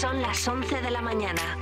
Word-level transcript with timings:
Son 0.00 0.22
las 0.22 0.46
11 0.46 0.80
de 0.80 0.92
la 0.92 1.02
mañana. 1.02 1.58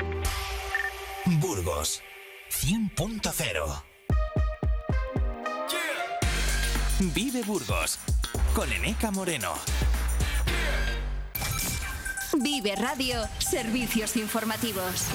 Burgos 1.41 2.03
100.0 2.51 3.83
Vive 7.15 7.43
Burgos 7.45 7.99
con 8.55 8.71
Eneca 8.71 9.11
Moreno. 9.11 9.55
Vive 12.35 12.77
Radio, 12.77 13.27
servicios 13.39 14.19
informativos. 14.19 15.07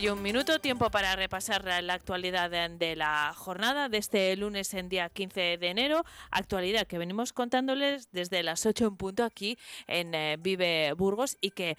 Y 0.00 0.08
un 0.08 0.22
minuto, 0.22 0.58
tiempo 0.60 0.90
para 0.90 1.14
repasar 1.14 1.64
la 1.82 1.92
actualidad 1.92 2.50
de, 2.50 2.96
la 2.96 3.34
jornada 3.36 3.88
de 3.90 3.98
este 3.98 4.34
lunes 4.36 4.72
en 4.72 4.88
día 4.88 5.10
15 5.10 5.58
de 5.58 5.68
enero. 5.68 6.04
Actualidad 6.30 6.86
que 6.86 6.96
venimos 6.96 7.32
contándoles 7.34 8.10
desde 8.10 8.42
las 8.42 8.64
8 8.64 8.86
en 8.86 8.96
punto 8.96 9.24
aquí 9.24 9.58
en 9.86 10.14
eh, 10.14 10.36
Vive 10.38 10.94
Burgos 10.94 11.36
y 11.40 11.50
que 11.50 11.76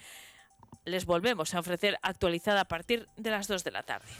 les 0.85 1.05
volvemos 1.05 1.55
a 1.55 1.59
ofrecer 1.59 1.97
actualizada 2.03 2.61
a 2.61 2.65
partir 2.65 3.07
de 3.17 3.31
las 3.31 3.47
2 3.47 3.63
de 3.63 3.71
la 3.71 3.83
tarde. 3.83 4.11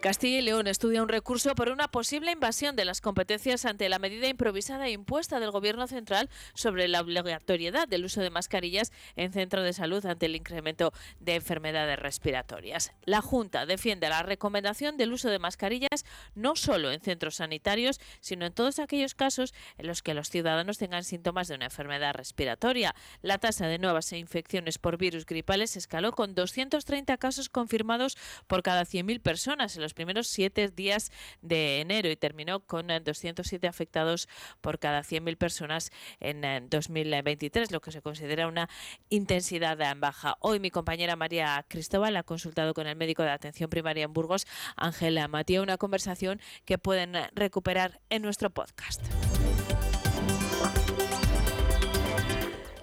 Castilla 0.00 0.38
y 0.38 0.42
León 0.42 0.66
estudia 0.66 1.02
un 1.02 1.10
recurso 1.10 1.54
por 1.54 1.68
una 1.68 1.88
posible 1.88 2.32
invasión 2.32 2.74
de 2.74 2.86
las 2.86 3.02
competencias 3.02 3.66
ante 3.66 3.86
la 3.90 3.98
medida 3.98 4.28
improvisada 4.28 4.86
e 4.86 4.92
impuesta 4.92 5.40
del 5.40 5.50
Gobierno 5.50 5.86
central 5.86 6.30
sobre 6.54 6.88
la 6.88 7.02
obligatoriedad 7.02 7.86
del 7.86 8.06
uso 8.06 8.22
de 8.22 8.30
mascarillas 8.30 8.92
en 9.16 9.34
centros 9.34 9.62
de 9.62 9.74
salud 9.74 10.06
ante 10.06 10.24
el 10.24 10.36
incremento 10.36 10.94
de 11.18 11.34
enfermedades 11.34 11.98
respiratorias. 11.98 12.92
La 13.04 13.20
Junta 13.20 13.66
defiende 13.66 14.08
la 14.08 14.22
recomendación 14.22 14.96
del 14.96 15.12
uso 15.12 15.28
de 15.28 15.38
mascarillas 15.38 16.06
no 16.34 16.56
solo 16.56 16.92
en 16.92 17.02
centros 17.02 17.34
sanitarios, 17.34 18.00
sino 18.20 18.46
en 18.46 18.54
todos 18.54 18.78
aquellos 18.78 19.14
casos 19.14 19.52
en 19.76 19.86
los 19.86 20.00
que 20.00 20.14
los 20.14 20.30
ciudadanos 20.30 20.78
tengan 20.78 21.04
síntomas 21.04 21.48
de 21.48 21.56
una 21.56 21.66
enfermedad 21.66 22.14
respiratoria. 22.14 22.94
La 23.20 23.36
tasa 23.36 23.66
de 23.66 23.78
nuevas 23.78 24.10
infecciones 24.14 24.78
por 24.78 24.96
virus 24.96 25.26
gripales 25.26 25.76
escaló 25.76 26.12
con 26.12 26.34
230 26.34 27.18
casos 27.18 27.50
confirmados 27.50 28.16
por 28.46 28.62
cada 28.62 28.86
100.000 28.86 29.20
personas 29.20 29.76
en 29.76 29.82
los 29.82 29.89
primeros 29.94 30.28
siete 30.28 30.68
días 30.68 31.10
de 31.42 31.80
enero 31.80 32.10
y 32.10 32.16
terminó 32.16 32.60
con 32.60 32.88
207 32.88 33.66
eh, 33.66 33.70
afectados 33.70 34.28
por 34.60 34.78
cada 34.78 35.00
100.000 35.00 35.36
personas 35.36 35.90
en 36.20 36.68
2023, 36.68 37.68
eh, 37.68 37.72
lo 37.72 37.80
que 37.80 37.92
se 37.92 38.02
considera 38.02 38.48
una 38.48 38.68
intensidad 39.08 39.78
baja. 39.96 40.36
Hoy 40.40 40.60
mi 40.60 40.70
compañera 40.70 41.16
María 41.16 41.64
Cristóbal 41.68 42.16
ha 42.16 42.22
consultado 42.22 42.74
con 42.74 42.86
el 42.86 42.96
médico 42.96 43.22
de 43.22 43.30
atención 43.30 43.70
primaria 43.70 44.04
en 44.04 44.12
Burgos, 44.12 44.46
Ángela 44.76 45.28
Matías, 45.28 45.62
una 45.62 45.78
conversación 45.78 46.40
que 46.64 46.78
pueden 46.78 47.14
recuperar 47.34 48.00
en 48.10 48.22
nuestro 48.22 48.50
podcast. 48.50 49.00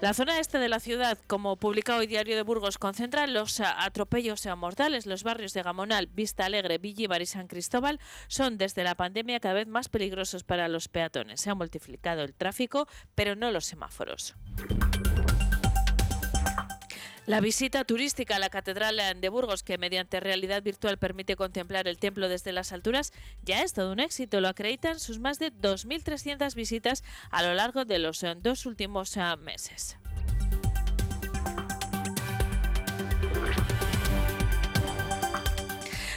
La 0.00 0.14
zona 0.14 0.38
este 0.38 0.58
de 0.58 0.68
la 0.68 0.78
ciudad, 0.78 1.18
como 1.26 1.56
publica 1.56 1.96
hoy 1.96 2.06
Diario 2.06 2.36
de 2.36 2.42
Burgos, 2.42 2.78
concentra 2.78 3.26
los 3.26 3.58
atropellos 3.58 4.46
mortales. 4.56 5.06
Los 5.06 5.24
barrios 5.24 5.54
de 5.54 5.64
Gamonal, 5.64 6.06
Vista 6.06 6.44
Alegre, 6.44 6.78
Villibar 6.78 7.20
y 7.20 7.26
San 7.26 7.48
Cristóbal 7.48 7.98
son 8.28 8.58
desde 8.58 8.84
la 8.84 8.94
pandemia 8.94 9.40
cada 9.40 9.54
vez 9.54 9.66
más 9.66 9.88
peligrosos 9.88 10.44
para 10.44 10.68
los 10.68 10.86
peatones. 10.86 11.40
Se 11.40 11.50
ha 11.50 11.56
multiplicado 11.56 12.22
el 12.22 12.32
tráfico, 12.32 12.86
pero 13.16 13.34
no 13.34 13.50
los 13.50 13.64
semáforos. 13.64 14.36
La 17.28 17.42
visita 17.42 17.84
turística 17.84 18.36
a 18.36 18.38
la 18.38 18.48
Catedral 18.48 18.98
de 19.20 19.28
Burgos, 19.28 19.62
que 19.62 19.76
mediante 19.76 20.18
realidad 20.18 20.62
virtual 20.62 20.96
permite 20.96 21.36
contemplar 21.36 21.86
el 21.86 21.98
templo 21.98 22.26
desde 22.26 22.52
las 22.52 22.72
alturas, 22.72 23.12
ya 23.44 23.62
es 23.62 23.74
todo 23.74 23.92
un 23.92 24.00
éxito. 24.00 24.40
Lo 24.40 24.48
acreditan 24.48 24.98
sus 24.98 25.18
más 25.18 25.38
de 25.38 25.52
2.300 25.52 26.54
visitas 26.54 27.04
a 27.30 27.42
lo 27.42 27.52
largo 27.52 27.84
de 27.84 27.98
los 27.98 28.24
dos 28.38 28.64
últimos 28.64 29.14
eh, 29.18 29.36
meses. 29.42 29.98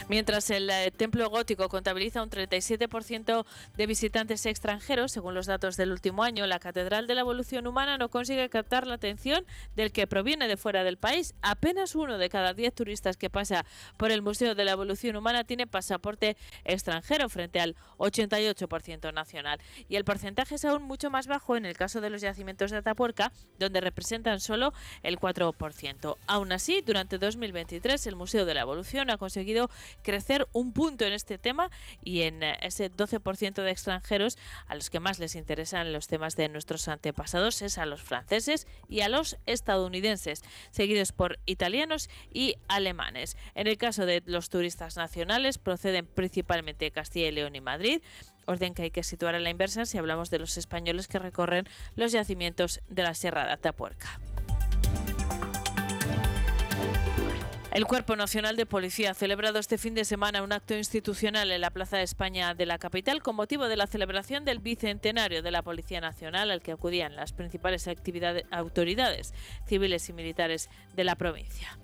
Mientras 0.08 0.50
el 0.50 0.68
eh, 0.68 0.90
templo 0.90 1.28
gótico 1.30 1.68
contabiliza 1.68 2.22
un 2.22 2.30
37% 2.30 3.46
de 3.76 3.86
visitantes 3.86 4.46
extranjeros, 4.46 5.12
según 5.12 5.34
los 5.34 5.46
datos 5.46 5.76
del 5.76 5.92
último 5.92 6.24
año, 6.24 6.46
la 6.46 6.58
Catedral 6.58 7.06
de 7.06 7.14
la 7.14 7.20
Evolución 7.20 7.66
Humana 7.66 7.98
no 7.98 8.08
consigue 8.08 8.48
captar 8.48 8.86
la 8.86 8.94
atención 8.94 9.44
del 9.76 9.92
que 9.92 10.06
proviene 10.06 10.48
de 10.48 10.56
fuera 10.56 10.84
del 10.84 10.96
país. 10.96 11.34
Apenas 11.40 11.94
uno 11.94 12.18
de 12.18 12.28
cada 12.28 12.52
diez 12.52 12.74
turistas 12.74 13.16
que 13.16 13.30
pasa 13.30 13.64
por 13.96 14.10
el 14.10 14.22
Museo 14.22 14.54
de 14.54 14.64
la 14.64 14.72
Evolución 14.72 15.16
Humana 15.16 15.44
tiene 15.44 15.66
pasaporte 15.66 16.36
extranjero 16.64 17.28
frente 17.28 17.60
al 17.60 17.76
88% 17.98 19.12
nacional. 19.12 19.60
Y 19.88 19.96
el 19.96 20.04
porcentaje 20.04 20.56
es 20.56 20.64
aún 20.64 20.82
mucho 20.82 21.10
más 21.10 21.26
bajo 21.26 21.56
en 21.56 21.64
el 21.64 21.76
caso 21.76 22.00
de 22.00 22.10
los 22.10 22.20
yacimientos 22.20 22.70
de 22.70 22.78
Atapuerca, 22.78 23.32
donde 23.58 23.80
representan 23.80 24.40
solo 24.40 24.72
el 25.02 25.18
4%. 25.18 26.16
Aún 26.26 26.52
así, 26.52 26.82
durante 26.82 27.18
2023 27.18 28.06
el 28.06 28.16
Museo 28.16 28.44
de 28.44 28.54
la 28.54 28.62
Evolución 28.62 29.10
ha 29.10 29.16
conseguido 29.16 29.70
crecer 30.02 30.46
un 30.52 30.72
punto 30.72 31.04
en 31.04 31.12
este 31.12 31.38
tema 31.38 31.70
y 32.02 32.22
en 32.22 32.42
eh, 32.42 32.56
ese 32.62 32.90
12% 32.90 33.62
de 33.62 33.70
extranjeros 33.70 34.38
a 34.66 34.74
los 34.74 34.90
que 34.90 35.00
más 35.00 35.18
les 35.18 35.34
interesan 35.34 35.92
los 35.92 36.06
temas 36.06 36.36
de 36.36 36.48
nuestros 36.48 36.88
antepasados 36.88 37.62
es 37.62 37.78
a 37.78 37.86
los 37.86 38.02
franceses 38.02 38.66
y 38.88 39.00
a 39.00 39.08
los 39.08 39.36
estadounidenses, 39.46 40.42
seguidos 40.70 41.12
por 41.12 41.38
italianos 41.46 42.08
y 42.32 42.56
alemanes. 42.68 43.36
En 43.54 43.66
el 43.66 43.78
caso 43.78 44.06
de 44.06 44.22
los 44.26 44.48
turistas 44.48 44.96
nacionales 44.96 45.58
proceden 45.58 46.06
principalmente 46.06 46.84
de 46.84 46.90
Castilla 46.90 47.28
y 47.28 47.32
León 47.32 47.56
y 47.56 47.60
Madrid, 47.60 48.02
orden 48.46 48.74
que 48.74 48.82
hay 48.82 48.90
que 48.90 49.02
situar 49.02 49.34
a 49.34 49.40
la 49.40 49.50
inversa 49.50 49.86
si 49.86 49.98
hablamos 49.98 50.30
de 50.30 50.38
los 50.38 50.56
españoles 50.56 51.08
que 51.08 51.18
recorren 51.18 51.68
los 51.96 52.12
yacimientos 52.12 52.80
de 52.88 53.02
la 53.02 53.14
Sierra 53.14 53.46
de 53.46 53.52
Atapuerca. 53.52 54.20
El 57.72 57.86
Cuerpo 57.86 58.16
Nacional 58.16 58.56
de 58.56 58.66
Policía 58.66 59.12
ha 59.12 59.14
celebrado 59.14 59.58
este 59.58 59.78
fin 59.78 59.94
de 59.94 60.04
semana 60.04 60.42
un 60.42 60.52
acto 60.52 60.74
institucional 60.74 61.50
en 61.50 61.62
la 61.62 61.70
Plaza 61.70 61.96
de 61.96 62.02
España 62.02 62.52
de 62.52 62.66
la 62.66 62.76
capital 62.76 63.22
con 63.22 63.34
motivo 63.34 63.66
de 63.66 63.76
la 63.76 63.86
celebración 63.86 64.44
del 64.44 64.58
bicentenario 64.58 65.42
de 65.42 65.50
la 65.50 65.62
Policía 65.62 66.02
Nacional 66.02 66.50
al 66.50 66.60
que 66.60 66.72
acudían 66.72 67.16
las 67.16 67.32
principales 67.32 67.88
autoridades 68.50 69.32
civiles 69.66 70.06
y 70.10 70.12
militares 70.12 70.68
de 70.94 71.04
la 71.04 71.16
provincia. 71.16 71.78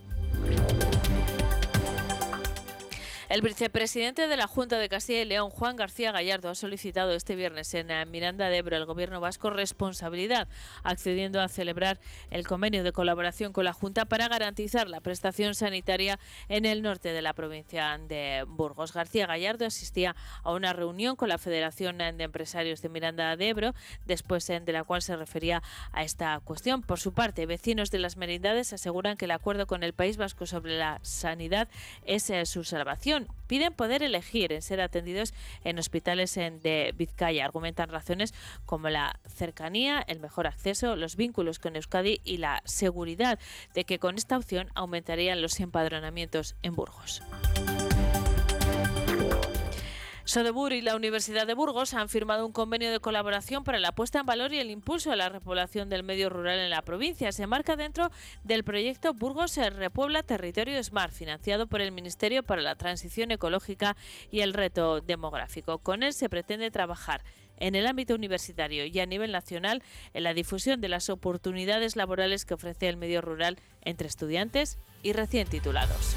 El 3.28 3.42
vicepresidente 3.42 4.26
de 4.26 4.38
la 4.38 4.46
Junta 4.46 4.78
de 4.78 4.88
Castilla 4.88 5.20
y 5.20 5.26
León, 5.26 5.50
Juan 5.50 5.76
García 5.76 6.12
Gallardo, 6.12 6.48
ha 6.48 6.54
solicitado 6.54 7.12
este 7.12 7.36
viernes 7.36 7.74
en 7.74 7.88
Miranda 8.10 8.48
de 8.48 8.56
Ebro 8.56 8.74
al 8.74 8.86
Gobierno 8.86 9.20
vasco 9.20 9.50
responsabilidad, 9.50 10.48
accediendo 10.82 11.38
a 11.42 11.48
celebrar 11.48 12.00
el 12.30 12.46
convenio 12.46 12.82
de 12.82 12.92
colaboración 12.92 13.52
con 13.52 13.66
la 13.66 13.74
Junta 13.74 14.06
para 14.06 14.28
garantizar 14.28 14.88
la 14.88 15.02
prestación 15.02 15.54
sanitaria 15.54 16.18
en 16.48 16.64
el 16.64 16.80
norte 16.80 17.12
de 17.12 17.20
la 17.20 17.34
provincia 17.34 17.98
de 17.98 18.46
Burgos. 18.48 18.94
García 18.94 19.26
Gallardo 19.26 19.66
asistía 19.66 20.16
a 20.42 20.52
una 20.52 20.72
reunión 20.72 21.14
con 21.14 21.28
la 21.28 21.36
Federación 21.36 21.98
de 21.98 22.24
Empresarios 22.24 22.80
de 22.80 22.88
Miranda 22.88 23.36
de 23.36 23.46
Ebro, 23.46 23.74
después 24.06 24.46
de 24.46 24.72
la 24.72 24.84
cual 24.84 25.02
se 25.02 25.14
refería 25.16 25.62
a 25.92 26.02
esta 26.02 26.40
cuestión. 26.40 26.80
Por 26.80 26.98
su 26.98 27.12
parte, 27.12 27.44
vecinos 27.44 27.90
de 27.90 27.98
las 27.98 28.16
merindades 28.16 28.72
aseguran 28.72 29.18
que 29.18 29.26
el 29.26 29.32
acuerdo 29.32 29.66
con 29.66 29.82
el 29.82 29.92
País 29.92 30.16
Vasco 30.16 30.46
sobre 30.46 30.78
la 30.78 30.98
sanidad 31.02 31.68
es 32.06 32.30
eh, 32.30 32.46
su 32.46 32.64
salvación 32.64 33.17
Piden 33.46 33.72
poder 33.72 34.02
elegir 34.02 34.52
en 34.52 34.62
ser 34.62 34.80
atendidos 34.80 35.32
en 35.64 35.78
hospitales 35.78 36.34
de 36.34 36.94
Vizcaya. 36.96 37.44
Argumentan 37.44 37.88
razones 37.88 38.34
como 38.66 38.88
la 38.88 39.18
cercanía, 39.26 40.04
el 40.06 40.20
mejor 40.20 40.46
acceso, 40.46 40.96
los 40.96 41.16
vínculos 41.16 41.58
con 41.58 41.76
Euskadi 41.76 42.20
y 42.24 42.36
la 42.36 42.62
seguridad 42.64 43.38
de 43.74 43.84
que 43.84 43.98
con 43.98 44.16
esta 44.16 44.36
opción 44.36 44.68
aumentarían 44.74 45.42
los 45.42 45.58
empadronamientos 45.60 46.56
en 46.62 46.74
Burgos. 46.74 47.22
Sodebur 50.28 50.74
y 50.74 50.82
la 50.82 50.94
Universidad 50.94 51.46
de 51.46 51.54
Burgos 51.54 51.94
han 51.94 52.10
firmado 52.10 52.44
un 52.44 52.52
convenio 52.52 52.92
de 52.92 53.00
colaboración 53.00 53.64
para 53.64 53.80
la 53.80 53.92
puesta 53.92 54.20
en 54.20 54.26
valor 54.26 54.52
y 54.52 54.58
el 54.58 54.70
impulso 54.70 55.08
de 55.08 55.16
la 55.16 55.30
repoblación 55.30 55.88
del 55.88 56.02
medio 56.02 56.28
rural 56.28 56.58
en 56.58 56.68
la 56.68 56.82
provincia. 56.82 57.32
Se 57.32 57.46
marca 57.46 57.76
dentro 57.76 58.10
del 58.44 58.62
proyecto 58.62 59.14
Burgos 59.14 59.56
Repuebla 59.56 60.22
Territorio 60.22 60.84
Smart, 60.84 61.14
financiado 61.14 61.66
por 61.66 61.80
el 61.80 61.92
Ministerio 61.92 62.42
para 62.42 62.60
la 62.60 62.74
Transición 62.74 63.30
Ecológica 63.30 63.96
y 64.30 64.40
el 64.40 64.52
Reto 64.52 65.00
Demográfico. 65.00 65.78
Con 65.78 66.02
él 66.02 66.12
se 66.12 66.28
pretende 66.28 66.70
trabajar 66.70 67.24
en 67.56 67.74
el 67.74 67.86
ámbito 67.86 68.14
universitario 68.14 68.84
y 68.84 69.00
a 69.00 69.06
nivel 69.06 69.32
nacional 69.32 69.82
en 70.12 70.24
la 70.24 70.34
difusión 70.34 70.82
de 70.82 70.90
las 70.90 71.08
oportunidades 71.08 71.96
laborales 71.96 72.44
que 72.44 72.52
ofrece 72.52 72.90
el 72.90 72.98
medio 72.98 73.22
rural 73.22 73.56
entre 73.80 74.08
estudiantes 74.08 74.76
y 75.02 75.14
recién 75.14 75.48
titulados. 75.48 76.16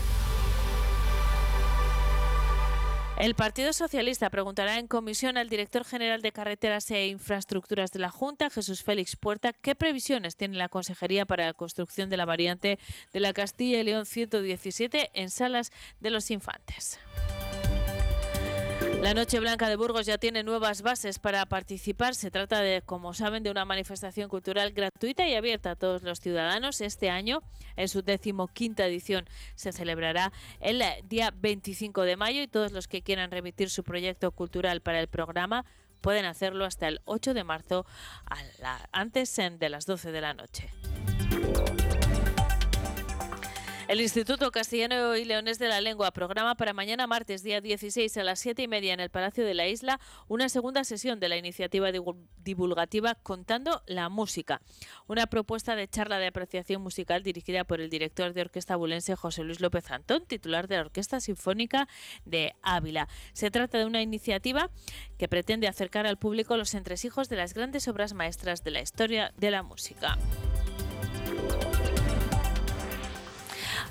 El 3.22 3.36
Partido 3.36 3.72
Socialista 3.72 4.32
preguntará 4.32 4.80
en 4.80 4.88
comisión 4.88 5.38
al 5.38 5.48
director 5.48 5.86
general 5.86 6.24
de 6.24 6.32
Carreteras 6.32 6.90
e 6.90 7.06
Infraestructuras 7.06 7.92
de 7.92 8.00
la 8.00 8.10
Junta, 8.10 8.50
Jesús 8.50 8.82
Félix 8.82 9.16
Puerta, 9.16 9.54
qué 9.54 9.76
previsiones 9.76 10.36
tiene 10.36 10.58
la 10.58 10.70
Consejería 10.70 11.28
para 11.28 11.46
la 11.46 11.54
construcción 11.54 12.10
de 12.10 12.18
la 12.18 12.26
variante 12.26 12.80
de 13.14 13.20
la 13.20 13.32
Castilla 13.32 13.80
y 13.80 13.84
León 13.84 14.08
117 14.08 15.12
en 15.14 15.30
Salas 15.30 15.72
de 16.00 16.10
los 16.10 16.32
Infantes. 16.32 17.00
La 19.02 19.16
Noche 19.16 19.40
Blanca 19.40 19.68
de 19.68 19.76
Burgos 19.78 20.06
ya 20.06 20.20
tiene 20.20 20.44
nuevas 20.44 20.84
bases 20.84 21.18
para 21.18 21.48
participar. 21.48 22.14
Se 22.14 22.30
trata 22.30 22.62
de, 22.62 22.84
como 22.84 23.16
saben, 23.16 23.42
de 23.42 23.50
una 23.50 23.66
manifestación 23.66 24.30
cultural 24.30 24.74
gratuita 24.74 25.28
y 25.28 25.34
abierta 25.34 25.72
a 25.72 25.76
todos 25.76 26.04
los 26.04 26.20
ciudadanos. 26.20 26.82
Este 26.82 27.10
año, 27.10 27.42
en 27.78 27.90
su 27.90 28.04
decimoquinta 28.04 28.86
edición, 28.86 29.28
se 29.56 29.72
celebrará 29.72 30.32
el 30.60 30.84
día 31.10 31.34
25 31.36 32.04
de 32.04 32.16
mayo 32.16 32.44
y 32.44 32.48
todos 32.48 32.74
los 32.74 32.88
que 32.88 33.02
quieran 33.02 33.32
remitir 33.32 33.72
su 33.72 33.84
proyecto 33.84 34.32
cultural 34.32 34.82
para 34.82 35.00
el 35.00 35.08
programa 35.08 35.66
pueden 36.02 36.26
hacerlo 36.26 36.66
hasta 36.66 36.88
el 36.88 37.02
8 37.06 37.34
de 37.34 37.44
marzo, 37.44 37.86
antes 38.92 39.36
de 39.36 39.70
las 39.70 39.88
12 39.88 40.12
de 40.12 40.22
la 40.22 40.36
noche. 40.36 40.70
El 43.92 44.00
Instituto 44.00 44.52
Castellano 44.52 45.18
y 45.18 45.26
Leones 45.26 45.60
de 45.60 45.68
la 45.68 45.82
Lengua 45.82 46.12
programa 46.12 46.56
para 46.56 46.72
mañana 46.72 47.08
martes, 47.08 47.44
día 47.44 47.60
16 47.60 48.16
a 48.16 48.24
las 48.24 48.40
7 48.40 48.62
y 48.62 48.68
media 48.70 48.94
en 48.94 49.02
el 49.02 49.10
Palacio 49.10 49.44
de 49.46 49.54
la 49.54 49.68
Isla, 49.68 50.00
una 50.30 50.48
segunda 50.48 50.86
sesión 50.86 51.20
de 51.20 51.28
la 51.28 51.36
iniciativa 51.36 51.90
divulgativa 52.38 53.16
Contando 53.16 53.84
la 53.88 54.08
Música, 54.08 54.62
una 55.08 55.28
propuesta 55.28 55.76
de 55.76 55.90
charla 55.90 56.20
de 56.20 56.28
apreciación 56.28 56.82
musical 56.82 57.22
dirigida 57.22 57.66
por 57.66 57.82
el 57.82 57.90
director 57.90 58.32
de 58.32 58.40
orquesta 58.40 58.78
bulense 58.78 59.18
José 59.18 59.44
Luis 59.44 59.60
López 59.60 59.92
Antón, 59.92 60.26
titular 60.26 60.70
de 60.70 60.78
la 60.78 60.84
Orquesta 60.84 61.20
Sinfónica 61.20 61.90
de 62.24 62.54
Ávila. 62.62 63.10
Se 63.34 63.52
trata 63.52 63.78
de 63.78 63.84
una 63.84 64.02
iniciativa 64.02 64.70
que 65.18 65.28
pretende 65.28 65.68
acercar 65.68 66.08
al 66.08 66.18
público 66.18 66.56
los 66.56 66.76
entresijos 66.76 67.28
de 67.28 67.36
las 67.36 67.54
grandes 67.54 67.90
obras 67.90 68.14
maestras 68.14 68.64
de 68.64 68.72
la 68.72 68.80
historia 68.80 69.34
de 69.36 69.52
la 69.52 69.64
música. 69.64 70.18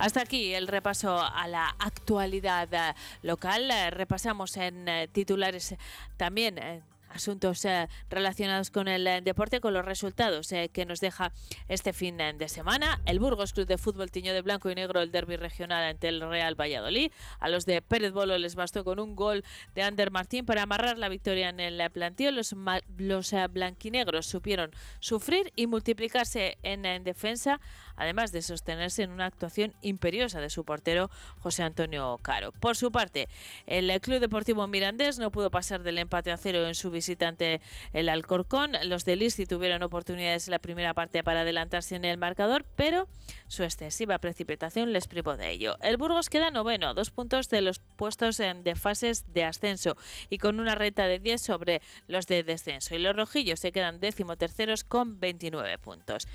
Hasta 0.00 0.23
aquí 0.23 0.55
el 0.55 0.67
repaso 0.67 1.20
a 1.20 1.47
la 1.47 1.76
actualidad 1.79 2.73
eh, 2.73 2.94
local. 3.20 3.70
Eh, 3.70 3.91
repasamos 3.91 4.56
en 4.56 4.88
eh, 4.88 5.08
titulares 5.08 5.75
también 6.17 6.82
asuntos 7.11 7.67
relacionados 8.08 8.70
con 8.70 8.87
el 8.87 9.25
deporte, 9.25 9.61
con 9.61 9.75
los 9.75 9.85
resultados 9.85 10.49
que 10.73 10.87
nos 10.87 11.00
deja 11.00 11.32
este 11.67 11.93
fin 11.93 12.17
de 12.17 12.49
semana. 12.49 13.00
El 13.05 13.19
Burgos 13.19 13.52
Club 13.52 13.67
de 13.67 13.79
Fútbol 13.79 14.12
tiñó 14.12 14.32
de 14.32 14.43
blanco 14.43 14.70
y 14.70 14.76
negro 14.76 15.00
el 15.00 15.11
derby 15.11 15.35
regional 15.35 15.82
ante 15.82 16.06
el 16.06 16.20
Real 16.20 16.55
Valladolid. 16.55 17.11
A 17.41 17.49
los 17.49 17.67
de 17.67 17.82
Pérez 17.82 18.12
Bolo 18.12 18.38
les 18.38 18.55
bastó 18.55 18.85
con 18.85 19.00
un 19.00 19.17
gol 19.17 19.44
de 19.75 19.82
Ander 19.82 20.12
Martín 20.12 20.46
para 20.46 20.62
amarrar 20.62 20.99
la 20.99 21.08
victoria 21.08 21.49
en 21.49 21.58
el 21.58 21.91
plantío. 21.91 22.31
Los, 22.31 22.55
los 22.96 23.35
blanquinegros 23.50 24.26
supieron 24.26 24.70
sufrir 25.00 25.53
y 25.56 25.67
multiplicarse 25.67 26.58
en, 26.62 26.87
en 26.87 27.03
defensa, 27.03 27.61
además 28.00 28.32
de 28.32 28.43
sostenerse 28.43 29.02
en 29.02 29.11
una 29.11 29.26
actuación 29.26 29.75
imperiosa 29.82 30.41
de 30.41 30.50
su 30.50 30.64
portero 30.64 31.11
José 31.38 31.62
Antonio 31.62 32.19
Caro. 32.23 32.52
Por 32.52 32.76
su 32.76 32.91
parte, 32.91 33.29
el 33.67 34.00
Club 34.00 34.20
Deportivo 34.20 34.67
Mirandés 34.67 35.19
no 35.19 35.31
pudo 35.31 35.50
pasar 35.50 35.82
del 35.82 35.99
empate 35.99 36.32
a 36.32 36.37
cero 36.37 36.67
en 36.67 36.75
su 36.75 36.91
visitante 36.91 37.61
el 37.93 38.08
Alcorcón. 38.08 38.73
Los 38.85 39.05
de 39.05 39.17
Listi 39.17 39.47
tuvieron 39.47 39.82
oportunidades 39.82 40.49
en 40.49 40.52
la 40.52 40.58
primera 40.58 40.94
parte 40.94 41.23
para 41.23 41.43
adelantarse 41.43 41.94
en 41.94 42.05
el 42.05 42.17
marcador, 42.17 42.64
pero 42.75 43.06
su 43.49 43.64
excesiva 43.64 44.19
precipitación 44.19 44.93
les 44.93 45.06
privó 45.06 45.37
de 45.37 45.50
ello. 45.50 45.76
El 45.82 45.99
Burgos 45.99 46.31
queda 46.31 46.50
noveno, 46.50 46.94
dos 46.94 47.11
puntos 47.11 47.49
de 47.50 47.61
los 47.61 47.81
puestos 47.96 48.38
de 48.38 48.75
fases 48.76 49.32
de 49.32 49.44
ascenso 49.44 49.96
y 50.31 50.38
con 50.38 50.58
una 50.58 50.75
renta 50.75 51.06
de 51.06 51.19
10 51.19 51.41
sobre 51.41 51.82
los 52.06 52.26
de 52.26 52.43
descenso. 52.43 52.94
Y 52.94 52.99
los 52.99 53.14
rojillos 53.14 53.61
se 53.61 53.73
quedan 53.73 54.00
décimo 54.00 54.37
terceros 54.37 54.85
con 54.85 55.20
29 55.20 55.79
puntos. 55.79 56.26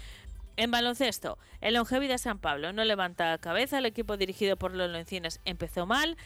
En 0.57 0.71
baloncesto, 0.71 1.37
el 1.59 1.73
Longevida 1.73 2.17
San 2.17 2.39
Pablo 2.39 2.71
no 2.71 2.85
levanta 2.85 3.37
cabeza. 3.39 3.79
El 3.79 3.85
equipo 3.85 4.15
dirigido 4.17 4.55
por 4.55 4.73
los 4.73 4.89
Lencines 4.89 5.41
empezó 5.43 5.85
mal. 5.85 6.17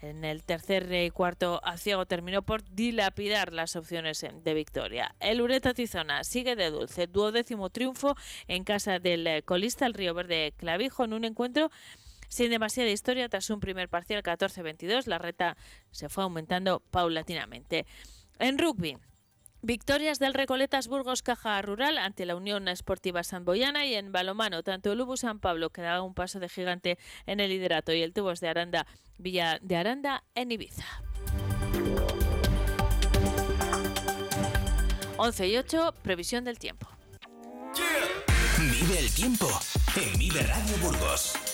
En 0.00 0.24
el 0.24 0.44
tercer 0.44 0.92
y 0.92 1.10
cuarto 1.10 1.62
ciego 1.76 2.04
terminó 2.04 2.42
por 2.42 2.62
dilapidar 2.62 3.54
las 3.54 3.74
opciones 3.74 4.24
de 4.44 4.54
victoria. 4.54 5.14
El 5.18 5.40
Ureta 5.40 5.72
Tizona 5.72 6.24
sigue 6.24 6.56
de 6.56 6.70
dulce, 6.70 7.06
duodécimo 7.06 7.70
triunfo 7.70 8.14
en 8.46 8.64
casa 8.64 8.98
del 8.98 9.26
eh, 9.26 9.42
colista 9.42 9.86
el 9.86 9.94
Río 9.94 10.12
Verde 10.12 10.52
Clavijo 10.58 11.04
en 11.04 11.14
un 11.14 11.24
encuentro 11.24 11.70
sin 12.28 12.50
demasiada 12.50 12.90
historia 12.90 13.28
tras 13.28 13.48
un 13.48 13.60
primer 13.60 13.88
parcial 13.88 14.22
14-22. 14.22 15.06
La 15.06 15.18
reta 15.18 15.56
se 15.90 16.08
fue 16.10 16.24
aumentando 16.24 16.80
paulatinamente. 16.90 17.86
En 18.38 18.58
rugby, 18.58 18.98
Victorias 19.66 20.18
del 20.18 20.34
Recoletas 20.34 20.88
Burgos 20.88 21.22
Caja 21.22 21.62
Rural 21.62 21.96
ante 21.96 22.26
la 22.26 22.36
Unión 22.36 22.68
Esportiva 22.68 23.22
Boyana 23.40 23.86
y 23.86 23.94
en 23.94 24.12
balomano 24.12 24.62
tanto 24.62 24.92
el 24.92 25.00
Ubu 25.00 25.16
San 25.16 25.38
Pablo 25.40 25.70
que 25.70 25.80
daba 25.80 26.02
un 26.02 26.12
paso 26.12 26.38
de 26.38 26.50
gigante 26.50 26.98
en 27.24 27.40
el 27.40 27.48
liderato 27.48 27.94
y 27.94 28.02
el 28.02 28.12
Tubos 28.12 28.40
de 28.40 28.48
Aranda 28.48 28.86
Villa 29.16 29.58
de 29.62 29.76
Aranda 29.76 30.22
en 30.34 30.52
Ibiza. 30.52 30.84
11 35.16 35.48
y 35.48 35.56
8, 35.56 35.94
previsión 36.02 36.44
del 36.44 36.58
tiempo. 36.58 36.86
Vive 38.58 38.98
el 38.98 39.14
tiempo 39.14 39.48
en 39.96 40.18
Vive 40.18 40.42
Radio 40.42 40.76
Burgos. 40.82 41.53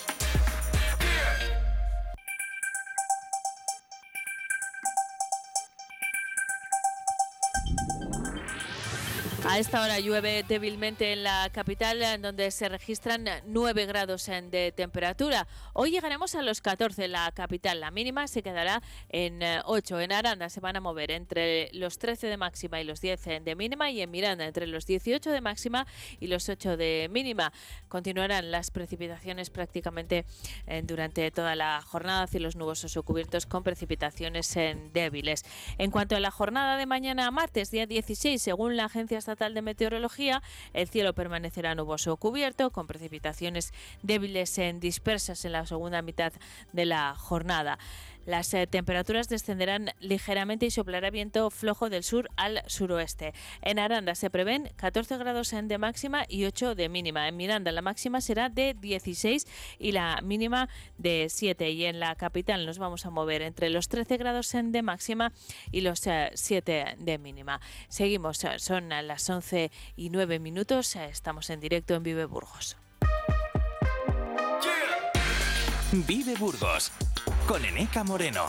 A 9.51 9.59
esta 9.59 9.83
hora 9.83 9.99
llueve 9.99 10.45
débilmente 10.47 11.11
en 11.11 11.23
la 11.23 11.49
capital, 11.51 12.01
en 12.01 12.21
donde 12.21 12.51
se 12.51 12.69
registran 12.69 13.25
9 13.47 13.85
grados 13.85 14.27
de 14.27 14.71
temperatura. 14.73 15.45
Hoy 15.73 15.91
llegaremos 15.91 16.35
a 16.35 16.41
los 16.41 16.61
14 16.61 17.03
en 17.03 17.11
la 17.11 17.29
capital. 17.33 17.81
La 17.81 17.91
mínima 17.91 18.29
se 18.29 18.43
quedará 18.43 18.81
en 19.09 19.41
8. 19.65 19.99
En 19.99 20.13
Aranda 20.13 20.47
se 20.47 20.61
van 20.61 20.77
a 20.77 20.79
mover 20.79 21.11
entre 21.11 21.69
los 21.73 21.97
13 21.97 22.27
de 22.27 22.37
máxima 22.37 22.79
y 22.79 22.85
los 22.85 23.01
10 23.01 23.43
de 23.43 23.55
mínima. 23.57 23.91
Y 23.91 23.99
en 23.99 24.09
Miranda 24.09 24.45
entre 24.45 24.67
los 24.67 24.85
18 24.85 25.31
de 25.31 25.41
máxima 25.41 25.85
y 26.21 26.27
los 26.27 26.47
8 26.47 26.77
de 26.77 27.09
mínima. 27.11 27.51
Continuarán 27.89 28.51
las 28.51 28.71
precipitaciones 28.71 29.49
prácticamente 29.49 30.23
eh, 30.65 30.81
durante 30.81 31.29
toda 31.29 31.57
la 31.57 31.81
jornada. 31.81 32.25
Cielos 32.27 32.55
nubosos 32.55 32.95
o 32.95 33.03
cubiertos 33.03 33.47
con 33.47 33.63
precipitaciones 33.63 34.57
débiles. 34.93 35.43
En 35.77 35.91
cuanto 35.91 36.15
a 36.15 36.21
la 36.21 36.31
jornada 36.31 36.77
de 36.77 36.85
mañana 36.85 37.29
martes, 37.31 37.69
día 37.69 37.85
16, 37.85 38.41
según 38.41 38.77
la 38.77 38.85
Agencia 38.85 39.17
Estatal 39.17 39.40
de 39.49 39.61
Meteorología, 39.61 40.43
el 40.73 40.87
cielo 40.87 41.13
permanecerá 41.13 41.73
nuboso 41.73 42.13
o 42.13 42.17
cubierto, 42.17 42.69
con 42.69 42.85
precipitaciones 42.85 43.73
débiles 44.03 44.57
en 44.59 44.79
dispersas 44.79 45.43
en 45.45 45.53
la 45.53 45.65
segunda 45.65 46.01
mitad 46.01 46.31
de 46.71 46.85
la 46.85 47.15
jornada. 47.15 47.79
Las 48.25 48.53
eh, 48.53 48.67
temperaturas 48.67 49.29
descenderán 49.29 49.91
ligeramente 49.99 50.65
y 50.65 50.71
soplará 50.71 51.09
viento 51.09 51.49
flojo 51.49 51.89
del 51.89 52.03
sur 52.03 52.29
al 52.37 52.61
suroeste. 52.67 53.33
En 53.61 53.79
Aranda 53.79 54.15
se 54.15 54.29
prevén 54.29 54.69
14 54.75 55.17
grados 55.17 55.51
de 55.51 55.77
máxima 55.77 56.25
y 56.27 56.45
8 56.45 56.75
de 56.75 56.89
mínima. 56.89 57.27
En 57.27 57.37
Miranda 57.37 57.71
la 57.71 57.81
máxima 57.81 58.21
será 58.21 58.49
de 58.49 58.75
16 58.79 59.47
y 59.79 59.91
la 59.91 60.19
mínima 60.21 60.69
de 60.97 61.27
7. 61.29 61.71
Y 61.71 61.85
en 61.85 61.99
la 61.99 62.15
capital 62.15 62.65
nos 62.65 62.77
vamos 62.77 63.05
a 63.05 63.09
mover 63.09 63.41
entre 63.41 63.69
los 63.69 63.87
13 63.89 64.17
grados 64.17 64.51
de 64.51 64.81
máxima 64.81 65.31
y 65.71 65.81
los 65.81 66.01
7 66.33 66.79
eh, 66.79 66.95
de 66.97 67.17
mínima. 67.17 67.59
Seguimos, 67.87 68.43
eh, 68.43 68.59
son 68.59 68.89
las 68.89 69.29
11 69.29 69.71
y 69.95 70.09
9 70.09 70.39
minutos. 70.39 70.95
Estamos 70.95 71.49
en 71.49 71.59
directo 71.59 71.95
en 71.95 72.03
Vive 72.03 72.25
Burgos. 72.25 72.77
Vive 75.91 76.35
Burgos 76.35 76.91
con 77.47 77.63
Eneca 77.63 78.03
Moreno. 78.03 78.45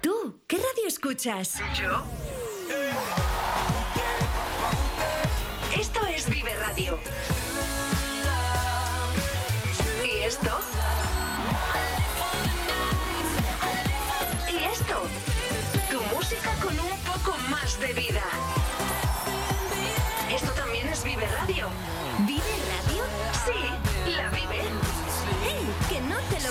¿Tú 0.00 0.40
qué 0.46 0.56
radio 0.56 0.86
escuchas? 0.86 1.60
Yo. 1.74 2.02
Esto 5.78 6.06
es 6.06 6.28
Vive 6.28 6.54
Radio. 6.56 6.98
¿Y 10.04 10.24
esto? 10.24 10.60
¿Y 14.50 14.64
esto? 14.64 15.02
Tu 15.90 16.00
música 16.14 16.54
con 16.62 16.78
un 16.78 16.98
poco 17.00 17.36
más 17.50 17.78
de 17.80 17.92
vida. 17.92 18.22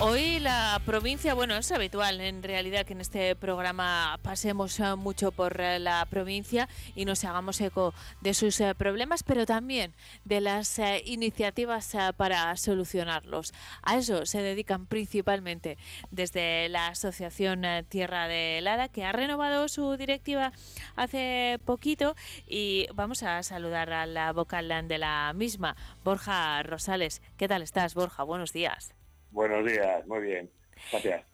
Hoy 0.00 0.40
la 0.40 0.80
provincia, 0.84 1.34
bueno, 1.34 1.54
es 1.56 1.70
habitual 1.70 2.20
en 2.20 2.42
realidad 2.42 2.84
que 2.84 2.92
en 2.92 3.00
este 3.00 3.36
programa 3.36 4.18
pasemos 4.22 4.80
eh, 4.80 4.96
mucho 4.96 5.30
por 5.30 5.60
eh, 5.60 5.78
la 5.78 6.04
provincia 6.06 6.68
y 6.96 7.04
nos 7.04 7.24
hagamos 7.24 7.60
eco 7.60 7.94
de 8.20 8.34
sus 8.34 8.60
eh, 8.60 8.74
problemas, 8.74 9.22
pero 9.22 9.46
también 9.46 9.94
de 10.24 10.40
las 10.40 10.80
iniciativas 11.04 11.96
para 12.16 12.56
solucionarlos. 12.56 13.54
A 13.82 13.96
eso 13.96 14.26
se 14.26 14.42
dedican 14.42 14.86
principalmente 14.86 15.78
desde 16.10 16.68
la 16.68 16.88
Asociación 16.88 17.64
Tierra 17.88 18.26
de 18.26 18.60
Lara, 18.60 18.88
que 18.88 19.04
ha 19.04 19.12
renovado 19.12 19.68
su 19.68 19.96
directiva 19.96 20.52
hace 20.96 21.60
poquito 21.64 22.16
y 22.48 22.88
vamos 22.94 23.22
a 23.22 23.42
saludar 23.42 23.92
a 23.92 24.06
la 24.06 24.32
vocal 24.32 24.68
de 24.88 24.98
la 24.98 25.32
misma, 25.34 25.76
Borja 26.04 26.62
Rosales. 26.64 27.22
¿Qué 27.36 27.46
tal 27.46 27.62
estás, 27.62 27.94
Borja? 27.94 28.24
Buenos 28.24 28.52
días. 28.52 28.94
Buenos 29.32 29.64
días, 29.64 30.06
muy 30.06 30.20
bien. 30.20 30.50
Gracias. 30.90 31.24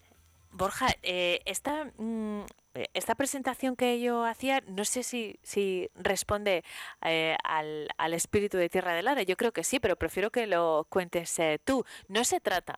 Borja, 0.50 0.86
eh, 1.02 1.40
esta, 1.44 1.92
mm, 1.98 2.44
esta 2.94 3.14
presentación 3.14 3.76
que 3.76 4.00
yo 4.00 4.24
hacía, 4.24 4.62
no 4.66 4.84
sé 4.84 5.02
si, 5.02 5.38
si 5.42 5.90
responde 5.94 6.64
eh, 7.04 7.36
al, 7.44 7.88
al, 7.98 8.14
espíritu 8.14 8.56
de 8.56 8.68
Tierra 8.68 8.94
del 8.94 9.04
Lara. 9.04 9.22
Yo 9.22 9.36
creo 9.36 9.52
que 9.52 9.64
sí, 9.64 9.80
pero 9.80 9.96
prefiero 9.96 10.30
que 10.30 10.46
lo 10.46 10.86
cuentes 10.88 11.38
eh, 11.38 11.58
tú. 11.62 11.84
No 12.08 12.24
se 12.24 12.40
trata 12.40 12.76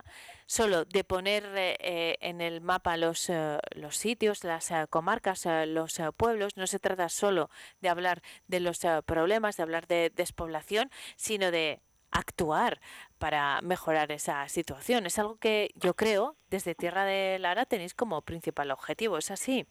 solo 0.50 0.85
de 0.85 1.05
poner 1.05 1.45
eh, 1.55 2.17
en 2.21 2.41
el 2.41 2.61
mapa 2.61 2.97
los, 2.97 3.31
eh, 3.31 3.59
los 3.77 3.97
sitios, 3.97 4.43
las 4.43 4.73
eh, 4.73 4.87
comarcas, 4.91 5.47
los 5.67 6.00
pueblos. 6.17 6.57
No 6.57 6.67
se 6.67 6.81
trata 6.81 7.09
solo 7.09 7.50
de 7.81 7.89
hablar 7.89 8.21
de 8.49 8.59
los 8.59 8.81
problemas, 9.07 9.57
de 9.57 9.62
hablar 9.62 9.87
de 9.87 10.12
despoblación, 10.15 10.91
sino 11.15 11.53
de 11.53 11.83
actuar 12.11 12.81
para 13.19 13.61
mejorar 13.62 14.12
esa 14.12 14.49
situación. 14.49 15.07
Es 15.07 15.19
algo 15.19 15.37
que 15.37 15.71
yo 15.75 15.95
creo 15.95 16.37
desde 16.50 16.75
Tierra 16.75 17.05
de 17.05 17.38
Lara 17.38 17.67
tenéis 17.67 17.95
como 17.95 18.23
principal 18.23 18.71
objetivo, 18.71 19.19
¿es 19.19 19.31
así? 19.31 19.67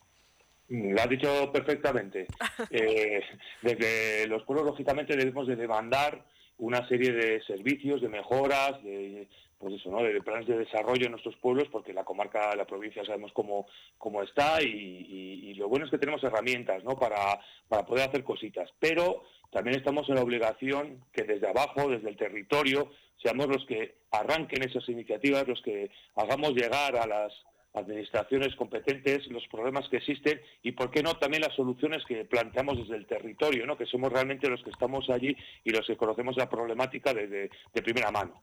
Lo 0.70 1.02
has 1.02 1.10
dicho 1.10 1.52
perfectamente. 1.52 2.28
eh, 2.70 3.22
desde 3.62 4.28
los 4.28 4.44
pueblos, 4.44 4.68
lógicamente, 4.68 5.18
debemos 5.18 5.48
de 5.48 5.56
demandar 5.56 6.24
una 6.58 6.88
serie 6.88 7.12
de 7.12 7.42
servicios, 7.44 8.02
de 8.02 8.10
mejoras, 8.10 8.84
de, 8.84 9.28
pues 9.58 9.76
eso, 9.76 9.90
¿no? 9.90 10.04
de 10.04 10.22
planes 10.22 10.48
de 10.48 10.58
desarrollo 10.58 11.06
en 11.06 11.12
nuestros 11.12 11.36
pueblos, 11.38 11.68
porque 11.72 11.94
la 11.94 12.04
comarca, 12.04 12.56
la 12.56 12.66
provincia 12.66 13.04
sabemos 13.04 13.32
cómo, 13.34 13.66
cómo 13.98 14.22
está 14.22 14.62
y, 14.62 14.68
y, 14.68 15.50
y 15.50 15.54
lo 15.56 15.68
bueno 15.70 15.86
es 15.86 15.92
que 15.92 15.98
tenemos 15.98 16.24
herramientas 16.24 16.84
¿no? 16.84 16.98
para, 17.00 17.40
para 17.68 17.86
poder 17.86 18.10
hacer 18.10 18.24
cositas. 18.24 18.70
Pero 18.80 19.24
también 19.52 19.78
estamos 19.78 20.08
en 20.10 20.16
la 20.16 20.22
obligación 20.22 21.04
que 21.12 21.24
desde 21.24 21.48
abajo, 21.48 21.90
desde 21.90 22.10
el 22.10 22.18
territorio, 22.18 22.92
seamos 23.22 23.48
los 23.48 23.66
que 23.66 23.96
arranquen 24.12 24.64
esas 24.64 24.88
iniciativas, 24.90 25.48
los 25.48 25.62
que 25.62 25.90
hagamos 26.16 26.54
llegar 26.54 26.96
a 26.96 27.08
las 27.08 27.34
administraciones 27.74 28.56
competentes 28.56 29.28
los 29.28 29.48
problemas 29.48 29.88
que 29.90 29.98
existen 29.98 30.42
y, 30.64 30.72
por 30.72 30.90
qué 30.92 31.04
no, 31.04 31.16
también 31.18 31.44
las 31.44 31.56
soluciones 31.56 32.04
que 32.06 32.26
planteamos 32.26 32.78
desde 32.78 32.96
el 32.96 33.06
territorio, 33.06 33.66
¿no? 33.66 33.78
que 33.78 33.86
somos 33.86 34.12
realmente 34.12 34.50
los 34.50 34.64
que 34.64 34.72
estamos 34.72 35.10
allí 35.10 35.36
y 35.64 35.72
los 35.72 35.86
que 35.86 35.98
conocemos 35.98 36.36
la 36.38 36.50
problemática 36.50 37.14
de, 37.14 37.50
primera 37.84 38.12
mano. 38.12 38.40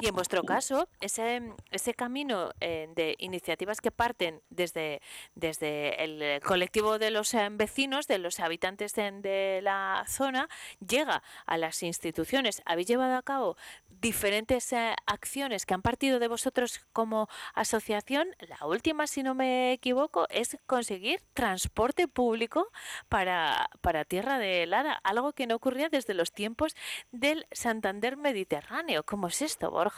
Y 0.00 0.08
en 0.08 0.14
vuestro 0.14 0.42
caso, 0.44 0.88
ese, 1.00 1.42
ese 1.70 1.94
camino 1.94 2.50
eh, 2.60 2.88
de 2.94 3.16
iniciativas 3.18 3.80
que 3.80 3.90
parten 3.90 4.40
desde, 4.48 5.02
desde 5.34 6.02
el 6.02 6.40
colectivo 6.40 6.98
de 6.98 7.10
los 7.10 7.34
eh, 7.34 7.48
vecinos, 7.52 8.06
de 8.06 8.18
los 8.18 8.40
habitantes 8.40 8.94
de, 8.94 9.60
la 9.62 10.04
zona, 10.08 10.48
llega 10.86 11.22
a 11.44 11.58
las 11.58 11.82
instituciones. 11.82 12.62
Habéis 12.64 12.88
llevado 12.88 13.16
a 13.16 13.22
cabo 13.22 13.56
diferentes 13.88 14.72
eh, 14.72 14.94
acciones 15.06 15.66
que 15.66 15.74
han 15.74 15.82
partido 15.82 16.18
de 16.18 16.28
vosotros 16.28 16.80
como 16.92 17.28
asociación. 17.54 18.28
La 18.40 18.66
última, 18.66 19.06
si 19.06 19.22
no 19.22 19.34
me 19.34 19.72
equivoco, 19.72 20.26
es 20.30 20.56
conseguir 20.66 21.20
transporte 21.34 22.08
público 22.08 22.68
para, 23.08 23.68
para 23.82 24.06
Tierra 24.06 24.38
de 24.38 24.66
Lara, 24.66 24.94
algo 25.04 25.32
que 25.32 25.46
no 25.46 25.56
ocurría 25.56 25.90
desde 25.90 26.14
los 26.14 26.32
tiempos 26.32 26.74
del 27.12 27.46
Santander 27.52 28.16
Mediterráneo. 28.16 29.04
¿Cómo 29.04 29.28
es 29.28 29.42
esto, 29.42 29.70
Borja? 29.70 29.89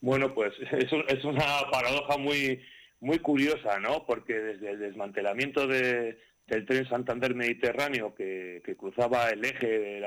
Bueno, 0.00 0.34
pues 0.34 0.52
es, 0.72 0.92
un, 0.92 1.04
es 1.08 1.24
una 1.24 1.70
paradoja 1.70 2.16
muy, 2.16 2.62
muy 3.00 3.18
curiosa, 3.18 3.78
¿no? 3.80 4.04
Porque 4.06 4.34
desde 4.34 4.70
el 4.70 4.78
desmantelamiento 4.78 5.66
de, 5.66 6.18
del 6.46 6.66
tren 6.66 6.88
Santander 6.88 7.34
Mediterráneo 7.34 8.14
que, 8.14 8.62
que 8.64 8.76
cruzaba 8.76 9.30
el 9.30 9.44
eje 9.44 10.02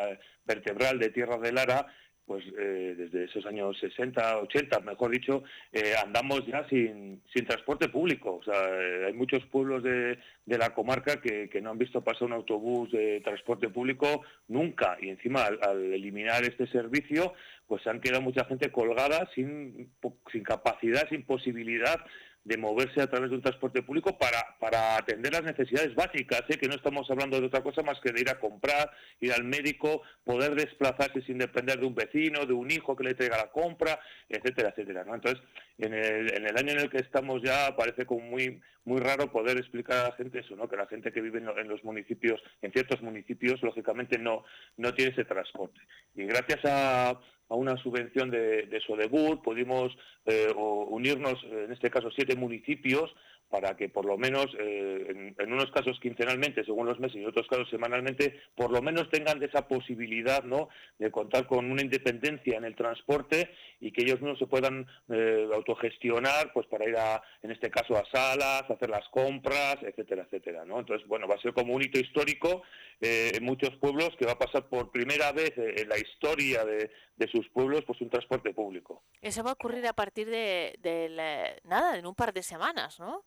vertebral 0.45 0.99
de 0.99 1.09
Tierra 1.09 1.37
de 1.37 1.51
Lara, 1.51 1.87
pues 2.29 2.45
eh, 2.59 2.93
desde 2.95 3.23
esos 3.23 3.43
años 3.47 3.75
60, 3.79 4.37
80, 4.41 4.81
mejor 4.81 5.09
dicho, 5.09 5.41
eh, 5.73 5.93
andamos 6.05 6.45
ya 6.45 6.63
sin, 6.69 7.23
sin 7.33 7.43
transporte 7.43 7.89
público. 7.89 8.39
Eh, 8.45 9.05
hay 9.07 9.13
muchos 9.13 9.43
pueblos 9.47 9.81
de, 9.81 10.19
de 10.45 10.57
la 10.59 10.75
comarca 10.75 11.19
que, 11.19 11.49
no 11.59 11.71
han 11.71 11.79
visto 11.79 12.03
pasar 12.03 12.25
un 12.27 12.33
autobús 12.33 12.91
de 12.91 13.21
transporte 13.21 13.69
público 13.69 14.21
nunca. 14.47 14.95
Y 15.01 15.09
encima, 15.09 15.43
al, 15.43 15.57
al, 15.63 15.91
eliminar 15.91 16.43
este 16.43 16.67
servicio, 16.67 17.33
pues 17.65 17.87
han 17.87 17.99
quedado 17.99 18.21
mucha 18.21 18.45
gente 18.45 18.71
colgada 18.71 19.27
sin, 19.33 19.89
sin 20.31 20.43
capacidad, 20.43 21.09
sin 21.09 21.25
posibilidad 21.25 21.99
de 22.43 22.57
moverse 22.57 23.01
a 23.01 23.07
través 23.07 23.29
de 23.29 23.35
un 23.35 23.41
transporte 23.41 23.83
público 23.83 24.17
para, 24.17 24.55
para 24.59 24.97
atender 24.97 25.33
las 25.33 25.43
necesidades 25.43 25.93
básicas, 25.93 26.43
¿eh? 26.49 26.57
que 26.57 26.67
no 26.67 26.75
estamos 26.75 27.09
hablando 27.11 27.39
de 27.39 27.47
otra 27.47 27.61
cosa 27.61 27.83
más 27.83 27.99
que 27.99 28.11
de 28.11 28.21
ir 28.21 28.29
a 28.29 28.39
comprar, 28.39 28.91
ir 29.19 29.33
al 29.33 29.43
médico, 29.43 30.01
poder 30.23 30.55
desplazarse 30.55 31.21
sin 31.21 31.37
depender 31.37 31.79
de 31.79 31.85
un 31.85 31.95
vecino, 31.95 32.45
de 32.45 32.53
un 32.53 32.71
hijo 32.71 32.95
que 32.95 33.03
le 33.03 33.13
traiga 33.13 33.37
la 33.37 33.51
compra, 33.51 33.99
etcétera, 34.27 34.69
etcétera. 34.69 35.05
Entonces, 35.13 35.41
en 35.77 35.93
el, 35.93 36.33
en 36.33 36.47
el 36.47 36.57
año 36.57 36.71
en 36.71 36.79
el 36.79 36.89
que 36.89 36.97
estamos 36.97 37.41
ya 37.43 37.75
parece 37.75 38.05
como 38.05 38.21
muy, 38.21 38.61
muy 38.85 38.99
raro 38.99 39.31
poder 39.31 39.57
explicar 39.57 39.97
a 39.97 40.09
la 40.09 40.15
gente 40.15 40.39
eso, 40.39 40.55
¿no? 40.55 40.67
que 40.67 40.77
la 40.77 40.87
gente 40.87 41.11
que 41.11 41.21
vive 41.21 41.39
en 41.39 41.67
los 41.67 41.83
municipios, 41.83 42.41
en 42.61 42.71
ciertos 42.71 43.01
municipios, 43.01 43.61
lógicamente 43.61 44.17
no, 44.17 44.43
no 44.77 44.93
tiene 44.93 45.11
ese 45.11 45.25
transporte. 45.25 45.79
Y 46.15 46.25
gracias 46.25 46.59
a, 46.65 47.19
a 47.49 47.55
una 47.55 47.75
subvención 47.77 48.29
de, 48.29 48.67
de 48.67 48.79
Sodebur, 48.81 49.41
pudimos 49.41 49.97
eh, 50.25 50.53
unirnos, 50.55 51.43
en 51.43 51.71
este 51.71 51.89
caso, 51.89 52.09
siete 52.11 52.35
municipios 52.35 53.13
para 53.49 53.75
que 53.75 53.89
por 53.89 54.05
lo 54.05 54.17
menos, 54.17 54.45
eh, 54.59 55.33
en, 55.37 55.53
unos 55.53 55.71
casos 55.71 55.99
quincenalmente, 55.99 56.63
según 56.63 56.85
los 56.85 56.99
meses, 56.99 57.17
y 57.17 57.23
en 57.23 57.29
otros 57.29 57.47
casos 57.47 57.69
semanalmente, 57.69 58.39
por 58.55 58.71
lo 58.71 58.81
menos 58.81 59.09
tengan 59.09 59.41
esa 59.41 59.67
posibilidad 59.67 60.43
¿no? 60.43 60.69
de 60.99 61.11
contar 61.11 61.47
con 61.47 61.69
una 61.71 61.81
independencia 61.81 62.57
en 62.57 62.65
el 62.65 62.75
transporte 62.75 63.49
y 63.79 63.91
que 63.91 64.03
ellos 64.03 64.21
no 64.21 64.35
se 64.35 64.45
puedan 64.45 64.85
eh, 65.09 65.49
autogestionar 65.53 66.53
pues 66.53 66.67
para 66.67 66.87
ir 66.87 66.95
a, 66.97 67.21
en 67.41 67.51
este 67.51 67.71
caso, 67.71 67.97
a 67.97 68.03
salas, 68.11 68.69
hacer 68.69 68.89
las 68.89 69.07
compras, 69.09 69.77
etcétera, 69.81 70.23
etcétera. 70.23 70.65
¿no? 70.65 70.79
Entonces, 70.79 71.07
bueno, 71.07 71.27
va 71.27 71.35
a 71.35 71.41
ser 71.41 71.53
como 71.53 71.73
un 71.73 71.81
hito 71.81 71.99
histórico 71.99 72.61
eh, 73.01 73.31
en 73.33 73.43
muchos 73.43 73.75
pueblos 73.77 74.09
que 74.19 74.25
va 74.25 74.33
a 74.33 74.37
pasar 74.37 74.67
por 74.69 74.91
primera 74.91 75.31
vez 75.31 75.53
en 75.57 75.87
la 75.89 75.97
historia 75.97 76.65
de, 76.65 76.91
sus 77.31 77.49
pueblos 77.49 77.83
pues 77.85 77.99
un 78.01 78.09
transporte 78.09 78.53
público. 78.53 79.03
Eso 79.21 79.43
va 79.43 79.51
a 79.51 79.53
ocurrir 79.53 79.85
a 79.87 79.93
partir 79.93 80.29
de, 80.29 81.59
nada, 81.63 81.97
en 81.97 82.05
un 82.05 82.15
par 82.15 82.33
de 82.33 82.43
semanas, 82.43 82.99
¿no? 82.99 83.23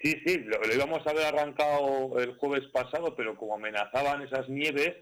Sí, 0.00 0.20
sí, 0.24 0.38
lo, 0.38 0.58
lo, 0.58 0.74
íbamos 0.74 1.06
a 1.06 1.10
haber 1.10 1.26
arrancado 1.26 2.18
el 2.18 2.34
jueves 2.36 2.66
pasado, 2.72 3.14
pero 3.14 3.36
como 3.36 3.54
amenazaban 3.54 4.22
esas 4.22 4.48
nieves, 4.48 4.96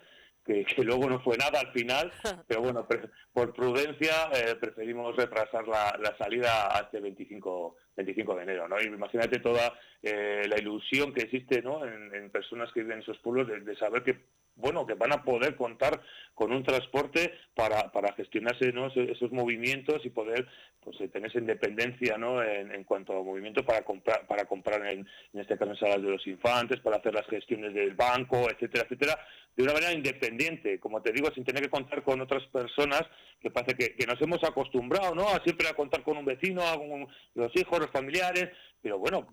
que, 0.45 0.65
que 0.65 0.83
luego 0.83 1.09
no 1.09 1.21
fue 1.21 1.37
nada 1.37 1.61
al 1.61 1.73
final, 1.73 2.11
pero 2.49 2.63
bueno, 2.63 2.89
pre, 2.89 3.09
por 3.33 3.53
prudencia 3.53 4.31
eh, 4.35 4.57
preferimos 4.57 5.15
retrasar 5.15 5.69
la, 5.69 5.97
la, 6.01 6.17
salida 6.17 6.69
hasta 6.69 6.97
el 6.97 7.03
25 7.05 7.77
25 7.97 8.37
de 8.37 8.43
enero, 8.43 8.69
¿no? 8.69 8.81
imagínate 8.81 9.41
toda 9.41 9.73
eh, 10.03 10.45
la 10.49 10.59
ilusión 10.59 11.13
que 11.13 11.23
existe, 11.23 11.63
¿no? 11.63 11.85
En, 11.85 12.31
personas 12.31 12.71
que 12.73 12.81
viven 12.81 12.99
en 12.99 13.03
esos 13.03 13.19
pueblos 13.19 13.49
de 13.49 13.77
saber 13.77 14.03
que 14.03 14.19
bueno, 14.59 14.87
que 14.87 14.95
van 14.95 15.13
a 15.13 15.23
poder 15.23 15.57
contar 15.57 16.03
con 16.35 16.53
un 16.53 16.65
transporte 16.65 17.33
para, 17.55 17.91
para 17.93 18.13
gestionarse 18.15 18.73
esos, 19.11 19.31
movimientos 19.31 20.05
y 20.05 20.11
poder 20.11 20.47
pues, 20.81 21.01
eh, 21.01 21.09
tener 21.09 21.31
esa 21.31 21.39
independencia 21.39 22.19
¿no? 22.19 22.43
en, 22.43 22.83
cuanto 22.85 23.17
a 23.17 23.23
movimiento 23.23 23.65
para 23.65 23.83
comprar, 23.83 24.27
para 24.27 24.47
comprar 24.47 24.85
en, 24.87 25.07
este 25.35 25.57
caso 25.57 25.71
en 25.71 25.77
salas 25.77 26.03
de 26.03 26.11
los 26.11 26.27
infantes, 26.27 26.81
para 26.81 26.97
hacer 26.97 27.15
las 27.15 27.27
gestiones 27.29 27.73
del 27.73 27.95
banco, 27.95 28.51
etcétera, 28.51 28.85
etcétera, 28.85 29.19
de 29.57 29.63
una 29.63 29.75
manera 29.75 29.93
independiente, 29.93 30.81
como 30.81 31.03
te 31.03 31.13
digo, 31.13 31.31
sin 31.33 31.45
tener 31.45 31.63
que 31.63 31.71
contar 31.71 32.03
con 32.03 32.21
otras 32.21 32.45
personas 32.49 33.03
que 33.41 33.51
parece 33.51 33.77
que, 33.77 34.07
nos 34.07 34.21
hemos 34.21 34.43
acostumbrado 34.43 35.15
¿no? 35.15 35.29
a 35.29 35.43
siempre 35.45 35.69
a 35.69 35.75
contar 35.75 36.03
con 36.03 36.17
un 36.17 36.25
vecino, 36.25 36.63
con 36.77 37.07
los 37.35 37.55
hijos, 37.55 37.79
los 37.79 37.91
familiares, 37.91 38.51
pero 38.83 38.99
bueno, 38.99 39.29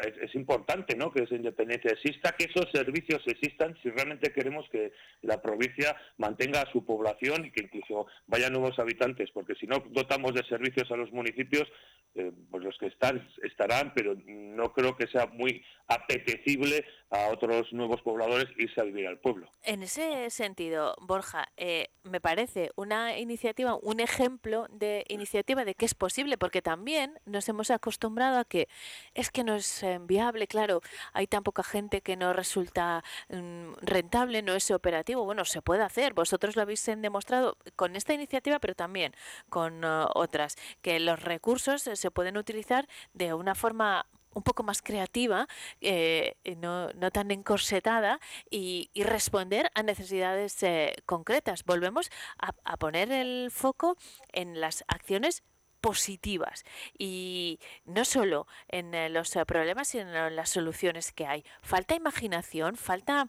es, 0.00 0.34
importante 0.34 0.96
¿no? 0.96 1.12
que 1.12 1.24
esa 1.24 1.34
independencia 1.34 1.90
exista, 1.90 2.32
que 2.32 2.44
esos 2.44 2.70
servicios 2.72 3.22
existan 3.26 3.76
si 3.82 3.90
realmente 3.90 4.32
queremos 4.32 4.68
que 4.70 4.92
la 5.22 5.40
provincia 5.40 5.96
mantenga 6.18 6.62
a 6.62 6.72
su 6.72 6.84
población 6.84 7.44
y 7.46 7.50
que 7.50 7.64
incluso 7.64 8.06
vayan 8.26 8.52
nuevos 8.52 8.78
habitantes, 8.78 9.30
porque 9.32 9.54
si 9.54 9.66
no 9.66 9.82
dotamos 9.90 10.34
de 10.34 10.44
servicios 10.44 10.90
a 10.90 10.96
los 10.96 11.12
municipios, 11.12 11.68
eh, 12.14 12.30
pues 12.50 12.62
los 12.62 12.76
que 12.78 12.86
están 12.86 13.26
estarán, 13.42 13.92
pero 13.94 14.14
no 14.26 14.72
creo 14.72 14.96
que 14.96 15.06
sea 15.06 15.26
muy 15.26 15.64
apetecible 15.88 16.84
a 17.10 17.28
otros 17.28 17.72
nuevos 17.72 18.02
pobladores 18.02 18.48
irse 18.58 18.80
a 18.80 18.84
vivir 18.84 19.06
al 19.06 19.18
pueblo. 19.18 19.50
En 19.62 19.82
ese 19.82 20.28
sentido, 20.30 20.94
Borja, 21.00 21.48
eh, 21.56 21.88
me 22.02 22.20
parece 22.20 22.70
una 22.76 23.18
iniciativa, 23.18 23.76
un 23.80 24.00
ejemplo 24.00 24.66
de 24.70 25.04
iniciativa 25.08 25.64
de 25.64 25.74
que 25.74 25.86
es 25.86 25.94
posible, 25.94 26.36
porque 26.36 26.60
también 26.60 27.18
nos 27.24 27.48
hemos 27.48 27.70
acostumbrado 27.70 28.38
a 28.38 28.44
que 28.44 28.68
es 29.14 29.30
que 29.30 29.44
no 29.44 29.54
es 29.54 29.81
eh, 29.81 29.81
viable, 30.00 30.46
claro, 30.46 30.80
hay 31.12 31.26
tan 31.26 31.42
poca 31.42 31.62
gente 31.62 32.00
que 32.00 32.16
no 32.16 32.32
resulta 32.32 33.02
mm, 33.28 33.74
rentable, 33.82 34.42
no 34.42 34.54
es 34.54 34.70
operativo. 34.70 35.24
Bueno, 35.24 35.44
se 35.44 35.62
puede 35.62 35.82
hacer, 35.82 36.14
vosotros 36.14 36.56
lo 36.56 36.62
habéis 36.62 36.84
demostrado 36.84 37.56
con 37.76 37.96
esta 37.96 38.14
iniciativa, 38.14 38.58
pero 38.58 38.74
también 38.74 39.14
con 39.48 39.84
otras, 39.84 40.56
que 40.82 41.00
los 41.00 41.22
recursos 41.22 41.82
se 41.82 42.10
pueden 42.10 42.36
utilizar 42.36 42.88
de 43.14 43.34
una 43.34 43.54
forma 43.54 44.06
un 44.34 44.42
poco 44.42 44.62
más 44.62 44.82
creativa, 44.82 45.46
eh, 45.80 46.36
no, 46.58 46.88
no, 46.94 47.10
tan 47.10 47.30
encorsetada 47.30 48.20
y, 48.50 48.90
responder 48.94 49.70
a 49.74 49.82
necesidades 49.82 50.62
eh, 50.62 50.94
concretas. 51.06 51.64
Volvemos 51.64 52.10
a, 52.38 52.52
poner 52.76 53.12
el 53.12 53.50
foco 53.50 53.96
en 54.32 54.60
las 54.60 54.84
acciones 54.88 55.42
positivas 55.82 56.64
y 56.96 57.60
no 57.84 58.06
solo 58.06 58.46
en 58.68 58.94
eh, 58.94 59.10
los 59.10 59.32
problemas 59.46 59.88
sino 59.88 60.28
en 60.28 60.36
las 60.36 60.48
soluciones 60.48 61.12
que 61.12 61.26
hay. 61.26 61.44
Falta 61.60 61.94
imaginación, 61.94 62.76
falta 62.76 63.28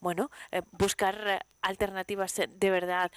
bueno 0.00 0.30
buscar 0.70 1.46
alternativas 1.62 2.34
de 2.48 2.70
verdad 2.70 3.10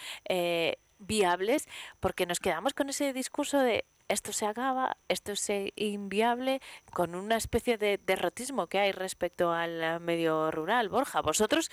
viables 0.99 1.67
porque 1.99 2.25
nos 2.25 2.39
quedamos 2.39 2.73
con 2.73 2.89
ese 2.89 3.13
discurso 3.13 3.59
de 3.59 3.85
esto 4.07 4.31
se 4.31 4.45
acaba, 4.45 4.97
esto 5.09 5.33
es 5.33 5.51
inviable, 5.75 6.61
con 6.93 7.13
una 7.15 7.35
especie 7.35 7.77
de 7.77 7.99
derrotismo 8.05 8.67
que 8.67 8.79
hay 8.79 8.91
respecto 8.91 9.51
al 9.51 9.99
medio 9.99 10.49
rural. 10.51 10.89
Borja, 10.89 11.21
vosotros 11.21 11.69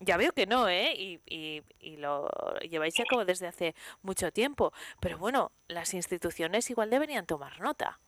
ya 0.00 0.16
veo 0.16 0.32
que 0.32 0.46
no, 0.46 0.68
¿eh? 0.68 0.92
Y, 0.96 1.20
y, 1.26 1.96
lo 1.96 2.28
lleváis 2.60 2.98
a 3.00 3.04
cabo 3.04 3.24
desde 3.24 3.48
hace 3.48 3.74
mucho 4.02 4.30
tiempo. 4.30 4.72
Pero 5.00 5.18
bueno, 5.18 5.50
las 5.66 5.94
instituciones 5.94 6.70
igual 6.70 6.90
deberían 6.90 7.26
tomar 7.26 7.60
nota. 7.60 7.98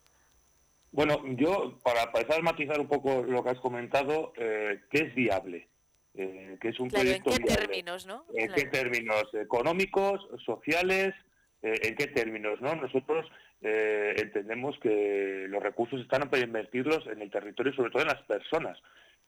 Bueno, 0.93 1.21
yo, 1.37 1.79
para 1.83 2.05
empezar 2.05 2.41
a 2.41 2.43
matizar 2.43 2.81
un 2.81 2.89
poco 2.89 3.23
lo 3.23 3.43
que 3.43 3.51
has 3.51 3.61
comentado, 3.61 4.33
eh, 4.37 4.81
¿qué 4.91 4.99
es 4.99 5.15
viable? 5.15 5.69
Eh, 6.15 6.57
¿Qué 6.61 6.69
es 6.69 6.81
un 6.81 6.89
proyecto 6.89 7.31
¿En 7.31 7.39
qué 7.39 7.55
términos, 7.55 8.07
no? 8.07 8.25
¿En 8.35 8.53
qué 8.53 8.65
términos? 8.65 9.25
¿Económicos, 9.33 10.27
sociales? 10.45 11.15
Eh, 11.63 11.79
¿En 11.83 11.95
qué 11.95 12.07
términos, 12.07 12.61
no? 12.61 12.75
Nosotros 12.75 13.27
eh, 13.61 14.15
entendemos 14.19 14.79
que 14.81 15.47
los 15.49 15.63
recursos 15.63 16.01
están 16.01 16.31
para 16.31 16.43
invertirlos 16.43 17.07
en 17.07 17.21
el 17.21 17.31
territorio 17.31 17.73
sobre 17.75 17.91
todo 17.91 18.03
en 18.03 18.09
las 18.09 18.23
personas. 18.23 18.79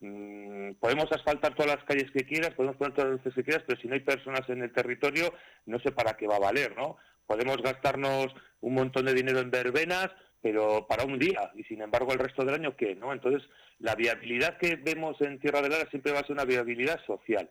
Mm, 0.00 0.72
podemos 0.80 1.12
asfaltar 1.12 1.54
todas 1.54 1.76
las 1.76 1.84
calles 1.84 2.10
que 2.10 2.24
quieras, 2.24 2.54
podemos 2.54 2.76
poner 2.76 2.94
todas 2.94 3.10
las 3.10 3.18
luces 3.18 3.34
que 3.34 3.44
quieras, 3.44 3.64
pero 3.66 3.80
si 3.80 3.86
no 3.86 3.94
hay 3.94 4.00
personas 4.00 4.48
en 4.48 4.62
el 4.62 4.72
territorio, 4.72 5.32
no 5.66 5.78
sé 5.80 5.92
para 5.92 6.16
qué 6.16 6.26
va 6.26 6.36
a 6.36 6.40
valer, 6.40 6.74
¿no? 6.76 6.96
Podemos 7.26 7.58
gastarnos 7.62 8.34
un 8.60 8.74
montón 8.74 9.04
de 9.04 9.14
dinero 9.14 9.40
en 9.40 9.50
verbenas, 9.50 10.10
pero 10.40 10.86
para 10.88 11.04
un 11.04 11.18
día, 11.18 11.52
y 11.54 11.62
sin 11.64 11.82
embargo 11.82 12.12
el 12.12 12.18
resto 12.18 12.44
del 12.44 12.56
año, 12.56 12.76
¿qué? 12.76 12.96
¿no? 12.96 13.12
Entonces, 13.12 13.48
la 13.78 13.94
viabilidad 13.94 14.58
que 14.58 14.74
vemos 14.76 15.20
en 15.20 15.38
Tierra 15.38 15.62
del 15.62 15.70
Lara 15.70 15.88
siempre 15.90 16.12
va 16.12 16.18
a 16.18 16.22
ser 16.22 16.32
una 16.32 16.44
viabilidad 16.44 17.00
social, 17.06 17.48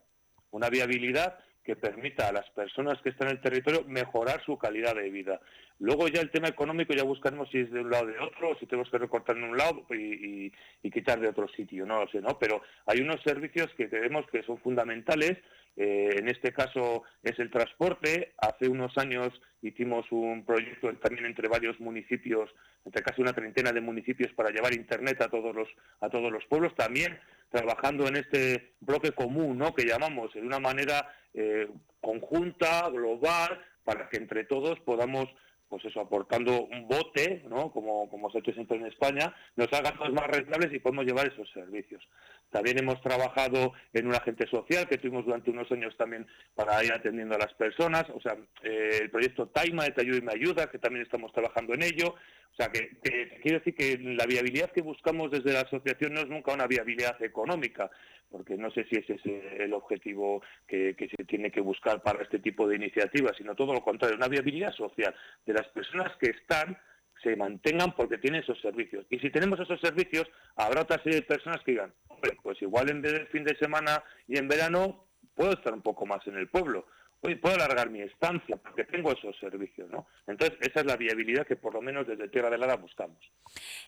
una 0.52 0.70
viabilidad 0.70 1.39
que 1.63 1.76
permita 1.76 2.28
a 2.28 2.32
las 2.32 2.50
personas 2.52 3.00
que 3.02 3.10
están 3.10 3.30
en 3.30 3.36
el 3.36 3.41
territorio 3.41 3.84
mejorar 3.88 4.43
su 4.45 4.58
calidad 4.58 4.95
de 4.95 5.10
vida. 5.10 5.39
Luego 5.80 6.08
ya 6.08 6.21
el 6.21 6.32
tema 6.32 6.47
económico 6.47 6.93
ya 6.93 7.04
buscaremos 7.04 7.50
si 7.50 7.60
es 7.60 7.71
de 7.71 7.82
un 7.82 7.89
lado 7.89 8.06
o 8.06 8.08
de 8.08 8.19
otro, 8.19 8.58
si 8.60 8.65
tenemos 8.65 8.89
que 8.89 8.97
recortar 8.97 9.38
en 9.38 9.43
un 9.43 9.58
lado 9.58 9.86
y, 9.89 10.52
quitar 10.91 11.19
de 11.19 11.30
otro 11.30 11.47
sitio, 11.47 11.86
no 11.86 12.04
lo 12.04 12.12
sé, 12.12 12.19
¿no? 12.19 12.38
Pero 12.38 12.62
hay 12.86 13.00
unos 13.00 13.21
servicios 13.24 13.69
que 13.78 13.89
creemos 13.89 14.26
que 14.30 14.43
son 14.43 14.58
fundamentales, 14.58 15.38
eh, 15.78 16.15
en 16.17 16.28
este 16.28 16.52
caso 16.52 17.04
es 17.24 17.39
el 17.39 17.50
transporte. 17.50 18.34
Hace 18.38 18.67
unos 18.67 18.97
años 18.97 19.30
hicimos 19.62 20.06
un 20.12 20.43
proyecto 20.45 20.93
también 20.95 21.26
entre 21.26 21.47
varios 21.47 21.80
municipios, 21.80 22.50
entre 22.84 23.02
casi 23.02 23.21
una 23.21 23.34
treintena 23.34 23.71
de 23.71 23.80
municipios 23.80 24.34
para 24.34 24.50
llevar 24.50 24.74
internet 24.74 25.21
a 25.21 25.30
todos 25.30 25.56
los 25.56 25.69
a 26.02 26.10
todos 26.10 26.32
los 26.32 26.45
pueblos. 26.45 26.76
También 26.76 27.17
trabajando 27.50 28.08
en 28.08 28.15
este 28.17 28.74
bloque 28.80 29.12
común, 29.12 29.58
¿no? 29.58 29.74
Que 29.74 29.86
llamamos 29.86 30.34
de 30.34 30.41
una 30.41 30.60
manera 30.60 31.08
eh, 31.34 31.67
conjunta, 32.00 32.89
global, 32.89 33.63
para 33.84 34.10
que 34.10 34.17
entre 34.17 34.46
todos 34.46 34.80
podamos 34.82 35.28
pues 35.72 35.86
eso, 35.86 36.02
aportando 36.02 36.65
un 36.65 36.86
bote, 36.86 37.44
¿no? 37.48 37.72
como, 37.72 38.10
como 38.10 38.30
se 38.30 38.38
ha 38.38 38.41
hecho 38.41 38.52
siempre 38.52 38.76
en 38.76 38.88
España, 38.88 39.34
nos 39.56 39.72
haga 39.72 39.96
cosas 39.96 40.12
más 40.12 40.28
rentables 40.28 40.74
y 40.74 40.80
podemos 40.80 41.06
llevar 41.06 41.32
esos 41.32 41.50
servicios. 41.52 42.06
También 42.50 42.78
hemos 42.78 43.02
trabajado 43.02 43.72
en 43.94 44.08
un 44.08 44.13
agente 44.13 44.46
social 44.50 44.86
que 44.89 44.98
tuvimos 44.98 45.24
durante 45.24 45.50
unos 45.50 45.72
años 45.72 45.96
también 45.96 46.28
para 46.56 46.84
ir 46.84 46.91
atendiendo 46.91 47.36
a 47.36 47.39
las 47.39 47.54
personas, 47.54 48.04
o 48.13 48.20
sea, 48.20 48.36
eh, 48.63 49.00
el 49.04 49.10
proyecto 49.10 49.48
Taima 49.48 49.86
de 49.86 49.91
Te 49.91 50.02
Ayuda 50.02 50.17
y 50.17 50.22
Me 50.22 50.34
Ayuda, 50.34 50.70
que 50.70 50.78
también 50.78 51.06
estamos 51.06 51.32
trabajando 51.32 51.74
en 51.74 51.84
ello. 51.84 52.15
O 52.52 52.56
sea, 52.56 52.67
que 52.67 52.98
quiero 53.41 53.60
decir 53.60 53.74
que 53.74 53.98
la 53.98 54.26
viabilidad 54.26 54.72
que 54.72 54.82
buscamos 54.82 55.32
desde 55.32 55.54
la 55.54 55.62
asociación 55.62 56.13
no 56.13 56.20
es 56.20 56.28
nunca 56.28 56.54
una 56.54 56.67
viabilidad 56.67 57.15
económica, 57.24 57.89
porque 58.32 58.56
no 58.56 58.72
sé 58.72 58.86
si 58.89 58.96
ese 58.98 59.15
es 59.15 59.26
el 59.60 59.74
objetivo 59.74 60.41
que, 60.67 60.96
se 60.98 61.26
tiene 61.26 61.52
que 61.52 61.62
buscar 61.62 62.02
para 62.02 62.24
este 62.24 62.39
tipo 62.39 62.67
de 62.67 62.78
iniciativas, 62.78 63.36
sino 63.38 63.56
todo 63.56 63.74
lo 63.74 63.82
contrario, 63.82 64.15
una 64.15 64.30
viabilidad 64.30 64.74
social 64.74 65.13
de 65.46 65.54
las 65.54 65.67
personas 65.67 66.15
que 66.17 66.32
están 66.32 66.78
se 67.22 67.36
mantengan 67.36 67.94
porque 67.94 68.17
tienen 68.17 68.41
esos 68.41 68.60
servicios. 68.62 69.06
Y 69.10 69.20
si 69.20 69.30
tenemos 69.30 69.60
esos 69.60 69.80
servicios, 69.80 70.28
habrá 70.56 70.82
otra 70.82 71.04
serie 71.04 71.20
de 71.20 71.26
personas 71.26 71.62
que 71.63 71.72
digan, 71.72 71.94
pues 72.41 72.60
igual 72.62 72.89
en 72.89 73.02
vez 73.02 73.30
fin 73.30 73.44
de 73.44 73.56
semana 73.58 74.04
y 74.28 74.38
en 74.38 74.48
verano 74.48 75.06
puedo 75.36 75.52
estar 75.52 75.74
un 75.74 75.82
poco 75.82 76.06
más 76.06 76.26
en 76.26 76.38
el 76.38 76.48
pueblo. 76.48 76.88
Hoy 77.24 77.36
puedo 77.36 77.56
alargar 77.56 77.91
mi 77.91 78.02
estancia 78.02 78.58
porque 78.58 78.86
tengo 78.86 79.12
esos 79.12 79.38
servicios, 79.38 79.88
¿no? 79.91 80.08
Entonces, 80.26 80.58
esa 80.62 80.80
es 80.80 80.86
la 80.88 80.98
viabilidad 80.98 81.46
que 81.46 81.56
por 81.56 81.74
lo 81.74 81.82
menos 81.82 82.08
desde 82.08 82.30
Tierra 82.30 82.50
de 82.50 82.58
Lara 82.58 82.78
buscamos. 82.78 83.20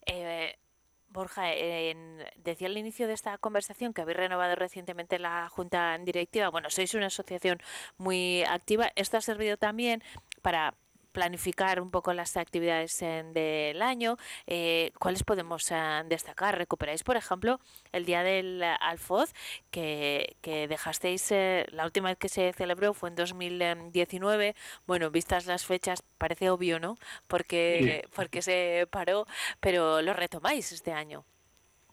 Eh, 0.06 0.56
Borja, 1.14 1.44
decía 2.36 2.68
al 2.68 2.78
inicio 2.78 3.08
de 3.08 3.14
esta 3.14 3.38
conversación 3.38 3.94
que 3.94 4.02
habéis 4.02 4.18
renovado 4.18 4.56
recientemente 4.56 5.20
la 5.20 5.48
Junta 5.50 5.98
Directiva. 6.00 6.50
Bueno, 6.50 6.70
sois 6.70 6.94
una 6.96 7.06
asociación 7.08 7.62
muy 7.98 8.44
activa. 8.44 8.92
Esto 8.96 9.18
ha 9.18 9.22
servido 9.22 9.56
también 9.58 10.04
para 10.42 10.74
planificar 11.14 11.80
un 11.80 11.92
poco 11.92 12.12
las 12.14 12.36
actividades 12.36 13.00
del 13.00 13.82
año. 13.82 14.18
Eh, 14.48 14.92
¿Cuáles 15.00 15.24
podemos 15.24 15.72
eh, 15.72 15.76
destacar? 16.08 16.58
¿Recuperáis, 16.58 17.04
por 17.04 17.16
ejemplo, 17.16 17.60
el 17.94 18.04
Día 18.04 18.24
del 18.24 18.62
Alfoz, 18.64 19.32
que, 19.72 20.36
dejasteis, 20.44 21.32
eh, 21.32 21.66
la 21.72 21.86
última 21.86 22.10
vez 22.10 22.18
que 22.18 22.30
se 22.30 22.52
celebró 22.54 22.94
fue 22.94 23.10
en 23.10 23.16
2019? 23.16 24.56
Bueno, 24.86 25.12
vistas 25.12 25.46
las 25.46 25.66
fechas, 25.66 26.04
parece 26.18 26.50
obvio, 26.50 26.80
¿no? 26.80 26.98
Porque, 27.28 28.06
porque 28.16 28.42
se 28.42 28.88
paró, 28.92 29.26
pero 29.60 30.02
lo 30.02 30.14
retomáis 30.14 30.72
este 30.72 30.92
año. 30.92 31.24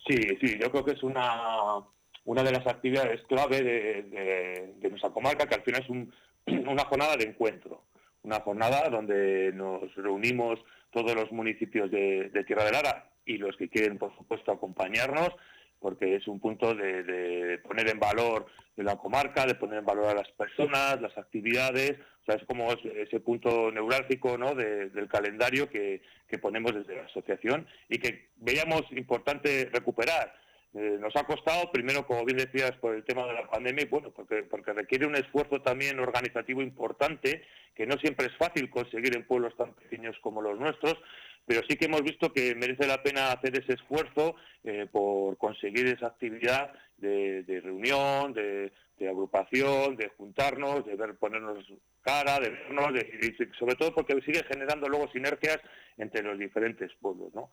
Sí, 0.06 0.16
sí, 0.40 0.58
yo 0.58 0.70
creo 0.70 0.84
que 0.84 0.92
es 0.92 1.02
una, 1.02 1.84
una 2.24 2.42
de 2.42 2.52
las 2.52 2.66
actividades 2.66 3.20
clave 3.28 3.62
de, 3.62 4.72
de, 4.80 4.88
nuestra 4.88 5.10
comarca, 5.10 5.46
que 5.46 5.54
al 5.54 5.62
final 5.62 5.82
es 5.82 5.90
un, 5.90 6.12
una 6.46 6.84
jornada 6.86 7.16
de 7.16 7.24
encuentro 7.24 7.82
una 8.22 8.40
jornada 8.40 8.88
donde 8.88 9.52
nos 9.52 9.94
reunimos 9.94 10.60
todos 10.90 11.14
los 11.14 11.30
municipios 11.32 11.90
de, 11.90 12.30
Tierra 12.46 12.64
de 12.64 12.72
Lara 12.72 13.10
y 13.24 13.38
los 13.38 13.56
que 13.56 13.68
quieren, 13.68 13.98
por 13.98 14.14
supuesto, 14.16 14.52
acompañarnos 14.52 15.30
porque 15.78 16.16
es 16.16 16.28
un 16.28 16.40
punto 16.40 16.74
de, 16.74 17.58
poner 17.62 17.88
en 17.88 17.98
valor 17.98 18.46
la 18.76 18.96
comarca, 18.96 19.46
de 19.46 19.54
poner 19.54 19.78
en 19.78 19.86
valor 19.86 20.08
a 20.08 20.14
las 20.14 20.30
personas, 20.32 21.00
las 21.00 21.16
actividades, 21.16 21.98
o 22.22 22.24
sea, 22.26 22.34
es 22.34 22.44
como 22.44 22.70
ese 22.72 23.20
punto 23.20 23.70
neurálgico 23.72 24.36
¿no? 24.36 24.54
del 24.54 25.08
calendario 25.08 25.70
que, 25.70 26.02
que 26.28 26.38
ponemos 26.38 26.74
desde 26.74 26.96
la 26.96 27.04
asociación 27.04 27.66
y 27.88 27.98
que 27.98 28.28
veíamos 28.36 28.82
importante 28.92 29.70
recuperar. 29.72 30.34
Eh, 30.72 30.98
nos 31.00 31.14
ha 31.16 31.24
costado, 31.24 31.72
primero, 31.72 32.06
como 32.06 32.24
bien 32.24 32.38
decías, 32.38 32.72
por 32.80 32.94
el 32.94 33.04
tema 33.04 33.26
de 33.26 33.34
la 33.34 33.50
pandemia, 33.50 33.84
y 33.84 33.88
bueno, 33.88 34.12
porque, 34.12 34.44
porque 34.44 34.72
requiere 34.72 35.06
un 35.06 35.16
esfuerzo 35.16 35.60
también 35.60 35.98
organizativo 35.98 36.62
importante, 36.62 37.42
que 37.74 37.86
no 37.86 37.96
siempre 37.98 38.26
es 38.26 38.36
fácil 38.36 38.70
conseguir 38.70 39.16
en 39.16 39.26
pueblos 39.26 39.56
tan 39.56 39.74
pequeños 39.74 40.16
como 40.20 40.40
los 40.40 40.60
nuestros, 40.60 40.96
pero 41.44 41.62
sí 41.68 41.76
que 41.76 41.86
hemos 41.86 42.02
visto 42.02 42.32
que 42.32 42.54
merece 42.54 42.86
la 42.86 43.02
pena 43.02 43.32
hacer 43.32 43.58
ese 43.58 43.72
esfuerzo 43.72 44.36
eh, 44.62 44.86
por 44.90 45.36
conseguir 45.38 45.88
esa 45.88 46.06
actividad 46.06 46.72
de, 46.98 47.60
reunión, 47.64 48.32
de, 48.32 48.70
agrupación, 49.00 49.96
de 49.96 50.10
juntarnos, 50.10 50.86
de 50.86 50.94
ver, 50.94 51.16
ponernos 51.16 51.64
cara, 52.02 52.38
de 52.38 52.50
vernos, 52.50 52.92
y 53.22 53.54
sobre 53.58 53.74
todo 53.74 53.92
porque 53.92 54.20
sigue 54.20 54.44
generando 54.44 54.88
luego 54.88 55.10
sinergias 55.10 55.58
entre 55.96 56.22
los 56.22 56.38
diferentes 56.38 56.92
pueblos, 57.00 57.34
¿no? 57.34 57.50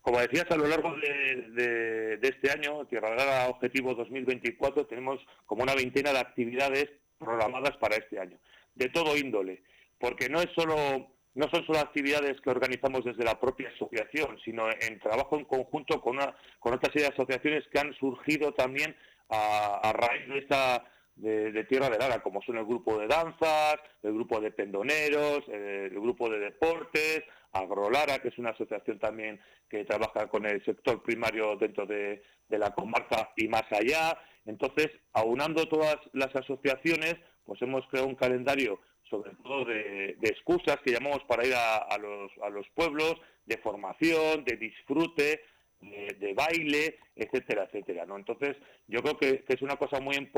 Como 0.00 0.20
decías, 0.20 0.46
a 0.50 0.56
lo 0.56 0.66
largo 0.66 0.94
de, 0.96 2.18
este 2.22 2.50
año, 2.50 2.86
Tierra 2.86 3.14
Lara 3.14 3.48
Objetivo 3.48 3.94
2024, 3.94 4.86
tenemos 4.86 5.20
como 5.46 5.62
una 5.62 5.74
veintena 5.74 6.12
de 6.12 6.20
actividades 6.20 6.88
programadas 7.18 7.76
para 7.78 7.96
este 7.96 8.18
año, 8.18 8.38
de 8.74 8.88
todo 8.88 9.16
índole, 9.16 9.62
porque 9.98 10.28
no 10.28 10.40
es 10.40 10.48
solo 10.54 11.08
no 11.34 11.48
son 11.50 11.64
solo 11.66 11.78
actividades 11.78 12.40
que 12.40 12.50
organizamos 12.50 13.04
desde 13.04 13.22
la 13.22 13.38
propia 13.38 13.68
asociación, 13.68 14.38
sino 14.44 14.68
en 14.70 14.98
trabajo 14.98 15.38
en 15.38 15.44
conjunto 15.44 16.00
con, 16.00 16.16
una, 16.16 16.34
con 16.58 16.74
otra 16.74 16.92
serie 16.92 17.08
de 17.08 17.14
asociaciones 17.14 17.64
que 17.70 17.78
han 17.78 17.94
surgido 17.94 18.52
también 18.54 18.96
a, 19.28 19.92
raíz 19.94 20.26
de 20.28 20.38
esta 20.38 20.84
de, 21.14 21.64
Tierra 21.64 21.90
de 21.90 21.98
Lara, 21.98 22.22
como 22.22 22.42
son 22.42 22.58
el 22.58 22.64
grupo 22.64 22.98
de 22.98 23.06
danzas, 23.06 23.76
el 24.02 24.14
grupo 24.14 24.40
de 24.40 24.50
pendoneros, 24.50 25.44
el 25.48 25.90
grupo 25.90 26.28
de 26.28 26.40
deportes, 26.40 27.22
Agrolara, 27.52 28.18
que 28.20 28.28
es 28.28 28.38
una 28.38 28.50
asociación 28.50 28.98
también 28.98 29.40
que 29.68 29.84
trabaja 29.84 30.28
con 30.28 30.46
el 30.46 30.64
sector 30.64 31.02
primario 31.02 31.56
dentro 31.56 31.86
de, 31.86 32.22
la 32.48 32.74
comarca 32.74 33.30
y 33.36 33.48
más 33.48 33.64
allá. 33.70 34.18
Entonces, 34.46 34.88
aunando 35.12 35.68
todas 35.68 35.96
las 36.12 36.34
asociaciones, 36.34 37.16
pues 37.44 37.60
hemos 37.62 37.86
creado 37.88 38.08
un 38.08 38.14
calendario 38.14 38.80
sobre 39.10 39.32
todo 39.42 39.64
de, 39.64 40.16
excusas 40.22 40.76
que 40.84 40.92
llamamos 40.92 41.22
para 41.26 41.46
ir 41.46 41.54
a, 41.54 41.98
los, 41.98 42.68
pueblos, 42.74 43.14
de 43.46 43.56
formación, 43.58 44.44
de 44.44 44.56
disfrute, 44.56 45.40
de, 45.80 46.34
baile, 46.34 46.98
etcétera, 47.16 47.64
etcétera. 47.64 48.04
¿no? 48.04 48.16
Entonces, 48.16 48.56
yo 48.86 49.02
creo 49.02 49.16
que, 49.16 49.44
es 49.48 49.62
una 49.62 49.76
cosa 49.76 49.98
muy, 50.00 50.30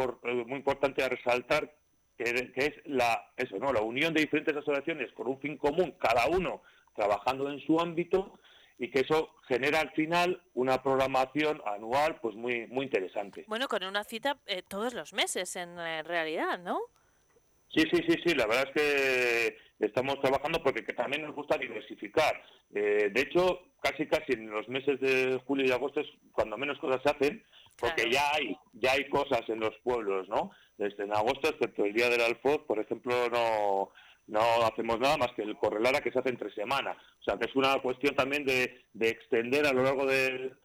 muy 0.47 0.59
importante 0.59 1.03
a 1.03 1.09
resaltar 1.09 1.73
que, 2.17 2.53
es 2.55 2.73
la, 2.85 3.33
eso, 3.37 3.59
¿no? 3.59 3.73
la 3.73 3.83
unión 3.83 4.15
de 4.15 4.21
diferentes 4.21 4.57
asociaciones 4.57 5.11
con 5.13 5.27
un 5.27 5.41
fin 5.41 5.57
común, 5.57 5.95
cada 5.99 6.27
uno 6.27 6.63
trabajando 7.01 7.51
en 7.51 7.61
su 7.61 7.81
ámbito 7.81 8.39
y 8.79 8.91
que 8.91 9.01
eso 9.01 9.31
genera 9.49 9.81
al 9.81 9.91
final 9.93 10.43
una 10.55 10.83
programación 10.83 11.63
anual 11.67 12.19
pues 12.21 12.35
muy 12.35 12.67
muy 12.67 12.85
interesante. 12.87 13.45
Bueno, 13.49 13.69
con 13.69 13.83
una 13.85 14.05
cita 14.05 14.39
eh, 14.47 14.63
todos 14.63 14.93
los 14.95 15.13
meses 15.13 15.57
en 15.57 15.79
eh, 15.79 16.03
realidad, 16.03 16.59
¿no? 16.59 16.81
Sí, 17.75 17.83
sí, 17.93 18.03
sí, 18.09 18.17
sí, 18.25 18.35
la 18.35 18.47
verdad 18.47 18.69
es 18.69 18.83
que 18.83 19.57
estamos 19.87 20.21
trabajando 20.21 20.63
porque 20.63 20.83
también 20.93 21.23
nos 21.23 21.35
gusta 21.35 21.57
diversificar. 21.57 22.43
Eh, 22.75 23.11
de 23.13 23.21
hecho, 23.21 23.61
casi 23.81 24.07
casi 24.07 24.33
en 24.33 24.51
los 24.51 24.69
meses 24.69 25.01
de 25.01 25.41
julio 25.47 25.67
y 25.67 25.71
agosto 25.71 26.01
es 26.01 26.09
cuando 26.33 26.59
menos 26.59 26.79
cosas 26.79 27.01
se 27.03 27.11
hacen, 27.11 27.45
porque 27.79 28.11
ya 28.11 28.35
hay 28.35 28.57
ya 28.73 28.93
hay 28.93 29.09
cosas 29.09 29.43
en 29.49 29.61
los 29.61 29.75
pueblos, 29.85 30.29
¿no? 30.29 30.51
Desde 30.77 31.05
en 31.05 31.15
agosto, 31.15 31.49
excepto 31.49 31.85
el 31.85 31.95
día 31.95 32.09
del 32.09 32.23
Alfoz, 32.23 32.61
por 32.67 32.79
ejemplo, 32.79 33.29
no 33.31 33.91
no 34.31 34.65
hacemos 34.65 34.99
nada 35.01 35.17
más 35.17 35.33
que 35.35 35.43
el 35.43 35.57
correlara 35.57 36.01
que 36.01 36.13
se 36.13 36.19
hace 36.19 36.31
entre 36.31 36.55
semana. 36.55 36.93
O 37.21 37.23
sea, 37.23 37.37
que 37.37 37.47
es 37.47 37.57
una 37.57 37.75
cuestión 37.83 38.15
también 38.15 38.45
de, 38.45 38.85
extender 39.01 39.67
a 39.67 39.73
lo 39.73 39.83
largo 39.83 40.07
del, 40.07 40.57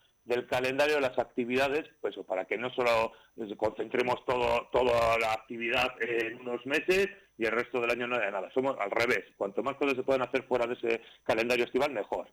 calendario 0.49 0.99
las 0.99 1.17
actividades, 1.17 1.83
pues 2.01 2.15
para 2.27 2.45
que 2.45 2.57
no 2.57 2.69
solo 2.73 3.11
concentremos 3.57 4.23
todo, 4.25 4.69
toda 4.71 5.17
la 5.19 5.33
actividad 5.33 5.91
en 6.01 6.39
unos 6.41 6.65
meses 6.65 7.09
y 7.37 7.45
el 7.45 7.51
resto 7.51 7.79
del 7.81 7.91
año 7.91 8.07
no 8.07 8.15
haya 8.15 8.31
nada. 8.31 8.49
Somos 8.53 8.75
al 8.79 8.91
revés. 8.91 9.25
Cuanto 9.35 9.61
más 9.63 9.75
cosas 9.75 9.95
se 9.95 10.03
pueden 10.03 10.21
hacer 10.21 10.43
fuera 10.43 10.65
de 10.67 10.75
ese 10.75 11.01
calendario 11.23 11.65
estival, 11.65 11.91
mejor. 11.91 12.29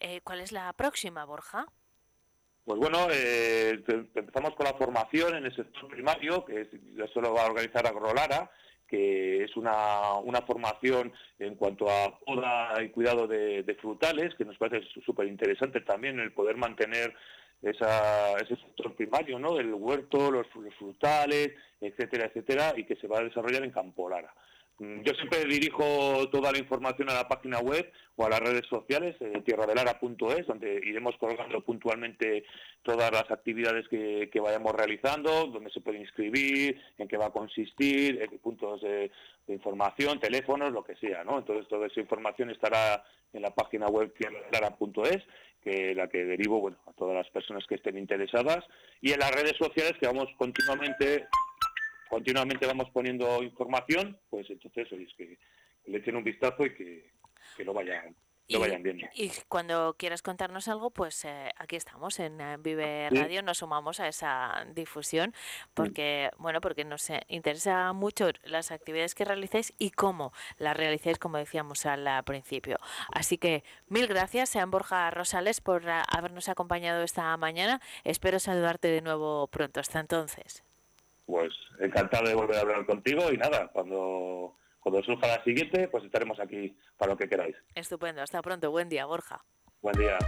Eh, 0.00 0.20
¿Cuál 0.22 0.40
es 0.40 0.52
la 0.52 0.72
próxima, 0.72 1.24
Borja? 1.24 1.66
Pues 2.64 2.78
bueno, 2.78 3.08
eh, 3.10 3.82
empezamos 4.14 4.54
con 4.54 4.66
la 4.66 4.74
formación 4.74 5.36
en 5.36 5.46
el 5.46 5.56
sector 5.56 5.88
primario, 5.88 6.44
que 6.44 6.68
eso 7.02 7.20
lo 7.20 7.34
va 7.34 7.42
a 7.42 7.50
organizar 7.50 7.84
Agrolara, 7.86 8.50
que 8.92 9.44
es 9.44 9.56
una, 9.56 10.18
una 10.18 10.42
formación 10.42 11.14
en 11.38 11.54
cuanto 11.54 11.88
a 11.88 12.18
poda 12.18 12.74
y 12.82 12.90
cuidado 12.90 13.26
de, 13.26 13.76
frutales, 13.80 14.34
que 14.34 14.44
nos 14.44 14.58
parece 14.58 14.86
súper 15.02 15.28
interesante 15.28 15.80
también 15.80 16.20
el 16.20 16.32
poder 16.32 16.58
mantener 16.58 17.14
ese 17.62 18.56
sector 18.56 18.94
primario, 18.94 19.38
¿no? 19.38 19.58
El 19.58 19.72
huerto, 19.72 20.30
los, 20.30 20.46
frutales, 20.78 21.52
etcétera, 21.80 22.26
etcétera, 22.26 22.74
y 22.76 22.84
que 22.84 22.96
se 22.96 23.06
va 23.06 23.20
a 23.20 23.24
desarrollar 23.24 23.64
en 23.64 23.70
Campo 23.70 24.10
Lara. 24.10 24.30
Mm, 24.30 24.51
yo 24.78 25.14
siempre 25.14 25.44
dirijo 25.44 26.28
toda 26.30 26.50
la 26.50 26.58
información 26.58 27.08
a 27.10 27.14
la 27.14 27.28
página 27.28 27.60
web 27.60 27.90
o 28.16 28.26
a 28.26 28.30
las 28.30 28.40
redes 28.40 28.66
sociales, 28.68 29.14
eh, 29.20 29.42
tierradelara.es, 29.44 30.46
donde 30.46 30.80
iremos 30.84 31.16
colgando 31.18 31.60
puntualmente 31.60 32.44
todas 32.82 33.12
las 33.12 33.30
actividades 33.30 33.86
que, 33.88 34.40
vayamos 34.40 34.72
realizando, 34.72 35.46
donde 35.46 35.70
se 35.70 35.80
puede 35.80 36.00
inscribir, 36.00 36.80
en 36.98 37.06
qué 37.06 37.16
va 37.16 37.26
a 37.26 37.32
consistir, 37.32 38.20
en 38.20 38.30
qué 38.30 38.38
puntos 38.38 38.80
de, 38.82 39.10
información, 39.48 40.18
teléfonos, 40.18 40.72
lo 40.72 40.82
que 40.82 40.96
sea. 40.96 41.22
Entonces 41.22 41.68
toda 41.68 41.86
esa 41.86 42.00
información 42.00 42.50
estará 42.50 43.04
en 43.32 43.42
la 43.42 43.54
página 43.54 43.86
web 43.86 44.12
tierradelara.es, 44.14 45.22
que 45.62 45.94
la 45.94 46.08
que 46.08 46.24
derivo, 46.24 46.60
bueno, 46.60 46.78
a 46.86 46.92
todas 46.92 47.14
las 47.14 47.28
personas 47.30 47.64
que 47.68 47.76
estén 47.76 47.96
interesadas, 47.96 48.64
y 49.00 49.12
en 49.12 49.20
las 49.20 49.32
redes 49.32 49.54
sociales 49.58 49.94
que 50.00 50.06
vamos 50.06 50.28
continuamente 50.36 51.26
continuamente 52.12 52.66
vamos 52.66 52.90
poniendo 52.90 53.42
información, 53.42 54.18
pues 54.28 54.50
entonces 54.50 54.86
es 54.92 55.14
que, 55.16 55.38
le 55.86 55.98
echen 55.98 56.14
un 56.14 56.22
vistazo 56.22 56.66
y 56.66 56.74
que, 56.74 57.10
lo 57.64 57.72
vayan 57.72 58.14
lo 58.50 58.60
vayan 58.60 58.82
viendo. 58.82 59.06
Y 59.14 59.32
cuando 59.48 59.96
quieras 59.98 60.20
contarnos 60.20 60.68
algo, 60.68 60.90
pues 60.90 61.24
eh, 61.24 61.50
aquí 61.56 61.76
estamos 61.76 62.20
en 62.20 62.38
eh, 62.38 62.58
Vive 62.58 63.08
Radio, 63.08 63.42
nos 63.42 63.58
sumamos 63.58 63.98
a 63.98 64.08
esa 64.08 64.66
difusión 64.74 65.32
porque, 65.72 66.30
bueno, 66.36 66.60
porque 66.60 66.84
nos 66.84 67.08
eh, 67.08 67.22
interesa 67.28 67.94
mucho 67.94 68.28
las 68.44 68.72
actividades 68.72 69.14
que 69.14 69.24
realicéis 69.24 69.72
y 69.78 69.90
cómo 69.90 70.34
las 70.58 70.76
realicéis, 70.76 71.18
como 71.18 71.38
decíamos 71.38 71.86
al 71.86 72.22
principio. 72.24 72.76
Así 73.10 73.38
que 73.38 73.64
mil 73.88 74.06
gracias, 74.06 74.50
sean 74.50 74.70
Borja 74.70 75.10
Rosales, 75.10 75.62
por 75.62 75.88
habernos 75.88 76.50
acompañado 76.50 77.02
esta 77.02 77.34
mañana. 77.38 77.80
Espero 78.04 78.38
saludarte 78.38 78.88
de 78.88 79.00
nuevo 79.00 79.46
pronto. 79.46 79.80
Hasta 79.80 79.98
entonces 79.98 80.62
pues 81.32 81.50
encantado 81.78 82.28
de 82.28 82.34
volver 82.34 82.58
a 82.58 82.60
hablar 82.60 82.84
contigo 82.84 83.32
y 83.32 83.38
nada, 83.38 83.68
cuando, 83.68 84.54
cuando 84.80 85.02
surja 85.02 85.28
la 85.28 85.42
siguiente, 85.42 85.88
pues 85.88 86.04
estaremos 86.04 86.38
aquí 86.38 86.76
para 86.98 87.12
lo 87.12 87.16
que 87.16 87.26
queráis. 87.26 87.56
Estupendo, 87.74 88.20
hasta 88.20 88.42
pronto, 88.42 88.70
buen 88.70 88.90
día, 88.90 89.06
Borja. 89.06 89.42
Buen 89.80 89.96
día. 89.98 90.18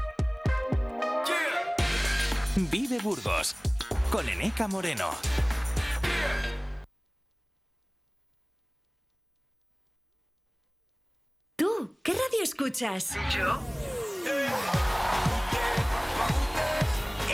Vive 2.56 2.98
Burgos 3.02 3.54
con 4.10 4.26
Eneca 4.26 4.66
Moreno. 4.66 5.10
¿Tú 11.54 11.98
qué 12.02 12.12
radio 12.12 12.42
escuchas? 12.42 13.14
Yo. 13.36 13.60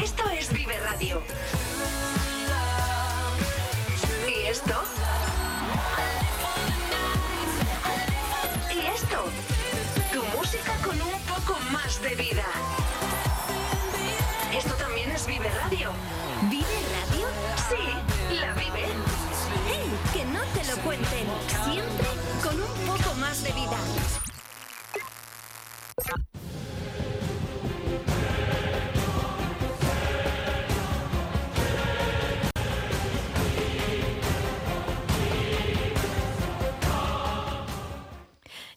Esto 0.02 0.28
es 0.30 0.52
Vive 0.52 0.76
Radio. 0.80 1.22
De 12.02 12.14
vida. 12.14 12.79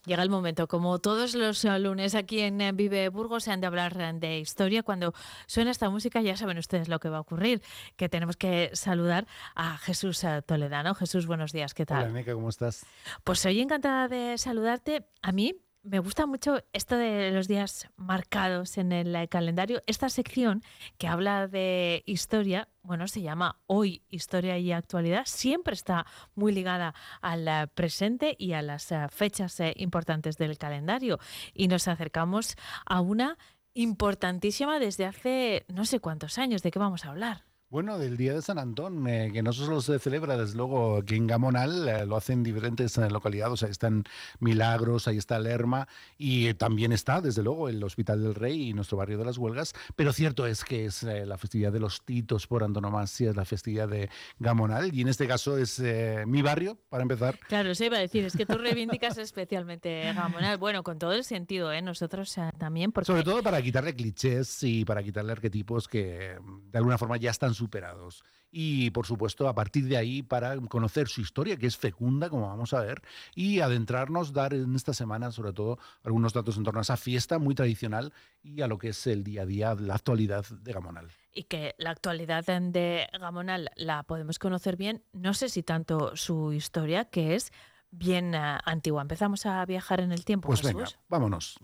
Llega 0.06 0.22
el 0.22 0.30
momento, 0.30 0.68
como 0.68 1.00
todos 1.00 1.34
los 1.34 1.64
lunes 1.64 2.14
aquí 2.14 2.42
en 2.42 2.76
Vive 2.76 3.08
Burgos, 3.08 3.46
se 3.46 3.52
han 3.52 3.62
de 3.62 3.68
hablar 3.68 3.96
de 4.20 4.40
historia. 4.40 4.84
Cuando 4.84 5.14
suena 5.48 5.72
esta 5.72 5.90
música 5.90 6.22
ya 6.22 6.36
saben 6.36 6.58
ustedes 6.58 6.90
lo 6.90 7.00
que 7.00 7.08
va 7.08 7.18
a 7.18 7.22
ocurrir, 7.22 7.62
que 7.96 8.10
tenemos 8.10 8.36
que 8.36 8.70
saludar 8.74 9.28
a 9.56 9.78
Jesús 9.78 10.24
eh, 10.26 10.42
Toledano. 10.46 10.94
Jesús, 10.94 11.26
buenos 11.26 11.54
días, 11.54 11.74
¿qué 11.74 11.86
tal? 11.86 12.04
Hola, 12.04 12.14
Neca, 12.14 12.34
¿cómo 12.34 12.50
estás? 12.50 12.86
Pues 13.24 13.40
soy 13.40 13.62
encantada 13.62 14.10
de 14.10 14.38
saludarte. 14.38 15.06
A 15.22 15.32
mí 15.32 15.56
me 15.84 16.00
gusta 16.00 16.26
mucho 16.26 16.64
esto 16.72 16.96
de 16.98 17.32
los 17.32 17.48
días 17.48 17.90
marcados 17.98 18.78
en 18.78 18.92
el 18.94 19.14
eh, 19.16 19.28
calendario. 19.28 19.82
Esta 19.86 20.10
sección 20.10 20.64
que 20.98 21.08
habla 21.08 21.48
de 21.48 22.04
historia, 22.06 22.70
bueno, 22.82 23.08
se 23.08 23.22
llama 23.22 23.60
Hoy 23.68 24.02
Historia 24.10 24.58
y 24.58 24.72
Actualidad, 24.72 25.24
siempre 25.26 25.74
está 25.74 26.06
muy 26.36 26.54
ligada 26.54 26.96
al 27.22 27.48
eh, 27.48 27.68
presente 27.74 28.36
y 28.40 28.54
a 28.54 28.62
las 28.62 28.92
eh, 28.92 29.08
fechas 29.10 29.62
importantes 29.76 30.38
del 30.38 30.58
calendario. 30.58 31.20
Y 31.54 31.68
nos 31.68 31.88
acercamos 31.88 32.56
a 32.86 33.02
una 33.02 33.38
importantísima 33.74 34.80
desde 34.80 35.06
hace 35.06 35.66
no 35.68 35.84
sé 35.84 36.00
cuántos 36.00 36.38
años. 36.38 36.64
¿De 36.64 36.72
qué 36.72 36.80
vamos 36.80 37.06
a 37.06 37.10
hablar? 37.10 37.53
Bueno, 37.74 37.98
del 37.98 38.18
Día 38.18 38.36
de 38.36 38.44
San 38.44 38.60
Antón, 38.60 39.08
eh, 39.08 39.32
que 39.34 39.42
no 39.42 39.52
solo 39.52 39.82
se 39.82 39.98
celebra, 39.98 40.38
desde 40.38 40.56
luego, 40.56 40.98
aquí 40.98 41.16
en 41.16 41.26
Gamonal, 41.26 41.90
eh, 41.90 42.06
lo 42.06 42.16
hacen 42.18 42.44
diferentes 42.44 42.96
eh, 43.00 43.10
localidades. 43.10 43.64
Ahí 43.64 43.72
están 43.72 44.04
Milagros, 44.40 45.08
ahí 45.08 45.18
está 45.18 45.40
Lerma 45.40 45.88
y 46.16 46.54
también 46.54 46.92
está, 46.92 47.20
desde 47.20 47.42
luego, 47.42 47.70
el 47.70 47.84
Hospital 47.84 48.22
del 48.22 48.36
Rey 48.36 48.70
y 48.70 48.74
nuestro 48.74 48.98
barrio 48.98 49.18
de 49.18 49.26
las 49.26 49.40
Huelgas. 49.40 49.74
Pero 49.96 50.14
cierto 50.14 50.46
es 50.46 50.64
que 50.64 50.86
es 50.86 51.02
la 51.02 51.36
festividad 51.40 51.72
de 51.72 51.80
los 51.80 52.04
Titos 52.04 52.46
por 52.46 52.64
antonomasia, 52.64 53.32
es 53.32 53.36
la 53.36 53.44
festividad 53.44 53.90
de 53.90 54.08
Gamonal 54.38 54.94
y 54.94 55.02
en 55.02 55.08
este 55.08 55.28
caso 55.28 55.58
es 55.58 55.82
mi 56.28 56.44
barrio, 56.44 56.78
para 56.90 57.02
empezar. 57.02 57.40
Claro, 57.48 57.74
se 57.74 57.88
iba 57.88 57.98
a 57.98 58.02
decir, 58.02 58.24
es 58.24 58.38
que 58.38 58.46
tú 58.46 58.60
reivindicas 58.60 59.18
especialmente 59.18 60.14
Gamonal. 60.14 60.60
Bueno, 60.60 60.84
con 60.84 61.00
todo 61.00 61.14
el 61.14 61.24
sentido, 61.24 61.74
¿eh? 61.74 61.82
nosotros 61.82 62.36
también. 62.60 62.92
Porque... 62.92 63.08
Sobre 63.08 63.24
todo 63.24 63.42
para 63.42 63.60
quitarle 63.64 63.96
clichés 63.96 64.62
y 64.62 64.86
para 64.86 65.02
quitarle 65.02 65.32
arquetipos 65.32 65.88
que 65.88 66.38
de 66.72 66.78
alguna 66.78 67.00
forma 67.00 67.18
ya 67.18 67.32
están 67.32 67.56
superados. 67.64 68.24
Y 68.52 68.92
por 68.92 69.08
supuesto, 69.08 69.48
a 69.48 69.56
partir 69.56 69.86
de 69.86 69.98
ahí, 69.98 70.22
para 70.22 70.56
conocer 70.68 71.08
su 71.08 71.22
historia, 71.22 71.58
que 71.58 71.66
es 71.66 71.78
fecunda, 71.78 72.30
como 72.30 72.48
vamos 72.48 72.74
a 72.74 72.82
ver, 72.82 73.02
y 73.34 73.62
adentrarnos, 73.62 74.32
dar 74.32 74.54
en 74.54 74.76
esta 74.76 74.94
semana, 74.94 75.32
sobre 75.32 75.54
todo, 75.54 75.80
algunos 76.04 76.34
datos 76.34 76.58
en 76.58 76.64
torno 76.64 76.80
a 76.80 76.84
esa 76.84 76.98
fiesta 76.98 77.40
muy 77.40 77.56
tradicional 77.56 78.14
y 78.44 78.62
a 78.62 78.68
lo 78.68 78.78
que 78.78 78.90
es 78.90 79.08
el 79.08 79.24
día 79.24 79.42
a 79.42 79.46
día, 79.46 79.74
la 79.74 79.96
actualidad 79.96 80.46
de 80.46 80.74
Gamonal. 80.74 81.10
Y 81.34 81.46
que 81.46 81.74
la 81.80 81.90
actualidad 81.90 82.46
de 82.46 83.08
Gamonal 83.20 83.72
la 83.76 84.04
podemos 84.04 84.38
conocer 84.38 84.78
bien, 84.78 85.04
no 85.14 85.34
sé 85.34 85.50
si 85.50 85.64
tanto 85.64 86.16
su 86.16 86.54
historia, 86.54 87.06
que 87.06 87.34
es 87.34 87.52
bien 87.90 88.36
uh, 88.36 88.60
antigua. 88.66 89.02
Empezamos 89.02 89.46
a 89.46 89.66
viajar 89.66 90.00
en 90.02 90.12
el 90.12 90.26
tiempo. 90.26 90.48
Pues 90.48 90.62
Jesús? 90.62 90.76
venga, 90.76 90.92
vámonos. 91.10 91.58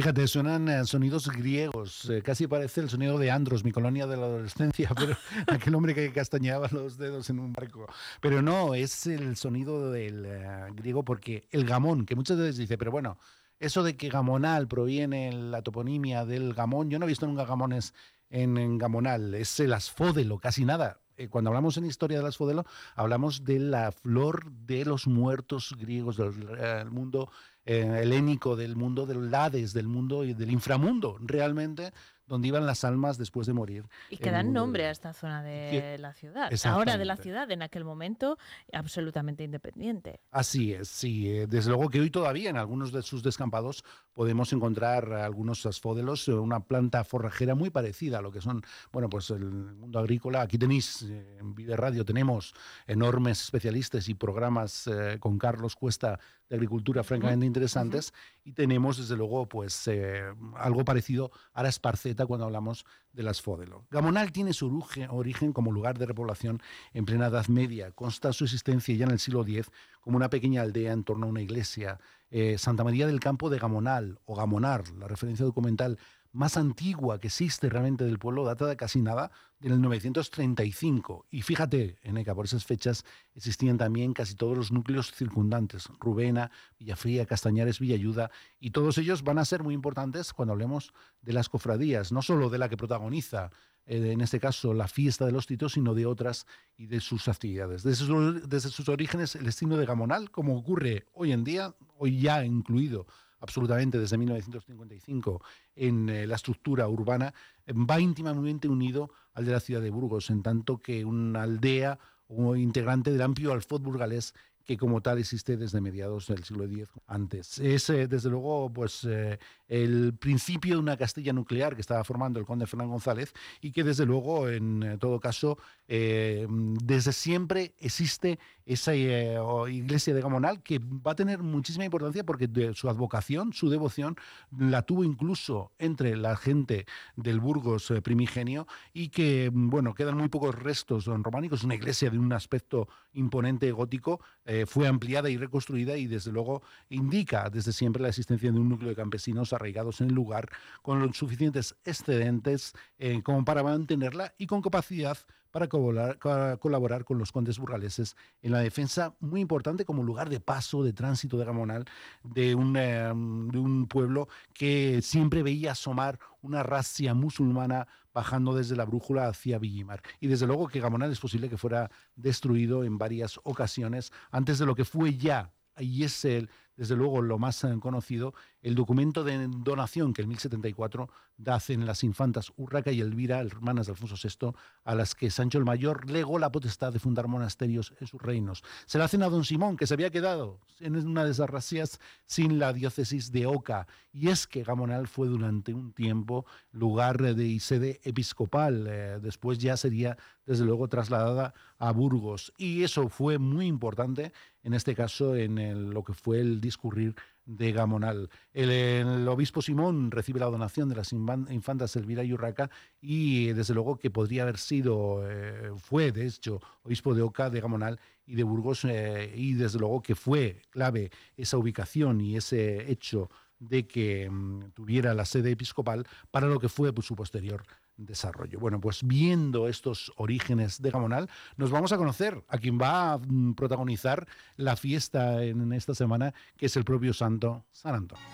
Fíjate, 0.00 0.26
suenan 0.28 0.66
eh, 0.70 0.86
sonidos 0.86 1.28
griegos, 1.28 2.08
eh, 2.08 2.22
casi 2.22 2.46
parece 2.46 2.80
el 2.80 2.88
sonido 2.88 3.18
de 3.18 3.30
Andros, 3.30 3.64
mi 3.64 3.70
colonia 3.70 4.06
de 4.06 4.16
la 4.16 4.24
adolescencia, 4.24 4.88
pero 4.96 5.14
aquel 5.46 5.74
hombre 5.74 5.94
que 5.94 6.10
castañeaba 6.10 6.68
los 6.72 6.96
dedos 6.96 7.28
en 7.28 7.38
un 7.38 7.52
barco. 7.52 7.86
Pero 8.22 8.40
no, 8.40 8.74
es 8.74 9.06
el 9.06 9.36
sonido 9.36 9.92
del 9.92 10.24
eh, 10.24 10.68
griego 10.72 11.04
porque 11.04 11.46
el 11.50 11.66
gamón, 11.66 12.06
que 12.06 12.16
muchas 12.16 12.38
veces 12.38 12.56
dice, 12.56 12.78
pero 12.78 12.90
bueno, 12.90 13.18
eso 13.58 13.82
de 13.82 13.98
que 13.98 14.08
gamonal 14.08 14.68
proviene 14.68 15.34
la 15.34 15.60
toponimia 15.60 16.24
del 16.24 16.54
gamón, 16.54 16.88
yo 16.88 16.98
no 16.98 17.04
he 17.04 17.08
visto 17.08 17.26
nunca 17.26 17.44
gamones 17.44 17.92
en, 18.30 18.56
en 18.56 18.78
gamonal, 18.78 19.34
es 19.34 19.60
el 19.60 19.74
asfódelo, 19.74 20.38
casi 20.38 20.64
nada 20.64 20.98
cuando 21.28 21.50
hablamos 21.50 21.76
en 21.76 21.86
historia 21.86 22.18
del 22.18 22.26
asfodelo, 22.26 22.64
hablamos 22.94 23.44
de 23.44 23.58
la 23.58 23.92
flor 23.92 24.50
de 24.50 24.84
los 24.84 25.06
muertos 25.06 25.74
griegos 25.78 26.16
del 26.16 26.90
mundo 26.90 27.30
eh, 27.64 28.00
helénico, 28.02 28.56
del 28.56 28.76
mundo 28.76 29.06
del 29.06 29.34
Hades, 29.34 29.72
del 29.72 29.88
mundo 29.88 30.24
y 30.24 30.34
del 30.34 30.50
inframundo, 30.50 31.16
realmente 31.20 31.92
donde 32.30 32.46
iban 32.46 32.64
las 32.64 32.84
almas 32.84 33.18
después 33.18 33.48
de 33.48 33.52
morir. 33.52 33.84
Y 34.08 34.16
que 34.16 34.30
dan 34.30 34.52
nombre 34.52 34.86
a 34.86 34.90
esta 34.92 35.12
zona 35.12 35.42
de 35.42 35.98
la 35.98 36.14
ciudad. 36.14 36.50
Ahora 36.64 36.96
de 36.96 37.04
la 37.04 37.16
ciudad, 37.16 37.50
en 37.50 37.60
aquel 37.60 37.84
momento 37.84 38.38
absolutamente 38.72 39.42
independiente. 39.42 40.20
Así 40.30 40.72
es, 40.72 40.88
sí. 40.88 41.28
Eh, 41.28 41.46
desde 41.48 41.70
luego 41.70 41.90
que 41.90 42.00
hoy 42.00 42.08
todavía 42.08 42.48
en 42.48 42.56
algunos 42.56 42.92
de 42.92 43.02
sus 43.02 43.24
descampados 43.24 43.84
podemos 44.20 44.52
encontrar 44.52 45.14
algunos 45.14 45.64
asfódelos, 45.64 46.28
eh, 46.28 46.34
una 46.34 46.60
planta 46.60 47.04
forrajera 47.04 47.54
muy 47.54 47.70
parecida 47.70 48.18
a 48.18 48.20
lo 48.20 48.30
que 48.30 48.42
son, 48.42 48.60
bueno, 48.92 49.08
pues 49.08 49.30
el 49.30 49.50
mundo 49.50 49.98
agrícola. 49.98 50.42
Aquí 50.42 50.58
tenéis, 50.58 51.00
en 51.00 51.54
Vive 51.54 51.74
Radio 51.74 52.04
tenemos 52.04 52.52
enormes 52.86 53.40
especialistas 53.40 54.10
y 54.10 54.14
programas 54.14 54.90
con 55.20 55.38
Carlos 55.38 55.74
Cuesta 55.74 56.20
de 56.50 56.56
agricultura 56.56 57.04
francamente 57.04 57.46
interesantes 57.46 58.12
y 58.44 58.52
tenemos 58.52 58.98
desde 58.98 59.16
luego 59.16 59.48
pues 59.48 59.86
eh, 59.86 60.24
algo 60.56 60.84
parecido 60.84 61.30
a 61.54 61.62
la 61.62 61.68
esparceta 61.68 62.26
cuando 62.26 62.44
hablamos 62.44 62.84
del 63.12 63.28
asfódelo. 63.28 63.86
Gamonal 63.90 64.32
tiene 64.32 64.52
su 64.52 64.84
origen 65.10 65.52
como 65.52 65.72
lugar 65.72 65.98
de 65.98 66.06
repoblación 66.06 66.62
en 66.92 67.04
plena 67.04 67.26
Edad 67.26 67.48
Media. 67.48 67.90
Consta 67.92 68.32
su 68.32 68.44
existencia 68.44 68.94
ya 68.94 69.04
en 69.04 69.12
el 69.12 69.18
siglo 69.18 69.42
X 69.42 69.70
como 70.00 70.16
una 70.16 70.30
pequeña 70.30 70.62
aldea 70.62 70.92
en 70.92 71.04
torno 71.04 71.26
a 71.26 71.30
una 71.30 71.42
iglesia. 71.42 72.00
Eh, 72.30 72.58
Santa 72.58 72.84
María 72.84 73.06
del 73.06 73.20
Campo 73.20 73.50
de 73.50 73.58
Gamonal 73.58 74.20
o 74.24 74.36
Gamonar, 74.36 74.88
la 74.98 75.08
referencia 75.08 75.44
documental 75.44 75.98
más 76.32 76.56
antigua 76.56 77.18
que 77.18 77.26
existe 77.26 77.68
realmente 77.68 78.04
del 78.04 78.18
pueblo 78.18 78.44
data 78.44 78.66
de 78.66 78.76
casi 78.76 79.02
nada 79.02 79.30
del 79.58 79.80
935. 79.80 81.26
Y 81.30 81.42
fíjate, 81.42 81.98
Eneca, 82.02 82.34
por 82.34 82.44
esas 82.44 82.64
fechas 82.64 83.04
existían 83.34 83.78
también 83.78 84.12
casi 84.12 84.34
todos 84.34 84.56
los 84.56 84.72
núcleos 84.72 85.12
circundantes, 85.12 85.88
Rubena, 85.98 86.50
Villafría, 86.78 87.26
Castañares, 87.26 87.80
Villayuda, 87.80 88.30
y 88.58 88.70
todos 88.70 88.98
ellos 88.98 89.22
van 89.22 89.38
a 89.38 89.44
ser 89.44 89.62
muy 89.62 89.74
importantes 89.74 90.32
cuando 90.32 90.52
hablemos 90.52 90.92
de 91.20 91.32
las 91.32 91.48
cofradías, 91.48 92.12
no 92.12 92.22
solo 92.22 92.48
de 92.48 92.58
la 92.58 92.68
que 92.68 92.76
protagoniza 92.76 93.50
eh, 93.86 94.12
en 94.12 94.20
este 94.20 94.38
caso 94.38 94.72
la 94.72 94.86
fiesta 94.86 95.26
de 95.26 95.32
los 95.32 95.46
titos, 95.46 95.72
sino 95.72 95.94
de 95.94 96.06
otras 96.06 96.46
y 96.76 96.86
de 96.86 97.00
sus 97.00 97.26
actividades. 97.28 97.82
Desde, 97.82 98.06
desde 98.46 98.68
sus 98.68 98.88
orígenes, 98.88 99.34
el 99.34 99.44
destino 99.44 99.76
de 99.76 99.86
Gamonal, 99.86 100.30
como 100.30 100.56
ocurre 100.56 101.06
hoy 101.12 101.32
en 101.32 101.44
día, 101.44 101.74
hoy 101.98 102.20
ya 102.20 102.44
incluido 102.44 103.06
absolutamente 103.40 103.98
desde 103.98 104.18
1955 104.18 105.42
en 105.76 106.08
eh, 106.08 106.26
la 106.26 106.36
estructura 106.36 106.88
urbana, 106.88 107.34
va 107.68 108.00
íntimamente 108.00 108.68
unido 108.68 109.10
al 109.34 109.44
de 109.44 109.52
la 109.52 109.60
ciudad 109.60 109.80
de 109.80 109.90
Burgos, 109.90 110.30
en 110.30 110.42
tanto 110.42 110.78
que 110.78 111.04
una 111.04 111.42
aldea 111.42 111.98
o 112.28 112.54
integrante 112.54 113.10
del 113.10 113.22
amplio 113.22 113.52
alfoz 113.52 113.82
burgalés 113.82 114.34
que 114.70 114.76
como 114.76 115.00
tal 115.00 115.18
existe 115.18 115.56
desde 115.56 115.80
mediados 115.80 116.28
del 116.28 116.44
siglo 116.44 116.62
X 116.62 116.86
antes. 117.08 117.58
Es, 117.58 117.90
eh, 117.90 118.06
desde 118.06 118.30
luego, 118.30 118.72
pues 118.72 119.02
eh, 119.02 119.36
el 119.66 120.14
principio 120.14 120.76
de 120.76 120.80
una 120.80 120.96
Castilla 120.96 121.32
nuclear 121.32 121.74
que 121.74 121.80
estaba 121.80 122.04
formando 122.04 122.38
el 122.38 122.46
conde 122.46 122.68
Fernán 122.68 122.88
González 122.88 123.32
y 123.60 123.72
que 123.72 123.82
desde 123.82 124.06
luego, 124.06 124.48
en 124.48 124.96
todo 125.00 125.18
caso, 125.18 125.58
desde 125.88 127.12
siempre 127.12 127.74
existe 127.80 128.38
esa 128.64 128.94
iglesia 128.94 130.14
de 130.14 130.20
Gamonal 130.20 130.62
que 130.62 130.78
va 130.78 131.12
a 131.12 131.14
tener 131.16 131.42
muchísima 131.42 131.84
importancia 131.84 132.24
porque 132.24 132.48
su 132.74 132.88
advocación, 132.88 133.52
su 133.52 133.68
devoción, 133.68 134.14
la 134.56 134.82
tuvo 134.82 135.02
incluso 135.02 135.72
entre 135.80 136.16
la 136.16 136.36
gente 136.36 136.86
del 137.16 137.40
Burgos 137.40 137.90
eh, 137.90 138.00
primigenio 138.00 138.68
y 138.92 139.08
que, 139.08 139.50
bueno, 139.52 139.94
quedan 139.94 140.16
muy 140.16 140.28
pocos 140.28 140.54
restos 140.54 141.06
románicos. 141.06 141.64
Una 141.64 141.74
iglesia 141.74 142.10
de 142.10 142.18
un 142.18 142.32
aspecto 142.32 142.88
imponente 143.12 143.70
gótico 143.72 144.20
eh, 144.44 144.66
fue 144.66 144.86
ampliada 144.86 145.30
y 145.30 145.36
reconstruida 145.36 145.96
y 145.96 146.06
desde 146.06 146.32
luego 146.32 146.62
indica 146.88 147.50
desde 147.50 147.72
siempre 147.72 148.02
la 148.02 148.08
existencia 148.08 148.50
de 148.50 148.58
un 148.58 148.68
núcleo 148.68 148.90
de 148.90 148.96
campesinos 148.96 149.52
arraigados 149.52 150.00
en 150.00 150.08
el 150.08 150.14
lugar 150.14 150.48
con 150.82 151.00
los 151.00 151.16
suficientes 151.16 151.76
excedentes 151.84 152.72
eh, 152.98 153.22
como 153.22 153.44
para 153.44 153.62
mantenerla 153.62 154.34
y 154.38 154.46
con 154.46 154.62
capacidad 154.62 155.18
para 155.50 155.68
colaborar, 155.68 157.04
con 157.04 157.18
los 157.18 157.32
condes 157.32 157.58
burgaleses 157.58 158.16
en 158.42 158.52
la 158.52 158.60
defensa 158.60 159.14
muy 159.20 159.40
importante 159.40 159.84
como 159.84 160.02
lugar 160.02 160.28
de 160.28 160.40
paso, 160.40 160.82
de 160.84 160.92
tránsito 160.92 161.38
de 161.38 161.44
Gamonal, 161.44 161.84
de 162.22 162.54
un, 162.54 162.76
em, 162.76 163.48
de 163.48 163.58
un 163.58 163.86
pueblo 163.86 164.28
que 164.52 165.02
siempre 165.02 165.42
veía 165.42 165.72
asomar 165.72 166.18
una 166.42 166.62
racia 166.62 167.14
musulmana 167.14 167.86
bajando 168.12 168.54
desde 168.54 168.76
la 168.76 168.84
brújula 168.84 169.28
hacia 169.28 169.58
Villimar. 169.58 170.02
Y 170.20 170.26
desde 170.26 170.46
luego 170.46 170.68
que 170.68 170.80
Gamonal 170.80 171.12
es 171.12 171.20
posible 171.20 171.48
que 171.48 171.56
fuera 171.56 171.90
destruido 172.16 172.84
en 172.84 172.98
varias 172.98 173.38
ocasiones 173.44 174.12
antes 174.30 174.58
de 174.58 174.66
lo 174.66 174.74
que 174.74 174.84
fue 174.84 175.16
ya, 175.16 175.52
y 175.78 176.04
es 176.04 176.24
el, 176.24 176.50
desde 176.80 176.96
luego 176.96 177.20
lo 177.20 177.38
más 177.38 177.62
eh, 177.62 177.76
conocido, 177.78 178.32
el 178.62 178.74
documento 178.74 179.22
de 179.22 179.48
donación 179.48 180.14
que 180.14 180.22
en 180.22 180.28
1074 180.28 181.10
hacen 181.44 181.84
las 181.84 182.02
infantas 182.04 182.54
Urraca 182.56 182.90
y 182.90 183.02
Elvira, 183.02 183.40
hermanas 183.40 183.84
de 183.84 183.92
Alfonso 183.92 184.16
VI, 184.16 184.58
a 184.84 184.94
las 184.94 185.14
que 185.14 185.30
Sancho 185.30 185.58
el 185.58 185.66
Mayor 185.66 186.10
legó 186.10 186.38
la 186.38 186.50
potestad 186.50 186.90
de 186.90 186.98
fundar 186.98 187.28
monasterios 187.28 187.92
en 188.00 188.06
sus 188.06 188.22
reinos. 188.22 188.62
Se 188.86 188.96
la 188.96 189.04
hacen 189.04 189.22
a 189.22 189.28
don 189.28 189.44
Simón, 189.44 189.76
que 189.76 189.86
se 189.86 189.92
había 189.92 190.08
quedado 190.08 190.58
en 190.78 190.96
una 190.96 191.26
de 191.26 191.32
esas 191.32 191.50
razías 191.50 192.00
sin 192.24 192.58
la 192.58 192.72
diócesis 192.72 193.30
de 193.30 193.44
Oca. 193.44 193.86
Y 194.10 194.28
es 194.28 194.46
que 194.46 194.64
Gamonal 194.64 195.06
fue 195.06 195.28
durante 195.28 195.74
un 195.74 195.92
tiempo 195.92 196.46
lugar 196.72 197.20
de 197.20 197.60
sede 197.60 198.00
episcopal. 198.04 198.86
Eh, 198.88 199.18
después 199.20 199.58
ya 199.58 199.76
sería, 199.76 200.16
desde 200.46 200.64
luego, 200.64 200.88
trasladada 200.88 201.52
a 201.78 201.92
Burgos. 201.92 202.54
Y 202.56 202.84
eso 202.84 203.10
fue 203.10 203.38
muy 203.38 203.66
importante, 203.66 204.32
en 204.62 204.74
este 204.74 204.94
caso, 204.94 205.34
en 205.36 205.90
lo 205.90 206.04
que 206.04 206.12
fue 206.12 206.40
el 206.40 206.60
discurrir 206.60 207.14
de 207.56 207.72
Gamonal. 207.72 208.30
El, 208.52 209.26
obispo 209.28 209.60
Simón 209.60 210.10
recibe 210.10 210.40
la 210.40 210.46
donación 210.46 210.88
de 210.88 210.96
las 210.96 211.12
infantas 211.12 211.96
Elvira 211.96 212.22
y 212.22 212.32
Urraca 212.32 212.70
y 213.00 213.52
desde 213.52 213.74
luego 213.74 213.96
que 213.96 214.10
podría 214.10 214.42
haber 214.42 214.58
sido, 214.58 215.28
eh, 215.28 215.72
fue 215.76 216.12
de 216.12 216.26
hecho 216.26 216.60
obispo 216.82 217.14
de 217.14 217.22
Oca, 217.22 217.50
de 217.50 217.60
Gamonal 217.60 217.98
y 218.26 218.36
de 218.36 218.44
Burgos 218.44 218.84
eh, 218.84 219.32
y 219.34 219.54
desde 219.54 219.78
luego 219.78 220.00
que 220.00 220.14
fue 220.14 220.62
clave 220.70 221.10
esa 221.36 221.58
ubicación 221.58 222.20
y 222.20 222.36
ese 222.36 222.90
hecho 222.90 223.30
de 223.58 223.86
que 223.86 224.30
mm, 224.30 224.70
tuviera 224.72 225.12
la 225.12 225.24
sede 225.24 225.50
episcopal 225.50 226.06
para 226.30 226.46
lo 226.46 226.60
que 226.60 226.68
fue 226.68 226.92
pues, 226.92 227.06
su 227.06 227.16
posterior 227.16 227.64
desarrollo. 228.06 228.58
Bueno, 228.58 228.80
pues 228.80 229.02
viendo 229.04 229.68
estos 229.68 230.12
orígenes 230.16 230.80
de 230.80 230.90
Gamonal, 230.90 231.28
nos 231.56 231.70
vamos 231.70 231.92
a 231.92 231.96
conocer 231.96 232.42
a 232.48 232.58
quien 232.58 232.78
va 232.80 233.12
a 233.12 233.18
mm, 233.18 233.54
protagonizar 233.54 234.26
la 234.56 234.76
fiesta 234.76 235.44
en 235.44 235.72
esta 235.72 235.94
semana, 235.94 236.34
que 236.56 236.66
es 236.66 236.76
el 236.76 236.84
propio 236.84 237.12
santo 237.12 237.64
San 237.72 237.94
Antonio. 237.94 238.24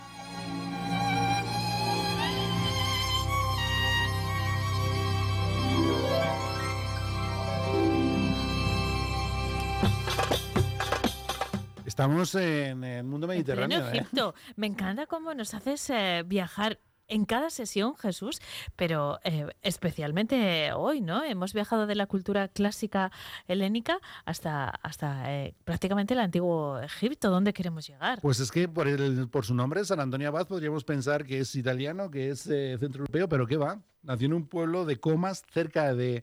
Estamos 11.96 12.35
en 12.35 12.85
el 12.85 13.05
mundo 13.05 13.26
mediterráneo. 13.26 13.79
En 13.79 13.87
¿eh? 13.87 13.98
Egipto. 14.00 14.35
Me 14.57 14.66
encanta 14.66 15.07
cómo 15.07 15.33
nos 15.33 15.55
haces 15.55 15.88
eh, 15.88 16.24
viajar 16.26 16.79
en 17.09 17.25
cada 17.25 17.51
sesión, 17.51 17.97
Jesús, 17.97 18.40
pero 18.77 19.19
eh, 19.25 19.47
especialmente 19.62 20.73
hoy, 20.73 21.01
¿no? 21.01 21.25
Hemos 21.25 21.53
viajado 21.53 21.87
de 21.87 21.95
la 21.95 22.07
cultura 22.07 22.49
clásica 22.49 23.11
helénica 23.49 23.99
hasta, 24.25 24.69
hasta 24.69 25.33
eh, 25.33 25.55
prácticamente 25.64 26.14
el 26.14 26.21
antiguo 26.21 26.81
Egipto. 26.81 27.31
¿Dónde 27.31 27.53
queremos 27.53 27.87
llegar? 27.87 28.21
Pues 28.21 28.40
es 28.40 28.51
que 28.51 28.69
por, 28.69 28.88
el, 28.88 29.29
por 29.29 29.45
su 29.45 29.55
nombre, 29.55 29.85
San 29.85 30.01
Antonio 30.01 30.29
Abad, 30.29 30.47
podríamos 30.47 30.85
pensar 30.85 31.25
que 31.25 31.40
es 31.40 31.55
italiano, 31.55 32.11
que 32.11 32.31
es 32.31 32.47
eh, 32.47 32.77
centroeuropeo, 32.79 33.29
pero 33.29 33.47
¿qué 33.47 33.57
va? 33.57 33.81
Nació 34.03 34.27
en 34.27 34.35
un 34.35 34.47
pueblo 34.47 34.85
de 34.85 34.99
Comas, 34.99 35.42
cerca 35.53 35.92
de 35.92 36.23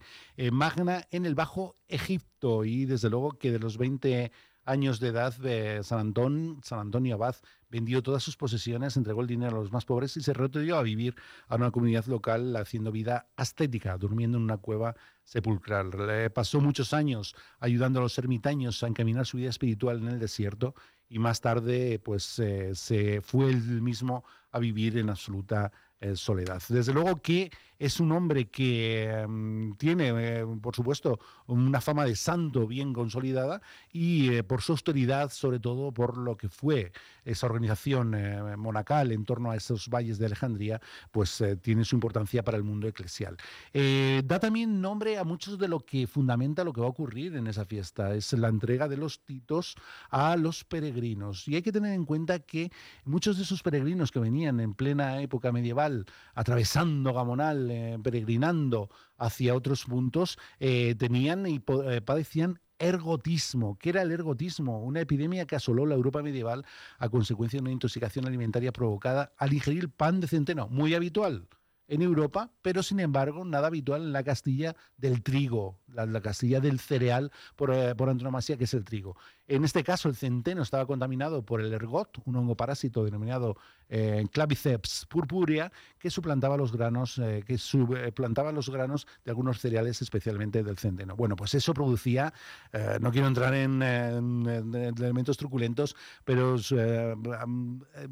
Magna, 0.53 1.05
en 1.11 1.25
el 1.25 1.35
Bajo 1.35 1.75
Egipto, 1.89 2.63
y 2.63 2.85
desde 2.85 3.09
luego 3.09 3.31
que 3.37 3.51
de 3.51 3.59
los 3.59 3.77
20 3.77 4.31
años 4.65 4.99
de 4.99 5.09
edad 5.09 5.35
de 5.37 5.83
San, 5.83 5.99
Antón, 5.99 6.59
San 6.63 6.79
Antonio 6.79 7.15
Abad 7.15 7.35
vendió 7.73 8.03
todas 8.03 8.21
sus 8.21 8.37
posesiones, 8.37 8.97
entregó 8.97 9.21
el 9.21 9.27
dinero 9.27 9.57
a 9.57 9.59
los 9.59 9.71
más 9.71 9.83
pobres 9.83 10.15
y 10.15 10.21
se 10.21 10.31
retiró 10.31 10.77
a 10.77 10.83
vivir 10.83 11.15
a 11.47 11.55
una 11.55 11.71
comunidad 11.71 12.05
local 12.05 12.55
haciendo 12.55 12.91
vida 12.91 13.25
ascética, 13.35 13.97
durmiendo 13.97 14.37
en 14.37 14.43
una 14.43 14.57
cueva 14.57 14.95
sepulcral. 15.23 15.89
Pasó 16.35 16.61
muchos 16.61 16.93
años 16.93 17.35
ayudando 17.59 17.99
a 17.99 18.03
los 18.03 18.15
ermitaños 18.19 18.83
a 18.83 18.87
encaminar 18.87 19.25
su 19.25 19.37
vida 19.37 19.49
espiritual 19.49 19.97
en 19.97 20.09
el 20.09 20.19
desierto 20.19 20.75
y 21.09 21.17
más 21.17 21.41
tarde 21.41 21.97
pues 21.97 22.37
eh, 22.37 22.75
se 22.75 23.21
fue 23.21 23.49
él 23.49 23.81
mismo 23.81 24.23
a 24.51 24.59
vivir 24.59 24.99
en 24.99 25.09
absoluta 25.09 25.71
eh, 25.99 26.15
soledad. 26.15 26.61
Desde 26.69 26.93
luego 26.93 27.23
que 27.23 27.49
es 27.83 27.99
un 27.99 28.13
hombre 28.13 28.45
que 28.45 29.25
mm, 29.27 29.73
tiene, 29.73 30.11
eh, 30.15 30.45
por 30.61 30.73
supuesto, 30.73 31.19
una 31.47 31.81
fama 31.81 32.05
de 32.05 32.15
santo 32.15 32.65
bien 32.65 32.93
consolidada 32.93 33.61
y 33.91 34.33
eh, 34.33 34.43
por 34.43 34.61
su 34.61 34.71
austeridad, 34.71 35.31
sobre 35.31 35.59
todo 35.59 35.91
por 35.91 36.17
lo 36.17 36.37
que 36.37 36.47
fue 36.47 36.93
esa 37.25 37.45
organización 37.45 38.15
eh, 38.15 38.55
monacal 38.55 39.11
en 39.11 39.25
torno 39.25 39.51
a 39.51 39.57
esos 39.57 39.89
valles 39.89 40.17
de 40.17 40.27
Alejandría, 40.27 40.79
pues 41.11 41.43
tiene 41.61 41.83
su 41.83 41.95
importancia 41.95 42.41
para 42.41 42.55
el 42.55 42.63
mundo 42.63 42.87
eclesial. 42.87 43.35
da 43.73 44.39
también 44.39 44.79
nombre 44.79 45.17
a 45.17 45.25
muchos 45.25 45.59
de 45.59 45.67
lo 45.67 45.81
que 45.81 46.07
fundamenta 46.07 46.63
lo 46.63 46.71
que 46.71 46.79
va 46.79 46.87
a 46.87 46.89
ocurrir 46.89 47.35
en 47.35 47.47
esa 47.47 47.65
fiesta, 47.65 48.15
es 48.15 48.31
la 48.33 48.47
entrega 48.47 48.87
de 48.87 48.95
los 48.95 49.25
titos 49.25 49.75
a 50.09 50.37
los 50.37 50.63
peregrinos. 50.63 51.47
Y 51.47 51.55
hay 51.55 51.61
que 51.61 51.71
tener 51.71 51.93
en 51.93 52.05
cuenta 52.05 52.39
que 52.39 52.71
muchos 53.03 53.37
de 53.37 53.43
esos 53.43 53.61
peregrinos 53.61 54.11
que 54.11 54.19
venían 54.19 54.61
en 54.61 54.73
plena 54.73 55.21
época 55.21 55.51
medieval, 55.51 56.05
atravesando 56.33 57.13
Gamonal, 57.13 57.72
eh, 57.73 57.97
peregrinando 58.03 58.89
hacia 59.17 59.55
otros 59.55 59.85
puntos, 59.85 60.37
eh, 60.59 60.93
tenían 60.95 61.47
y 61.47 61.61
eh, 61.85 62.01
padecían 62.01 62.59
ergotismo. 62.77 63.77
¿Qué 63.79 63.89
era 63.89 64.03
el 64.03 64.11
ergotismo? 64.11 64.83
Una 64.83 65.01
epidemia 65.01 65.47
que 65.47 65.55
asoló 65.55 65.85
la 65.85 65.95
Europa 65.95 66.21
medieval 66.21 66.65
a 66.99 67.09
consecuencia 67.09 67.57
de 67.57 67.63
una 67.63 67.71
intoxicación 67.71 68.27
alimentaria 68.27 68.71
provocada 68.71 69.33
al 69.37 69.53
ingerir 69.53 69.89
pan 69.89 70.19
de 70.19 70.27
centeno, 70.27 70.67
muy 70.67 70.93
habitual 70.93 71.47
en 71.87 72.01
Europa, 72.01 72.51
pero 72.61 72.83
sin 72.83 72.99
embargo 72.99 73.43
nada 73.43 73.67
habitual 73.67 74.03
en 74.03 74.13
la 74.13 74.23
Castilla 74.23 74.75
del 74.97 75.21
trigo, 75.23 75.79
la, 75.87 76.21
Castilla 76.21 76.59
del 76.59 76.79
cereal 76.79 77.31
por, 77.55 77.95
por 77.95 78.09
antonomasia, 78.09 78.57
que 78.57 78.63
es 78.65 78.73
el 78.73 78.85
trigo. 78.85 79.17
En 79.45 79.65
este 79.65 79.83
caso, 79.83 80.07
el 80.07 80.15
centeno 80.15 80.61
estaba 80.61 80.85
contaminado 80.85 81.43
por 81.43 81.59
el 81.59 81.73
ergot, 81.73 82.17
un 82.25 82.37
hongo 82.37 82.55
parásito 82.55 83.03
denominado 83.03 83.57
eh, 83.89 84.25
Claviceps 84.31 85.05
purpurea, 85.09 85.69
que 85.99 86.09
suplantaba 86.09 86.55
los 86.55 86.71
granos, 86.71 87.17
eh, 87.17 87.43
que 87.45 87.57
suplantaba 87.57 88.53
los 88.53 88.69
granos 88.69 89.05
de 89.25 89.31
algunos 89.31 89.59
cereales, 89.59 90.01
especialmente 90.01 90.63
del 90.63 90.77
centeno. 90.77 91.17
Bueno, 91.17 91.35
pues 91.35 91.55
eso 91.55 91.73
producía, 91.73 92.33
eh, 92.71 92.97
no 93.01 93.11
quiero 93.11 93.27
entrar 93.27 93.53
en, 93.53 93.81
elementos 93.83 95.35
truculentos, 95.37 95.95
pero 96.23 96.55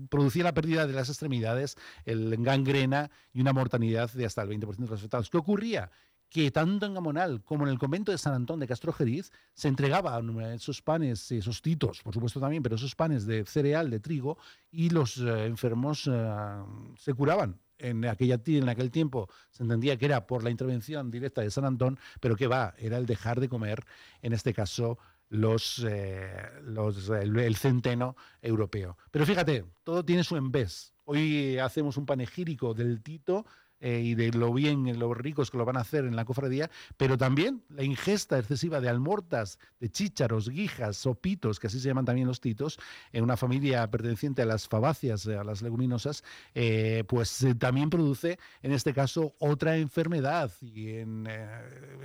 producía 0.10 0.44
la 0.44 0.54
pérdida 0.54 0.86
de 0.86 0.94
las 0.94 1.08
extremidades, 1.08 1.78
el 2.04 2.36
gangrena 2.44 3.10
y 3.34 3.40
una 3.40 3.54
mortalidad 3.54 4.12
de 4.12 4.26
hasta 4.26 4.42
el 4.42 4.50
20% 4.50 4.76
de 4.76 4.88
los 4.88 5.00
afectados. 5.00 5.30
¿Qué 5.30 5.38
ocurría? 5.38 5.92
Que 6.32 6.50
tanto 6.50 6.86
en 6.86 6.94
Gamonal 6.94 7.44
como 7.44 7.66
en 7.66 7.72
el 7.72 7.78
convento 7.78 8.12
de 8.12 8.18
San 8.18 8.34
Antón 8.34 8.62
de 8.62 8.68
Castrojeriz 8.68 9.34
se 9.54 9.68
entregaban 9.68 10.40
esos 10.54 10.82
panes, 10.82 11.30
esos 11.30 11.62
titos, 11.62 12.02
por 12.02 12.14
supuesto 12.14 12.40
también, 12.40 12.64
pero 12.64 12.78
esos 12.78 12.96
panes 12.96 13.26
de 13.26 13.46
cereal, 13.46 13.90
de 13.90 14.00
trigo, 14.00 14.38
y 14.72 14.90
los 14.92 15.18
eh, 15.18 15.46
enfermos 15.46 16.10
eh, 16.10 16.64
se 16.98 17.14
curaban. 17.14 17.60
En, 17.78 18.06
aquella, 18.06 18.40
en 18.46 18.70
aquel 18.70 18.92
tiempo 18.92 19.28
se 19.50 19.64
entendía 19.64 19.98
que 19.98 20.06
era 20.06 20.28
por 20.28 20.44
la 20.44 20.52
intervención 20.52 21.10
directa 21.10 21.42
de 21.42 21.52
San 21.52 21.66
Antón, 21.66 22.00
pero 22.20 22.36
que 22.36 22.48
va, 22.48 22.76
era 22.78 22.98
el 22.98 23.08
dejar 23.08 23.40
de 23.40 23.50
comer, 23.50 23.84
en 24.22 24.34
este 24.34 24.54
caso, 24.54 25.00
los, 25.30 25.84
eh, 25.86 26.30
los 26.64 27.10
el, 27.10 27.56
centeno 27.56 28.16
europeo. 28.42 28.98
Pero 29.10 29.26
fíjate, 29.26 29.66
todo 29.84 30.06
tiene 30.06 30.24
su 30.24 30.38
envés. 30.38 30.94
Hoy 31.06 31.58
hacemos 31.58 31.98
un 31.98 32.06
panegírico 32.06 32.74
del 32.74 33.02
Tito, 33.02 33.46
eh, 33.82 34.00
y 34.04 34.16
de 34.16 34.32
lo 34.32 34.54
bien, 34.54 35.00
los 35.00 35.18
ricos 35.18 35.50
que 35.50 35.58
lo 35.58 35.66
van 35.66 35.76
a 35.76 35.82
hacer 35.82 36.06
en 36.06 36.16
la 36.16 36.24
cofradía, 36.24 36.70
pero 36.98 37.18
también 37.18 37.64
la 37.70 37.84
ingesta 37.84 38.38
excesiva 38.38 38.80
de 38.80 38.88
almortas, 38.88 39.58
de 39.80 39.90
chícharos, 39.90 40.50
guijas, 40.50 40.98
sopitos, 40.98 41.60
que 41.60 41.66
así 41.66 41.80
se 41.80 41.88
llaman 41.88 42.06
también 42.06 42.28
los 42.28 42.40
titos, 42.40 42.80
en 43.12 43.24
una 43.24 43.38
familia 43.38 43.90
perteneciente 43.90 44.44
a 44.44 44.46
las 44.46 44.68
fabáceas, 44.68 45.26
a 45.26 45.44
las 45.44 45.64
leguminosas, 45.64 46.24
eh, 46.54 47.04
pues 47.08 47.42
eh, 47.42 47.56
también 47.56 47.90
produce, 47.90 48.38
en 48.62 48.72
este 48.72 48.94
caso, 48.94 49.34
otra 49.40 49.78
enfermedad. 49.78 50.52
Y 50.62 50.90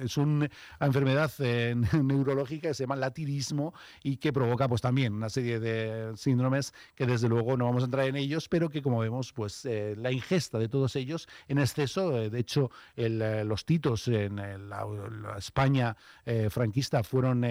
es 0.00 0.16
una 0.16 0.48
enfermedad 0.80 1.30
neurológica 1.92 2.68
que 2.68 2.74
se 2.74 2.84
llama 2.84 2.96
latirismo 2.96 3.74
y 4.02 4.16
que 4.16 4.32
provoca 4.32 4.66
pues 4.66 4.80
también 4.80 5.12
una 5.12 5.28
serie 5.28 5.60
de 5.60 6.16
síndromes 6.16 6.72
que 6.94 7.04
desde 7.04 7.28
luego 7.28 7.58
no 7.58 7.66
vamos 7.66 7.82
a 7.82 7.86
entrar 7.86 8.06
en 8.06 8.16
ellos, 8.16 8.48
pero 8.48 8.70
que 8.70 8.80
como 8.80 9.00
vemos, 9.00 9.34
pues 9.34 9.66
la 9.66 10.10
ingesta 10.10 10.58
de 10.58 10.68
todos 10.68 10.96
ellos 10.96 11.28
en 11.48 11.65
exceso. 11.66 12.18
Eh, 12.18 12.30
de 12.30 12.38
hecho, 12.38 12.70
eh, 12.96 13.44
los 13.44 13.64
titos 13.64 14.08
en 14.08 14.36
la, 14.68 14.86
España 15.36 15.96
eh, 16.24 16.48
franquista 16.50 17.02
fueron 17.02 17.42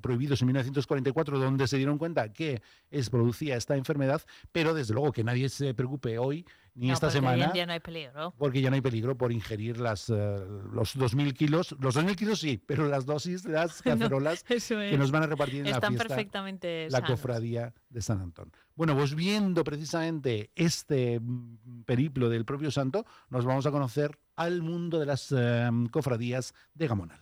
prohibidos 0.00 0.42
en 0.42 0.48
1944, 0.48 1.38
donde 1.38 1.66
se 1.66 1.76
dieron 1.76 1.98
cuenta 1.98 2.32
que 2.32 2.62
es, 2.90 3.10
producía 3.10 3.56
esta 3.56 3.76
enfermedad, 3.76 4.22
pero 4.52 4.74
desde 4.74 4.94
luego 4.94 5.12
que 5.12 5.24
nadie 5.24 5.48
se 5.48 5.74
preocupe 5.74 6.18
hoy 6.18 6.44
ni 6.74 6.90
esta 6.90 7.10
semana. 7.10 7.52
no 7.66 7.72
hay 7.72 7.80
peligro. 7.80 8.34
Porque 8.38 8.60
ya 8.60 8.70
no 8.70 8.74
hay 8.74 8.80
peligro 8.80 9.16
por 9.16 9.32
ingerir 9.32 9.78
las, 9.78 10.08
los 10.08 10.96
2.000 10.96 11.32
kilos. 11.34 11.76
Los 11.80 11.96
2.000 11.96 12.16
kilos 12.16 12.40
sí, 12.40 12.62
pero 12.64 12.86
las 12.88 13.06
dosis, 13.06 13.44
las 13.44 13.82
cacerolas 13.82 14.44
que 14.44 14.96
nos 14.98 15.10
van 15.10 15.24
a 15.24 15.26
repartir 15.26 15.66
en 15.66 15.70
la 15.70 15.80
fiesta. 15.80 16.04
perfectamente 16.06 16.88
La 16.90 17.02
cofradía 17.02 17.72
de 17.88 18.02
San 18.02 18.20
Antón. 18.20 18.52
Bueno, 18.74 18.96
pues 18.96 19.14
viendo 19.14 19.62
precisamente 19.64 20.50
este 20.54 21.20
mm, 21.20 21.82
periplo 21.84 22.28
del 22.28 22.44
propio 22.44 22.70
santo, 22.70 23.04
nos 23.28 23.44
vamos 23.44 23.66
a 23.66 23.70
conocer 23.70 24.18
al 24.36 24.62
mundo 24.62 24.98
de 24.98 25.06
las 25.06 25.32
em, 25.32 25.86
cofradías 25.88 26.54
de 26.74 26.88
Gamonal. 26.88 27.20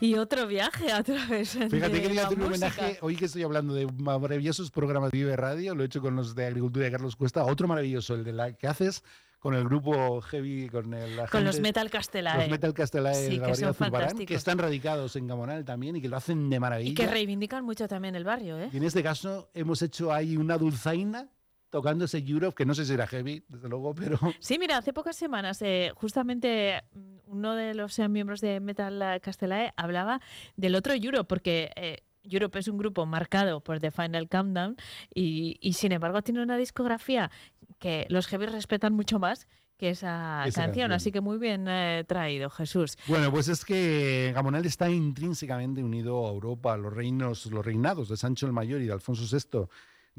Y 0.00 0.14
otro 0.14 0.46
viaje 0.46 0.92
a 0.92 1.02
través 1.02 1.50
Fíjate 1.50 1.78
de 1.78 1.92
que 1.92 2.02
quería 2.02 2.26
hacer 2.26 2.38
un 2.38 2.44
homenaje, 2.44 2.98
hoy 3.00 3.16
que 3.16 3.24
estoy 3.24 3.42
hablando 3.42 3.74
de 3.74 3.86
maravillosos 3.86 4.70
programas 4.70 5.10
de 5.10 5.18
Vive 5.18 5.34
Radio, 5.36 5.74
lo 5.74 5.82
he 5.82 5.86
hecho 5.86 6.00
con 6.00 6.14
los 6.14 6.34
de 6.36 6.46
Agricultura 6.46 6.84
de 6.86 6.92
Carlos 6.92 7.16
Cuesta, 7.16 7.44
otro 7.44 7.66
maravilloso, 7.66 8.14
el 8.14 8.22
de 8.22 8.32
la 8.32 8.52
que 8.52 8.68
haces 8.68 9.02
con 9.40 9.54
el 9.54 9.64
grupo 9.64 10.20
Heavy, 10.20 10.68
con 10.68 10.94
el, 10.94 11.16
la 11.16 11.26
Con 11.26 11.44
los 11.44 11.56
gente- 11.56 11.68
Metal 11.68 11.90
Castelae. 11.90 12.38
los 12.42 12.48
Metal 12.50 12.74
Castelae 12.74 13.14
Sí, 13.14 13.30
de 13.30 13.36
la 13.38 13.46
que 13.48 13.54
son 13.56 13.74
Zurbarán, 13.74 14.18
que 14.18 14.34
están 14.34 14.58
radicados 14.58 15.16
en 15.16 15.26
Gamonal 15.26 15.64
también 15.64 15.96
y 15.96 16.00
que 16.00 16.08
lo 16.08 16.16
hacen 16.16 16.48
de 16.50 16.60
maravilla. 16.60 16.90
Y 16.90 16.94
que 16.94 17.06
reivindican 17.06 17.64
mucho 17.64 17.86
también 17.88 18.14
el 18.14 18.24
barrio, 18.24 18.58
¿eh? 18.58 18.70
Y 18.72 18.76
en 18.76 18.84
este 18.84 19.02
caso 19.02 19.50
hemos 19.54 19.82
hecho 19.82 20.12
ahí 20.12 20.36
una 20.36 20.58
dulzaina 20.58 21.28
tocando 21.70 22.04
ese 22.04 22.18
Europe, 22.18 22.54
que 22.56 22.66
no 22.66 22.74
sé 22.74 22.84
si 22.84 22.92
era 22.92 23.06
heavy, 23.06 23.44
desde 23.48 23.68
luego, 23.68 23.94
pero 23.94 24.18
Sí, 24.40 24.58
mira, 24.58 24.78
hace 24.78 24.92
pocas 24.92 25.16
semanas, 25.16 25.60
eh, 25.62 25.92
justamente 25.94 26.82
mm, 26.92 27.16
uno 27.26 27.54
de 27.54 27.74
los 27.74 27.98
eh, 27.98 28.08
miembros 28.08 28.40
de 28.40 28.60
Metal 28.60 29.00
eh, 29.02 29.20
Castelae 29.20 29.72
hablaba 29.76 30.20
del 30.56 30.74
otro 30.74 30.94
Europe, 30.94 31.24
porque 31.28 31.70
eh, 31.76 31.98
Europe 32.22 32.58
es 32.58 32.68
un 32.68 32.78
grupo 32.78 33.06
marcado 33.06 33.60
por 33.62 33.80
The 33.80 33.90
Final 33.90 34.28
Countdown 34.28 34.76
y, 35.14 35.58
y, 35.60 35.74
sin 35.74 35.92
embargo 35.92 36.22
tiene 36.22 36.42
una 36.42 36.56
discografía 36.56 37.30
que 37.78 38.06
los 38.08 38.26
heavy 38.26 38.46
respetan 38.46 38.92
mucho 38.92 39.18
más 39.18 39.46
que 39.78 39.90
esa, 39.90 40.42
Esa 40.46 40.62
canción. 40.62 40.64
canción. 40.64 40.92
Así 40.92 41.12
que 41.12 41.20
muy 41.20 41.38
bien 41.38 41.66
eh, 41.68 42.04
traído, 42.06 42.50
Jesús. 42.50 42.98
Bueno, 43.06 43.30
pues 43.30 43.48
es 43.48 43.64
que 43.64 44.32
Gamonal 44.34 44.66
está 44.66 44.90
intrínsecamente 44.90 45.82
unido 45.82 46.26
a 46.26 46.30
Europa, 46.30 46.74
a 46.74 46.76
los 46.76 46.92
reinos, 46.92 47.46
los 47.46 47.64
reinados 47.64 48.08
de 48.08 48.16
Sancho 48.16 48.46
el 48.46 48.52
Mayor 48.52 48.82
y 48.82 48.86
de 48.86 48.92
Alfonso 48.92 49.24
VI, 49.24 49.68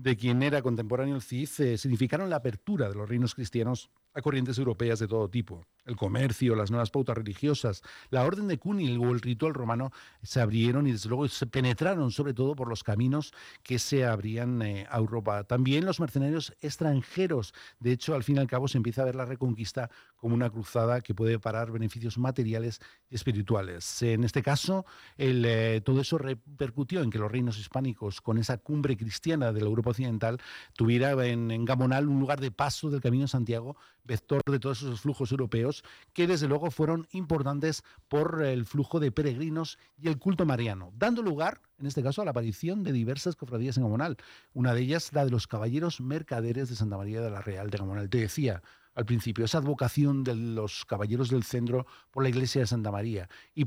de 0.02 0.16
quien 0.16 0.44
era 0.44 0.62
contemporáneo 0.62 1.16
el 1.16 1.22
Cid, 1.22 1.48
significaron 1.78 2.30
la 2.30 2.38
apertura 2.38 2.90
de 2.90 2.96
los 2.96 3.10
reinos 3.10 3.36
cristianos 3.36 3.90
a 4.14 4.22
corrientes 4.22 4.58
europeas 4.58 5.00
de 5.00 5.08
todo 5.08 5.30
tipo. 5.30 5.66
El 5.86 5.96
comercio, 5.96 6.56
las 6.56 6.72
nuevas 6.72 6.92
pautas 6.92 7.18
religiosas, 7.18 7.82
la 8.10 8.24
orden 8.24 8.48
de 8.48 8.58
Cunil 8.58 8.98
o 9.00 9.12
el 9.12 9.22
ritual 9.22 9.54
romano 9.54 9.92
se 10.22 10.40
abrieron 10.42 10.88
y 10.88 10.92
desde 10.92 11.10
luego 11.10 11.28
se 11.28 11.48
penetraron 11.48 12.12
sobre 12.12 12.34
todo 12.34 12.56
por 12.56 12.68
los 12.68 12.84
caminos 12.84 13.34
que 13.64 13.80
se 13.80 14.06
abrían 14.06 14.62
eh, 14.62 14.86
a 14.90 14.98
Europa. 14.98 15.44
También 15.44 15.86
los 15.86 16.00
mercenarios 16.00 16.54
extranjeros. 16.62 17.54
De 17.80 17.92
hecho, 17.92 18.14
al 18.14 18.24
fin 18.24 18.38
y 18.38 18.40
al 18.40 18.48
cabo 18.48 18.68
se 18.68 18.78
empieza 18.78 19.02
a 19.02 19.06
ver 19.06 19.16
la 19.16 19.26
reconquista 19.26 19.90
como 20.16 20.36
una 20.36 20.50
cruzada 20.50 21.02
que 21.02 21.16
puede 21.16 21.40
parar 21.40 21.72
beneficios 21.72 22.18
materiales 22.18 22.80
y 23.10 23.16
espirituales. 23.16 24.02
En 24.02 24.24
este 24.24 24.44
caso, 24.44 24.86
eh, 25.18 25.82
todo 25.84 26.02
eso 26.02 26.18
repercutió 26.18 27.02
en 27.02 27.10
que 27.10 27.18
los 27.18 27.32
reinos 27.32 27.58
hispánicos, 27.58 28.22
con 28.22 28.38
esa 28.38 28.58
cumbre 28.58 28.98
cristiana 28.98 29.54
de 29.54 29.62
la 29.62 29.68
Europa 29.68 29.92
Occidental, 29.92 30.40
tuviera 30.74 31.12
en, 31.26 31.52
en 31.52 31.66
Gamonal 31.66 32.08
un 32.08 32.20
lugar 32.20 32.40
de 32.42 32.52
paso 32.52 32.90
del 32.90 33.02
Camino 33.02 33.24
de 33.24 33.30
Santiago, 33.30 33.78
vector 34.10 34.42
de 34.46 34.60
todos 34.60 34.82
esos 34.82 35.02
flujos 35.02 35.32
europeos, 35.32 35.84
que 36.14 36.28
desde 36.28 36.48
luego 36.48 36.72
fueron 36.72 37.08
importantes 37.12 37.84
por 38.10 38.44
el 38.44 38.66
flujo 38.66 39.00
de 39.00 39.12
peregrinos 39.12 39.78
y 40.02 40.08
el 40.08 40.18
culto 40.18 40.46
mariano, 40.46 40.92
dando 40.98 41.22
lugar, 41.22 41.62
en 41.80 41.86
este 41.86 42.04
caso, 42.04 42.22
a 42.22 42.26
la 42.26 42.32
aparición 42.32 42.84
de 42.84 42.92
diversas 42.92 43.36
cofradías 43.36 43.78
en 43.78 43.84
Gamonal. 43.84 44.18
Una 44.54 44.74
de 44.74 44.82
ellas, 44.82 45.14
la 45.14 45.24
de 45.24 45.32
los 45.32 45.48
caballeros 45.48 46.02
mercaderes 46.02 46.70
de 46.70 46.76
Santa 46.76 46.98
María 46.98 47.22
de 47.22 47.30
la 47.30 47.42
Real 47.42 47.70
de 47.70 47.78
Gamonal. 47.78 48.10
Te 48.10 48.18
decía, 48.18 48.64
al 48.96 49.06
principio, 49.06 49.46
esa 49.46 49.60
advocación 49.60 50.24
de 50.24 50.36
los 50.36 50.86
caballeros 50.86 51.30
del 51.30 51.44
centro 51.44 51.86
por 52.12 52.24
la 52.24 52.30
iglesia 52.30 52.62
de 52.62 52.68
Santa 52.68 52.92
María. 52.92 53.30
Y 53.54 53.66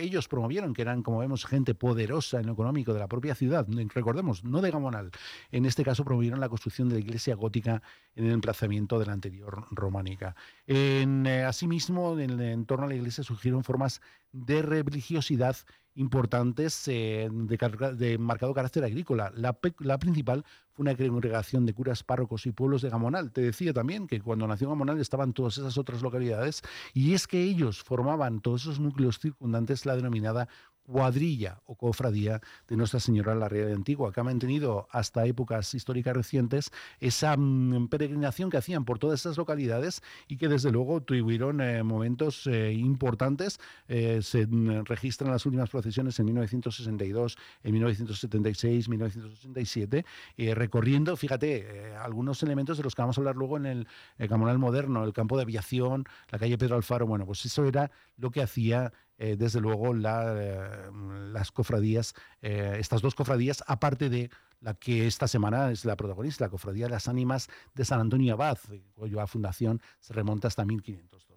ellos 0.00 0.28
promovieron, 0.28 0.74
que 0.74 0.82
eran, 0.82 1.02
como 1.02 1.18
vemos, 1.18 1.46
gente 1.46 1.74
poderosa 1.74 2.40
en 2.40 2.46
lo 2.46 2.52
económico 2.52 2.92
de 2.92 3.00
la 3.00 3.08
propia 3.08 3.34
ciudad, 3.34 3.66
recordemos, 3.94 4.44
no 4.44 4.60
de 4.60 4.70
Gamonal. 4.70 5.10
En 5.50 5.64
este 5.64 5.84
caso, 5.84 6.04
promovieron 6.04 6.40
la 6.40 6.48
construcción 6.48 6.88
de 6.88 6.96
la 6.96 7.00
iglesia 7.00 7.34
gótica 7.34 7.82
en 8.14 8.26
el 8.26 8.32
emplazamiento 8.32 8.98
de 8.98 9.06
la 9.06 9.12
anterior 9.12 9.66
románica. 9.70 10.34
En, 10.66 11.26
eh, 11.26 11.44
asimismo, 11.44 12.18
en 12.18 12.30
el 12.30 12.40
entorno 12.40 12.86
a 12.86 12.88
la 12.88 12.94
iglesia 12.94 13.24
surgieron 13.24 13.64
formas 13.64 14.00
de 14.32 14.62
religiosidad 14.62 15.56
importantes 15.98 16.86
eh, 16.86 17.28
de, 17.30 17.94
de 17.96 18.18
marcado 18.18 18.54
carácter 18.54 18.84
agrícola. 18.84 19.32
La, 19.34 19.58
la 19.80 19.98
principal 19.98 20.44
fue 20.72 20.84
una 20.84 20.96
congregación 20.96 21.66
de 21.66 21.74
curas, 21.74 22.04
párrocos 22.04 22.46
y 22.46 22.52
pueblos 22.52 22.82
de 22.82 22.88
Gamonal. 22.88 23.32
Te 23.32 23.40
decía 23.40 23.72
también 23.72 24.06
que 24.06 24.20
cuando 24.20 24.46
nació 24.46 24.68
Gamonal 24.68 25.00
estaban 25.00 25.32
todas 25.32 25.58
esas 25.58 25.76
otras 25.76 26.00
localidades 26.02 26.62
y 26.94 27.14
es 27.14 27.26
que 27.26 27.42
ellos 27.42 27.82
formaban 27.82 28.40
todos 28.40 28.62
esos 28.62 28.78
núcleos 28.78 29.18
circundantes 29.18 29.86
la 29.86 29.96
denominada 29.96 30.48
cuadrilla 30.88 31.60
o 31.66 31.76
cofradía 31.76 32.40
de 32.66 32.76
Nuestra 32.76 32.98
Señora 32.98 33.34
la 33.34 33.48
Real 33.48 33.72
Antigua, 33.72 34.12
que 34.12 34.20
ha 34.20 34.24
mantenido 34.24 34.88
hasta 34.90 35.26
épocas 35.26 35.74
históricas 35.74 36.16
recientes 36.16 36.70
esa 36.98 37.36
mm, 37.36 37.88
peregrinación 37.88 38.48
que 38.48 38.56
hacían 38.56 38.84
por 38.84 38.98
todas 38.98 39.20
esas 39.20 39.36
localidades 39.36 40.02
y 40.28 40.38
que 40.38 40.48
desde 40.48 40.72
luego 40.72 41.02
tuvieron 41.02 41.60
eh, 41.60 41.82
momentos 41.82 42.46
eh, 42.46 42.72
importantes. 42.72 43.60
Eh, 43.86 44.20
se 44.22 44.46
mm, 44.46 44.84
registran 44.86 45.30
las 45.30 45.44
últimas 45.44 45.68
procesiones 45.68 46.18
en 46.20 46.26
1962, 46.26 47.36
en 47.62 47.72
1976, 47.72 48.88
1987, 48.88 50.04
eh, 50.36 50.54
recorriendo, 50.54 51.16
fíjate, 51.16 51.94
algunos 51.96 52.42
elementos 52.42 52.78
de 52.78 52.84
los 52.84 52.94
que 52.94 53.02
vamos 53.02 53.18
a 53.18 53.20
hablar 53.20 53.36
luego 53.36 53.58
en 53.58 53.66
el, 53.66 53.86
eh, 54.18 54.26
Gamonal 54.26 54.58
moderno, 54.58 55.04
el 55.04 55.12
campo 55.12 55.36
de 55.36 55.42
aviación, 55.42 56.04
la 56.30 56.38
calle 56.38 56.58
Pedro 56.58 56.76
Alfaro, 56.76 57.06
bueno, 57.06 57.26
pues 57.26 57.44
eso 57.44 57.64
era 57.64 57.90
lo 58.18 58.30
que 58.30 58.42
hacía 58.42 58.92
eh, 59.16 59.36
desde 59.36 59.60
luego 59.60 59.94
eh, 59.94 60.90
las 61.32 61.50
cofradías, 61.50 62.14
eh, 62.42 62.76
estas 62.78 63.00
dos 63.00 63.14
cofradías, 63.14 63.64
aparte 63.66 64.08
de 64.10 64.30
la 64.60 64.74
que 64.74 65.06
esta 65.06 65.26
semana 65.26 65.70
es 65.70 65.84
la 65.84 65.96
protagonista, 65.96 66.44
la 66.44 66.50
cofradía 66.50 66.86
de 66.86 66.90
las 66.90 67.08
ánimas 67.08 67.48
de 67.74 67.84
San 67.84 68.00
Antonio 68.00 68.34
Abad, 68.34 68.58
cuya 68.94 69.26
fundación 69.26 69.80
se 70.00 70.12
remonta 70.12 70.48
hasta 70.48 70.64
1502. 70.64 71.28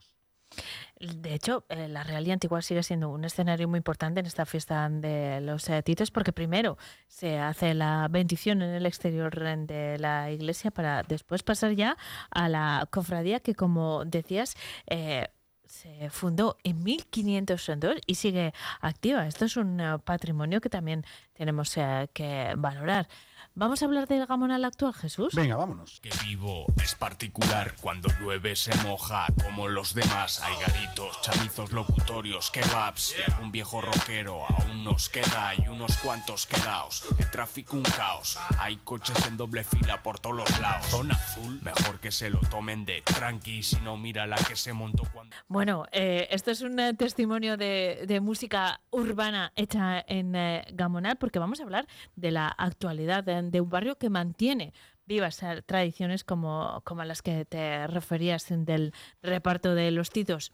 De 1.00 1.34
hecho, 1.34 1.66
la 1.70 2.04
Real 2.04 2.30
Antigua 2.30 2.62
sigue 2.62 2.84
siendo 2.84 3.10
un 3.10 3.24
escenario 3.24 3.68
muy 3.68 3.78
importante 3.78 4.20
en 4.20 4.28
esta 4.28 4.46
fiesta 4.46 4.88
de 4.90 5.42
los 5.42 5.68
eh, 5.70 5.82
Titos, 5.82 6.12
porque 6.12 6.34
primero 6.34 6.78
se 7.08 7.40
hace 7.40 7.74
la 7.74 8.08
bendición 8.10 8.62
en 8.62 8.70
el 8.70 8.86
exterior 8.86 9.34
de 9.66 9.98
la 9.98 10.30
iglesia 10.30 10.70
para 10.70 11.02
después 11.02 11.42
pasar 11.42 11.72
ya 11.72 11.98
a 12.30 12.50
la 12.50 12.88
cofradía 12.92 13.40
que, 13.40 13.56
como 13.56 14.06
decías, 14.06 14.56
se 15.72 16.10
fundó 16.10 16.58
en 16.64 16.84
1502 16.84 18.02
y 18.06 18.16
sigue 18.16 18.54
activa. 18.82 19.26
Esto 19.26 19.46
es 19.46 19.56
un 19.56 19.80
eh, 19.80 19.98
patrimonio 20.04 20.60
que 20.60 20.70
también 20.70 21.06
tenemos 21.34 21.76
eh, 21.78 22.10
que 22.14 22.54
valorar. 22.58 23.08
Vamos 23.56 23.82
a 23.82 23.86
hablar 23.86 24.08
del 24.08 24.26
gamonal 24.26 24.64
actual, 24.66 24.94
Jesús. 24.94 25.34
Venga, 25.34 25.56
vámonos. 25.56 26.00
Que 26.02 26.10
vivo 26.26 26.66
es 26.84 26.96
particular, 26.96 27.76
cuando 27.82 28.10
llueve 28.20 28.56
se 28.56 28.76
moja 28.84 29.28
como 29.44 29.68
los 29.68 29.94
demás. 29.94 30.42
Hay 30.42 30.54
garitos, 30.62 31.22
chamizos 31.22 31.72
locutorios, 31.72 32.52
kebabs 32.52 33.16
y 33.18 33.32
algún 33.32 33.52
viejo 33.52 33.82
rockero 33.82 34.44
aún 34.48 34.84
nos 34.84 35.10
queda 35.10 35.54
y 35.56 35.68
unos 35.68 35.98
cuantos 35.98 36.46
quedaos. 36.46 37.04
El 37.18 37.30
tráfico 37.30 37.78
un 37.78 37.84
caos, 37.84 38.38
hay 38.60 38.78
coches 38.78 39.26
en 39.28 39.38
doble 39.38 39.64
fila 39.64 40.02
por 40.04 40.20
todos 40.20 40.36
los 40.38 40.60
lados. 40.60 40.86
Zona 40.88 41.16
azul, 41.16 41.60
mejor 41.62 42.00
que 42.00 42.12
se 42.12 42.30
lo 42.30 42.40
tomen 42.40 42.86
de 42.86 43.02
tranqui, 43.02 43.64
si 43.64 43.78
no 43.82 43.98
mira 43.98 44.28
la 44.28 44.38
que 44.38 44.56
se 44.56 44.74
montó 44.74 45.04
cuando... 45.14 45.36
Bueno, 45.48 45.86
eh, 45.92 46.28
esto 46.32 46.52
es 46.52 46.62
un 46.62 46.80
eh, 46.80 46.94
testimonio 46.94 47.58
de, 47.58 48.06
de 48.08 48.20
música 48.20 48.82
urbana 48.90 49.52
hecha 49.56 50.04
en 50.08 50.36
eh, 50.36 50.66
Gamonal, 50.74 51.18
porque 51.18 51.40
vamos 51.40 51.60
a 51.60 51.64
hablar 51.64 51.88
de 52.16 52.32
la 52.32 52.48
actualidad 52.48 53.24
de, 53.24 53.31
de 53.42 53.62
un 53.62 53.70
barrio 53.70 53.98
que 53.98 54.10
mantiene 54.10 54.74
vivas 55.06 55.42
eh, 55.44 55.62
tradiciones 55.66 56.24
como, 56.24 56.82
como 56.86 57.02
a 57.02 57.06
las 57.06 57.22
que 57.22 57.46
te 57.46 57.88
referías 57.88 58.48
del 58.50 58.94
reparto 59.22 59.76
de 59.76 59.92
los 59.92 60.10
titos 60.10 60.54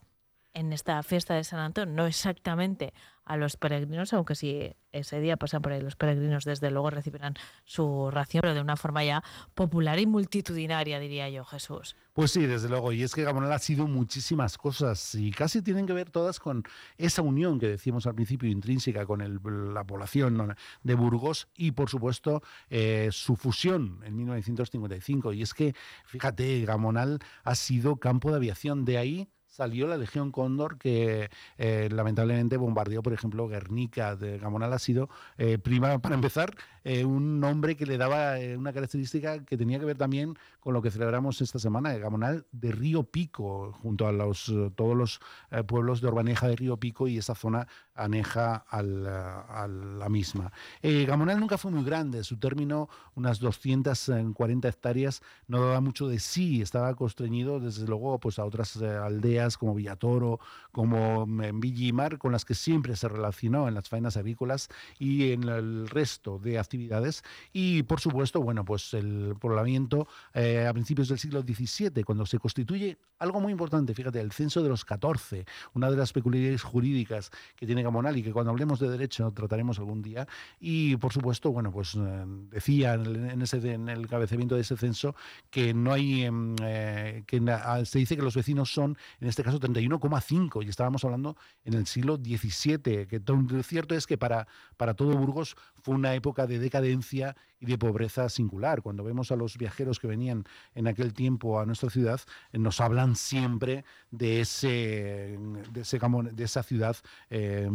en 0.54 0.72
esta 0.72 1.02
fiesta 1.02 1.34
de 1.34 1.44
San 1.44 1.60
Antón, 1.60 1.94
no 1.94 2.06
exactamente 2.06 2.92
a 3.28 3.36
los 3.36 3.56
peregrinos, 3.56 4.12
aunque 4.12 4.34
si 4.34 4.74
ese 4.90 5.20
día 5.20 5.36
pasan 5.36 5.60
por 5.62 5.72
ahí 5.72 5.82
los 5.82 5.96
peregrinos, 5.96 6.44
desde 6.44 6.70
luego 6.70 6.90
recibirán 6.90 7.34
su 7.64 8.10
ración, 8.10 8.40
pero 8.40 8.54
de 8.54 8.60
una 8.60 8.76
forma 8.76 9.04
ya 9.04 9.22
popular 9.54 9.98
y 9.98 10.06
multitudinaria, 10.06 10.98
diría 10.98 11.28
yo, 11.28 11.44
Jesús. 11.44 11.94
Pues 12.14 12.32
sí, 12.32 12.46
desde 12.46 12.68
luego. 12.68 12.90
Y 12.92 13.02
es 13.02 13.14
que 13.14 13.22
Gamonal 13.22 13.52
ha 13.52 13.58
sido 13.58 13.86
muchísimas 13.86 14.58
cosas 14.58 15.14
y 15.14 15.30
casi 15.30 15.62
tienen 15.62 15.86
que 15.86 15.92
ver 15.92 16.10
todas 16.10 16.40
con 16.40 16.64
esa 16.96 17.22
unión 17.22 17.60
que 17.60 17.68
decíamos 17.68 18.06
al 18.06 18.14
principio, 18.14 18.48
intrínseca 18.50 19.06
con 19.06 19.20
el- 19.20 19.38
la 19.72 19.84
población 19.84 20.56
de 20.82 20.94
Burgos 20.94 21.48
y, 21.54 21.72
por 21.72 21.90
supuesto, 21.90 22.42
eh, 22.70 23.10
su 23.12 23.36
fusión 23.36 24.00
en 24.04 24.16
1955. 24.16 25.32
Y 25.32 25.42
es 25.42 25.54
que, 25.54 25.74
fíjate, 26.06 26.64
Gamonal 26.64 27.20
ha 27.44 27.54
sido 27.54 27.96
campo 27.96 28.30
de 28.30 28.36
aviación. 28.36 28.84
De 28.84 28.98
ahí 28.98 29.28
salió 29.58 29.88
la 29.88 29.96
Legión 29.96 30.30
Cóndor 30.30 30.78
que 30.78 31.30
eh, 31.58 31.88
lamentablemente 31.90 32.56
bombardeó, 32.56 33.02
por 33.02 33.12
ejemplo, 33.12 33.48
Guernica. 33.48 34.14
De 34.14 34.38
Gamonal 34.38 34.72
ha 34.72 34.78
sido, 34.78 35.08
eh, 35.36 35.58
prima, 35.58 35.98
para 35.98 36.14
empezar, 36.14 36.54
eh, 36.88 37.04
un 37.04 37.38
nombre 37.38 37.76
que 37.76 37.84
le 37.84 37.98
daba 37.98 38.40
eh, 38.40 38.56
una 38.56 38.72
característica 38.72 39.44
que 39.44 39.58
tenía 39.58 39.78
que 39.78 39.84
ver 39.84 39.98
también 39.98 40.38
con 40.58 40.72
lo 40.72 40.80
que 40.80 40.90
celebramos 40.90 41.42
esta 41.42 41.58
semana, 41.58 41.94
el 41.94 42.00
Gamonal 42.00 42.46
de 42.50 42.72
Río 42.72 43.02
Pico, 43.04 43.74
junto 43.82 44.06
a 44.06 44.12
los, 44.12 44.48
eh, 44.48 44.70
todos 44.74 44.96
los 44.96 45.20
eh, 45.50 45.62
pueblos 45.64 46.00
de 46.00 46.08
Orbaneja 46.08 46.48
de 46.48 46.56
Río 46.56 46.78
Pico 46.78 47.06
y 47.06 47.18
esa 47.18 47.34
zona 47.34 47.68
aneja 47.94 48.64
al, 48.70 49.06
a 49.06 49.68
la 49.68 50.08
misma. 50.08 50.50
Gamonal 50.82 51.40
nunca 51.40 51.58
fue 51.58 51.70
muy 51.70 51.84
grande, 51.84 52.24
su 52.24 52.38
término, 52.38 52.88
unas 53.16 53.38
240 53.40 54.68
hectáreas, 54.68 55.20
no 55.46 55.60
daba 55.60 55.80
mucho 55.80 56.08
de 56.08 56.20
sí, 56.20 56.62
estaba 56.62 56.94
constreñido 56.94 57.60
desde 57.60 57.86
luego 57.86 58.18
pues, 58.18 58.38
a 58.38 58.44
otras 58.44 58.76
eh, 58.76 58.86
aldeas 58.88 59.58
como 59.58 59.74
Villatoro, 59.74 60.40
como 60.72 61.26
Villimar, 61.26 62.18
con 62.18 62.32
las 62.32 62.44
que 62.44 62.54
siempre 62.54 62.96
se 62.96 63.08
relacionó 63.08 63.68
en 63.68 63.74
las 63.74 63.88
faenas 63.88 64.16
agrícolas 64.16 64.68
y 64.98 65.32
en 65.32 65.44
el 65.44 65.88
resto 65.88 66.38
de 66.38 66.58
actividades. 66.58 66.77
Y 67.52 67.82
por 67.82 68.00
supuesto, 68.00 68.40
bueno, 68.40 68.64
pues 68.64 68.94
el 68.94 69.34
poblamiento 69.40 70.06
eh, 70.34 70.66
a 70.66 70.72
principios 70.72 71.08
del 71.08 71.18
siglo 71.18 71.42
XVII, 71.42 72.04
cuando 72.04 72.26
se 72.26 72.38
constituye 72.38 72.98
algo 73.18 73.40
muy 73.40 73.52
importante, 73.52 73.94
fíjate, 73.94 74.20
el 74.20 74.32
censo 74.32 74.62
de 74.62 74.68
los 74.68 74.84
14, 74.84 75.44
una 75.74 75.90
de 75.90 75.96
las 75.96 76.12
peculiaridades 76.12 76.62
jurídicas 76.62 77.30
que 77.56 77.66
tiene 77.66 77.82
Gamonal 77.82 78.16
y 78.16 78.22
que 78.22 78.32
cuando 78.32 78.50
hablemos 78.50 78.78
de 78.80 78.88
derecho 78.88 79.32
trataremos 79.32 79.78
algún 79.78 80.02
día. 80.02 80.26
Y 80.60 80.96
por 80.96 81.12
supuesto, 81.12 81.50
bueno, 81.50 81.72
pues 81.72 81.94
eh, 81.94 82.24
decía 82.50 82.94
en, 82.94 83.42
ese, 83.42 83.56
en 83.72 83.88
el 83.88 84.06
cabecimiento 84.06 84.54
de 84.54 84.62
ese 84.62 84.76
censo 84.76 85.14
que 85.50 85.74
no 85.74 85.92
hay, 85.92 86.24
em, 86.24 86.54
eh, 86.62 87.24
que 87.26 87.40
se 87.84 87.98
dice 87.98 88.16
que 88.16 88.22
los 88.22 88.34
vecinos 88.34 88.72
son, 88.72 88.96
en 89.20 89.28
este 89.28 89.42
caso, 89.42 89.58
31,5 89.58 90.64
y 90.64 90.68
estábamos 90.68 91.04
hablando 91.04 91.36
en 91.64 91.74
el 91.74 91.86
siglo 91.86 92.16
XVII, 92.16 93.06
que 93.06 93.22
lo 93.26 93.62
cierto 93.62 93.94
es 93.94 94.06
que 94.06 94.18
para, 94.18 94.46
para 94.76 94.94
todo 94.94 95.16
Burgos 95.16 95.56
fue 95.82 95.94
una 95.94 96.14
época 96.14 96.46
de 96.46 96.57
decadencia 96.58 97.36
y 97.60 97.66
de 97.66 97.78
pobreza 97.78 98.28
singular. 98.28 98.82
Cuando 98.82 99.04
vemos 99.04 99.32
a 99.32 99.36
los 99.36 99.56
viajeros 99.56 99.98
que 99.98 100.06
venían 100.06 100.44
en 100.74 100.86
aquel 100.86 101.12
tiempo 101.12 101.60
a 101.60 101.66
nuestra 101.66 101.90
ciudad, 101.90 102.20
eh, 102.52 102.58
nos 102.58 102.80
hablan 102.80 103.16
siempre 103.16 103.84
de, 104.10 104.40
ese, 104.40 105.38
de, 105.72 105.80
ese, 105.80 105.98
de 105.98 106.44
esa 106.44 106.62
ciudad 106.62 106.96
eh, 107.30 107.68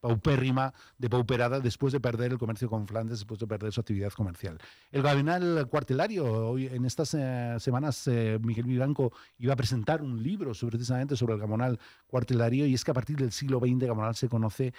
paupérrima, 0.00 0.72
de 0.98 1.10
pauperada, 1.10 1.60
después 1.60 1.92
de 1.92 2.00
perder 2.00 2.32
el 2.32 2.38
comercio 2.38 2.68
con 2.68 2.86
Flandes, 2.86 3.20
después 3.20 3.40
de 3.40 3.46
perder 3.46 3.72
su 3.72 3.80
actividad 3.80 4.12
comercial. 4.12 4.58
El 4.92 5.02
gabinal 5.02 5.66
cuartelario, 5.68 6.50
hoy 6.50 6.66
en 6.66 6.84
estas 6.84 7.14
eh, 7.14 7.56
semanas 7.58 8.08
Miguel 8.42 8.66
Vivanco 8.66 9.12
iba 9.38 9.54
a 9.54 9.56
presentar 9.56 10.02
un 10.02 10.22
libro 10.22 10.54
sobre, 10.54 10.76
precisamente 10.76 11.16
sobre 11.16 11.34
el 11.34 11.40
gamonal 11.40 11.78
cuartelario 12.06 12.66
y 12.66 12.74
es 12.74 12.84
que 12.84 12.90
a 12.90 12.94
partir 12.94 13.16
del 13.16 13.32
siglo 13.32 13.58
XX 13.58 13.86
Gamonal 13.86 14.14
se 14.14 14.28
conoce 14.28 14.72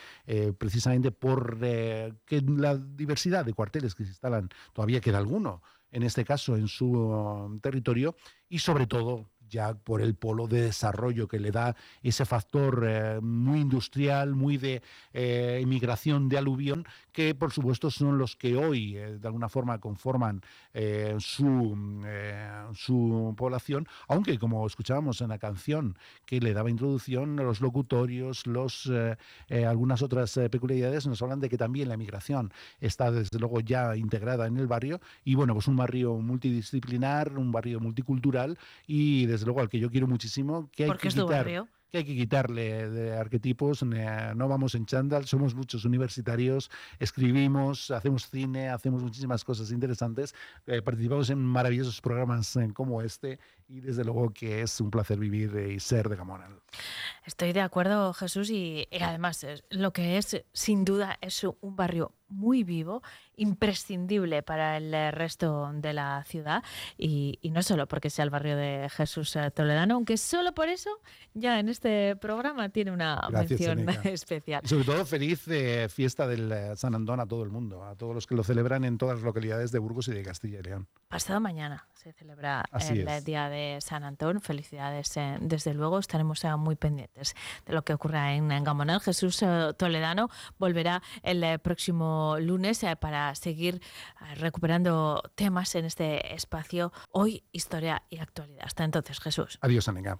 precisamente 0.57 1.11
por 1.11 1.59
que 1.59 2.41
la 2.41 2.77
diversidad 2.77 3.45
de 3.45 3.53
cuarteles 3.53 3.95
que 3.95 4.03
existen 4.03 4.20
todavía 4.73 5.01
queda 5.01 5.17
alguno, 5.17 5.61
en 5.91 6.03
este 6.03 6.23
caso 6.23 6.55
en 6.55 6.67
su 6.67 6.91
um, 6.91 7.59
territorio, 7.59 8.15
y 8.47 8.59
sobre 8.59 8.87
todo 8.87 9.29
ya 9.51 9.75
por 9.75 10.01
el 10.01 10.15
polo 10.15 10.47
de 10.47 10.61
desarrollo 10.61 11.27
que 11.27 11.39
le 11.39 11.51
da 11.51 11.75
ese 12.01 12.25
factor 12.25 12.85
eh, 12.87 13.19
muy 13.21 13.59
industrial, 13.59 14.33
muy 14.33 14.57
de 14.57 14.81
eh, 15.13 15.59
inmigración 15.61 16.29
de 16.29 16.37
aluvión, 16.37 16.85
que 17.11 17.35
por 17.35 17.51
supuesto 17.51 17.91
son 17.91 18.17
los 18.17 18.35
que 18.35 18.55
hoy 18.55 18.97
eh, 18.97 19.17
de 19.19 19.27
alguna 19.27 19.49
forma 19.49 19.79
conforman 19.79 20.41
su, 21.19 21.77
su 22.73 23.33
población, 23.37 23.87
aunque 24.07 24.39
como 24.39 24.65
escuchábamos 24.65 25.19
en 25.19 25.27
la 25.27 25.37
canción 25.37 25.97
que 26.25 26.39
le 26.39 26.53
daba 26.53 26.69
introducción, 26.69 27.35
los 27.35 27.59
locutorios, 27.59 28.47
los, 28.47 28.89
algunas 29.49 30.01
otras 30.01 30.39
peculiaridades 30.49 31.07
nos 31.07 31.21
hablan 31.21 31.41
de 31.41 31.49
que 31.49 31.57
también 31.57 31.89
la 31.89 31.95
inmigración 31.95 32.53
está 32.79 33.11
desde 33.11 33.37
luego 33.37 33.59
ya 33.59 33.97
integrada 33.97 34.47
en 34.47 34.57
el 34.57 34.67
barrio. 34.67 35.01
Y 35.25 35.35
bueno, 35.35 35.53
pues 35.53 35.67
un 35.67 35.75
barrio 35.75 36.15
multidisciplinar, 36.19 37.37
un 37.37 37.51
barrio 37.51 37.81
multicultural 37.81 38.57
y 38.87 39.25
desde 39.25 39.40
luego 39.45 39.61
al 39.61 39.69
que 39.69 39.79
yo 39.79 39.89
quiero 39.89 40.07
muchísimo, 40.07 40.69
que 40.71 40.85
hay 40.85 40.91
que 40.91 41.09
quitar, 41.09 41.45
que 41.91 41.97
hay 41.97 42.05
que 42.05 42.15
quitarle 42.15 42.89
de 42.89 43.17
arquetipos, 43.17 43.83
no 43.83 44.47
vamos 44.47 44.75
en 44.75 44.85
chándal, 44.85 45.25
somos 45.25 45.53
muchos 45.53 45.83
universitarios, 45.83 46.71
escribimos, 46.99 47.91
hacemos 47.91 48.29
cine, 48.29 48.69
hacemos 48.69 49.03
muchísimas 49.03 49.43
cosas 49.43 49.71
interesantes, 49.71 50.33
eh, 50.67 50.81
participamos 50.81 51.29
en 51.29 51.39
maravillosos 51.39 51.99
programas 51.99 52.55
eh, 52.55 52.69
como 52.73 53.01
este 53.01 53.39
y 53.67 53.81
desde 53.81 54.05
luego 54.05 54.31
que 54.31 54.61
es 54.61 54.79
un 54.79 54.89
placer 54.89 55.19
vivir 55.19 55.53
y 55.55 55.79
ser 55.79 56.07
de 56.07 56.15
Gamonal. 56.15 56.61
Estoy 57.25 57.51
de 57.51 57.61
acuerdo, 57.61 58.13
Jesús, 58.13 58.49
y, 58.49 58.87
además 59.01 59.45
lo 59.69 59.91
que 59.91 60.17
es, 60.17 60.43
sin 60.53 60.85
duda, 60.85 61.17
es 61.21 61.43
un 61.43 61.75
barrio 61.75 62.13
muy 62.31 62.63
vivo, 62.63 63.03
imprescindible 63.35 64.41
para 64.41 64.77
el 64.77 65.11
resto 65.11 65.71
de 65.73 65.93
la 65.93 66.23
ciudad 66.23 66.63
y, 66.97 67.39
no 67.51 67.61
solo 67.61 67.87
porque 67.87 68.09
sea 68.09 68.23
el 68.23 68.29
barrio 68.29 68.55
de 68.55 68.87
Jesús 68.89 69.35
eh, 69.35 69.51
Toledano, 69.51 69.95
aunque 69.95 70.15
solo 70.17 70.53
por 70.53 70.69
eso 70.69 70.89
ya 71.33 71.59
en 71.59 71.67
este 71.69 72.15
programa 72.15 72.69
tiene 72.69 72.91
una 72.91 73.21
mención 73.29 73.87
especial. 74.05 74.61
sobre 74.65 74.85
todo 74.85 75.05
feliz 75.05 75.47
eh, 75.49 75.87
fiesta 75.89 76.27
del 76.27 76.51
eh, 76.51 76.75
San 76.77 76.95
Andón 76.95 77.19
a 77.19 77.25
todo 77.25 77.43
el 77.43 77.49
mundo, 77.49 77.83
a 77.83 77.95
todos 77.95 78.15
los 78.15 78.25
que 78.25 78.35
lo 78.35 78.43
celebran 78.43 78.85
en 78.85 78.97
todas 78.97 79.17
las 79.17 79.23
localidades 79.25 79.71
de 79.71 79.79
Burgos 79.79 80.07
y 80.07 80.13
de 80.13 80.23
Castilla 80.23 80.59
y 80.59 80.63
León. 80.63 80.87
Pasado 81.11 81.41
mañana 81.41 81.85
se 81.93 82.13
celebra 82.13 82.63
el 82.71 83.23
Día 83.25 83.49
de 83.49 83.79
San 83.81 84.05
Antón. 84.05 84.39
Felicidades, 84.39 85.13
desde 85.41 85.73
luego. 85.73 85.99
Estaremos 85.99 86.41
muy 86.57 86.77
pendientes 86.77 87.35
de 87.65 87.73
lo 87.73 87.83
que 87.83 87.93
ocurra 87.93 88.33
en, 88.33 88.49
en 88.49 88.63
Gamonal. 88.63 89.01
Jesús 89.01 89.43
Toledano 89.77 90.29
volverá 90.57 91.03
el 91.21 91.59
próximo 91.59 92.37
lunes 92.39 92.81
eh, 92.83 92.95
para 92.95 93.35
seguir 93.35 93.81
eh, 94.21 94.35
recuperando 94.35 95.21
temas 95.35 95.75
en 95.75 95.83
este 95.83 96.33
espacio 96.33 96.93
Hoy, 97.11 97.43
Historia 97.51 98.03
y 98.09 98.19
Actualidad. 98.19 98.63
Hasta 98.63 98.85
entonces, 98.85 99.19
Jesús. 99.19 99.59
Adiós, 99.61 99.89
amiga. 99.89 100.17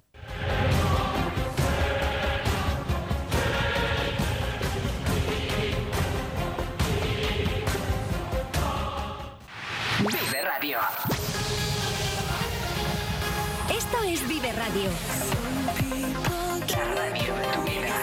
Esto 10.64 10.78
es 14.06 14.28
Vive 14.28 14.52
Radio. 14.52 14.92
La 16.70 16.84
radio 16.94 17.36
de 17.36 17.48
tu 17.48 17.62
vida. 17.64 17.96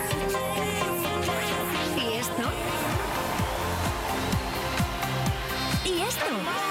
Tu 6.19 6.68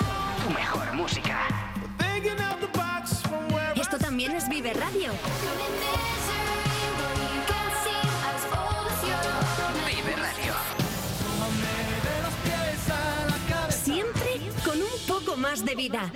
más 15.48 15.64
de 15.64 15.76
vida. 15.76 16.12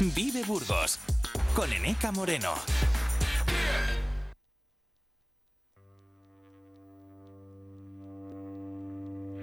Vive 0.00 0.42
Burgos 0.44 0.98
con 1.54 1.70
Eneca 1.70 2.10
Moreno. 2.10 2.54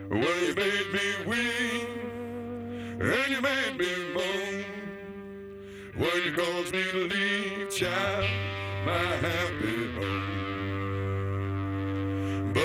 Well, 0.10 0.48
you 0.48 0.56
made 0.56 0.90
me 0.94 1.08
weep, 1.28 1.90
and 3.02 3.30
you 3.34 3.42
made 3.42 3.78
me 3.78 4.14
moan. 4.16 4.66
When 5.96 6.24
you 6.26 6.34
caused 6.36 6.74
me 6.74 6.84
to 6.92 7.08
leave, 7.08 7.70
child, 7.72 8.26
my 8.86 8.98
happy 9.28 9.92
home. 9.96 10.43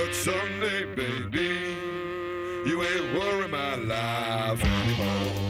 Baby, 0.08 1.76
you 2.64 2.82
ain't 2.82 3.14
worry 3.14 3.46
my 3.48 3.76
life 3.76 4.64
anymore. 4.64 5.48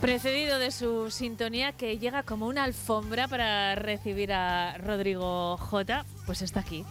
Precedido 0.00 0.58
de 0.58 0.70
su 0.70 1.10
sintonía 1.10 1.72
que 1.72 1.98
llega 1.98 2.22
como 2.22 2.46
una 2.46 2.64
alfombra 2.64 3.26
para 3.26 3.74
recibir 3.74 4.32
a 4.32 4.76
Rodrigo 4.78 5.56
J, 5.56 6.04
pues 6.26 6.42
está 6.42 6.60
aquí. 6.60 6.84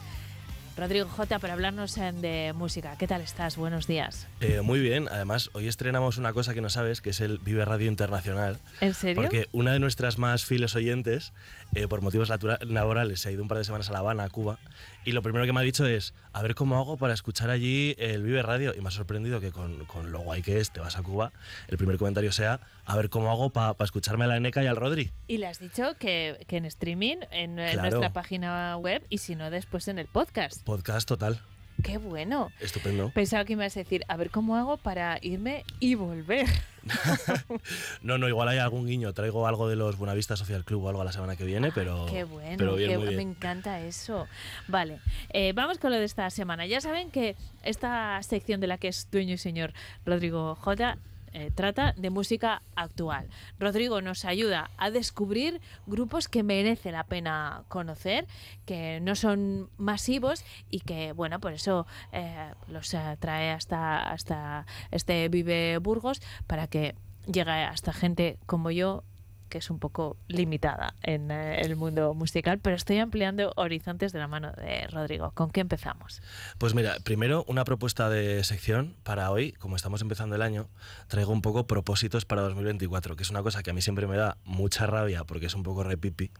Rodrigo 0.76 1.06
J 1.08 1.38
para 1.38 1.52
hablarnos 1.52 1.94
de 1.94 2.52
música. 2.54 2.96
¿Qué 2.96 3.06
tal 3.06 3.20
estás? 3.20 3.56
Buenos 3.56 3.86
días. 3.86 4.26
Eh, 4.40 4.60
muy 4.62 4.80
bien. 4.80 5.08
Además, 5.10 5.50
hoy 5.52 5.68
estrenamos 5.68 6.16
una 6.16 6.32
cosa 6.32 6.54
que 6.54 6.60
no 6.60 6.70
sabes, 6.70 7.00
que 7.00 7.10
es 7.10 7.20
el 7.20 7.38
Vive 7.38 7.64
Radio 7.64 7.88
Internacional. 7.88 8.58
¿En 8.80 8.94
serio? 8.94 9.20
Porque 9.20 9.48
una 9.52 9.72
de 9.72 9.78
nuestras 9.78 10.18
más 10.18 10.44
fieles 10.44 10.74
oyentes, 10.76 11.32
eh, 11.74 11.86
por 11.86 12.00
motivos 12.00 12.30
laborales, 12.66 13.20
se 13.20 13.28
ha 13.28 13.32
ido 13.32 13.42
un 13.42 13.48
par 13.48 13.58
de 13.58 13.64
semanas 13.64 13.90
a 13.90 13.92
La 13.92 13.98
Habana, 13.98 14.24
a 14.24 14.28
Cuba, 14.30 14.58
y 15.04 15.12
lo 15.12 15.22
primero 15.22 15.46
que 15.46 15.52
me 15.52 15.60
ha 15.60 15.62
dicho 15.62 15.86
es, 15.86 16.14
a 16.32 16.42
ver 16.42 16.54
cómo 16.54 16.76
hago 16.76 16.96
para 16.96 17.14
escuchar 17.14 17.50
allí 17.50 17.94
el 17.98 18.22
Vive 18.22 18.42
Radio. 18.42 18.74
Y 18.76 18.80
me 18.80 18.88
ha 18.88 18.90
sorprendido 18.90 19.40
que 19.40 19.50
con, 19.50 19.84
con 19.86 20.12
lo 20.12 20.20
guay 20.20 20.42
que 20.42 20.58
es, 20.58 20.70
te 20.70 20.80
vas 20.80 20.96
a 20.96 21.02
Cuba, 21.02 21.32
el 21.68 21.78
primer 21.78 21.96
comentario 21.96 22.32
sea, 22.32 22.60
a 22.84 22.96
ver 22.96 23.08
cómo 23.08 23.30
hago 23.30 23.50
para 23.50 23.74
escucharme 23.80 24.24
a 24.24 24.28
la 24.28 24.36
Eneca 24.36 24.62
y 24.62 24.66
al 24.66 24.76
Rodri. 24.76 25.10
Y 25.26 25.38
le 25.38 25.46
has 25.46 25.58
dicho 25.58 25.94
que, 25.98 26.44
que 26.48 26.58
en 26.58 26.64
streaming, 26.66 27.16
en, 27.30 27.56
nuestra 27.56 28.12
página 28.12 28.76
web, 28.76 29.04
y 29.08 29.18
si 29.18 29.36
no, 29.36 29.50
después 29.50 29.88
en 29.88 29.98
el 29.98 30.06
podcast. 30.06 30.62
Podcast 30.64 31.08
total. 31.08 31.40
Qué 31.82 31.98
bueno. 31.98 32.50
Estupendo. 32.60 33.10
Pensaba 33.10 33.44
que 33.44 33.56
me 33.56 33.64
ibas 33.64 33.76
a 33.76 33.80
decir, 33.80 34.04
a 34.08 34.16
ver 34.16 34.30
cómo 34.30 34.56
hago 34.56 34.76
para 34.76 35.18
irme 35.22 35.64
y 35.78 35.94
volver. 35.94 36.46
no, 38.02 38.18
no, 38.18 38.28
igual 38.28 38.48
hay 38.48 38.58
algún 38.58 38.86
guiño. 38.86 39.12
Traigo 39.12 39.46
algo 39.46 39.68
de 39.68 39.76
los 39.76 39.98
Buenavista 39.98 40.36
Social 40.36 40.64
Club 40.64 40.84
o 40.84 40.88
algo 40.88 41.04
la 41.04 41.12
semana 41.12 41.36
que 41.36 41.44
viene, 41.44 41.72
pero. 41.72 42.06
Qué 42.06 42.24
bueno, 42.24 42.56
pero 42.58 42.76
bien, 42.76 42.90
qué 42.90 42.98
muy 42.98 43.16
me 43.16 43.22
encanta 43.22 43.80
eso. 43.80 44.26
Vale, 44.68 44.98
eh, 45.30 45.52
vamos 45.54 45.78
con 45.78 45.90
lo 45.90 45.98
de 45.98 46.04
esta 46.04 46.30
semana. 46.30 46.66
Ya 46.66 46.80
saben 46.80 47.10
que 47.10 47.36
esta 47.62 48.22
sección 48.22 48.60
de 48.60 48.66
la 48.66 48.78
que 48.78 48.88
es 48.88 49.08
dueño 49.10 49.34
y 49.34 49.38
señor 49.38 49.72
Rodrigo 50.04 50.54
J. 50.54 50.96
eh, 51.32 51.50
trata 51.54 51.92
de 51.96 52.10
música 52.10 52.62
actual. 52.74 53.28
Rodrigo 53.58 54.00
nos 54.00 54.24
ayuda 54.24 54.70
a 54.76 54.90
descubrir 54.90 55.60
grupos 55.86 56.28
que 56.28 56.42
merece 56.42 56.92
la 56.92 57.04
pena 57.04 57.62
conocer, 57.68 58.26
que 58.66 59.00
no 59.00 59.14
son 59.14 59.70
masivos 59.78 60.44
y 60.70 60.80
que, 60.80 61.12
bueno, 61.12 61.40
por 61.40 61.52
eso 61.52 61.86
eh, 62.12 62.52
los 62.68 62.92
eh, 62.94 63.16
trae 63.20 63.50
hasta, 63.50 64.10
hasta 64.10 64.66
este 64.90 65.28
Vive 65.28 65.78
Burgos 65.78 66.20
para 66.46 66.66
que 66.66 66.94
llegue 67.26 67.50
hasta 67.50 67.92
gente 67.92 68.38
como 68.46 68.70
yo 68.70 69.04
que 69.50 69.58
es 69.58 69.68
un 69.68 69.78
poco 69.78 70.16
limitada 70.28 70.94
en 71.02 71.30
eh, 71.30 71.60
el 71.60 71.76
mundo 71.76 72.14
musical, 72.14 72.58
pero 72.60 72.74
estoy 72.76 72.96
ampliando 72.98 73.52
horizontes 73.56 74.12
de 74.12 74.18
la 74.18 74.28
mano 74.28 74.52
de 74.52 74.86
Rodrigo. 74.86 75.32
¿Con 75.32 75.50
qué 75.50 75.60
empezamos? 75.60 76.22
Pues 76.56 76.74
mira, 76.74 76.96
primero 77.04 77.44
una 77.48 77.64
propuesta 77.64 78.08
de 78.08 78.42
sección 78.44 78.96
para 79.02 79.30
hoy, 79.30 79.52
como 79.52 79.76
estamos 79.76 80.00
empezando 80.00 80.36
el 80.36 80.42
año, 80.42 80.68
traigo 81.08 81.32
un 81.32 81.42
poco 81.42 81.66
propósitos 81.66 82.24
para 82.24 82.40
2024, 82.42 83.16
que 83.16 83.22
es 83.24 83.30
una 83.30 83.42
cosa 83.42 83.62
que 83.62 83.70
a 83.70 83.74
mí 83.74 83.82
siempre 83.82 84.06
me 84.06 84.16
da 84.16 84.38
mucha 84.44 84.86
rabia 84.86 85.24
porque 85.24 85.46
es 85.46 85.54
un 85.54 85.62
poco 85.62 85.82
repipi, 85.84 86.30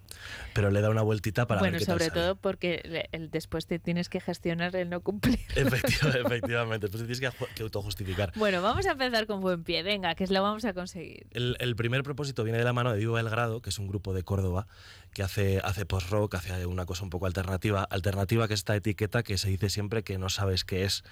pero 0.54 0.70
le 0.70 0.80
da 0.80 0.88
una 0.88 1.02
vueltita 1.02 1.46
para 1.46 1.60
bueno, 1.60 1.72
ver 1.72 1.80
qué 1.80 1.86
tal 1.86 1.94
sobre 1.98 2.08
sale. 2.08 2.20
todo 2.20 2.36
porque 2.36 2.80
le- 2.84 3.08
el, 3.12 3.30
después 3.30 3.66
te 3.66 3.78
tienes 3.78 4.08
que 4.08 4.20
gestionar 4.20 4.74
el 4.76 4.88
no 4.88 5.00
cumplir. 5.00 5.38
Efectiva- 5.56 6.14
efectivamente, 6.24 6.88
pues 6.88 7.02
tienes 7.02 7.20
que, 7.20 7.28
que 7.54 7.62
autojustificar. 7.64 8.32
bueno, 8.36 8.62
vamos 8.62 8.86
a 8.86 8.92
empezar 8.92 9.26
con 9.26 9.40
buen 9.40 9.64
pie. 9.64 9.82
Venga, 9.82 10.14
que 10.14 10.26
lo 10.28 10.42
vamos 10.42 10.64
a 10.64 10.72
conseguir. 10.74 11.26
El, 11.32 11.56
el 11.58 11.74
primer 11.74 12.04
propósito 12.04 12.44
viene 12.44 12.58
de 12.58 12.64
la 12.64 12.72
mano 12.72 12.92
de 12.92 12.99
Vivo 13.00 13.14
Belgrado, 13.14 13.62
que 13.62 13.70
es 13.70 13.78
un 13.78 13.88
grupo 13.88 14.14
de 14.14 14.22
Córdoba 14.22 14.66
que 15.12 15.22
hace, 15.22 15.60
hace 15.64 15.86
post-rock, 15.86 16.34
hace 16.36 16.66
una 16.66 16.86
cosa 16.86 17.02
un 17.02 17.10
poco 17.10 17.26
alternativa. 17.26 17.82
Alternativa 17.84 18.46
que 18.46 18.54
es 18.54 18.60
esta 18.60 18.76
etiqueta 18.76 19.22
que 19.22 19.38
se 19.38 19.48
dice 19.48 19.68
siempre 19.68 20.04
que 20.04 20.18
no 20.18 20.28
sabes 20.28 20.64
qué 20.64 20.84
es. 20.84 21.02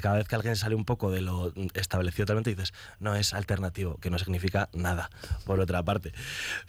Cada 0.00 0.16
vez 0.16 0.28
que 0.28 0.36
alguien 0.36 0.56
sale 0.56 0.74
un 0.74 0.84
poco 0.84 1.10
de 1.10 1.20
lo 1.20 1.52
establecido 1.74 2.26
totalmente 2.26 2.50
dices, 2.50 2.72
no 3.00 3.14
es 3.16 3.34
alternativo, 3.34 3.96
que 3.98 4.10
no 4.10 4.18
significa 4.18 4.68
nada, 4.72 5.10
por 5.44 5.60
otra 5.60 5.82
parte. 5.82 6.12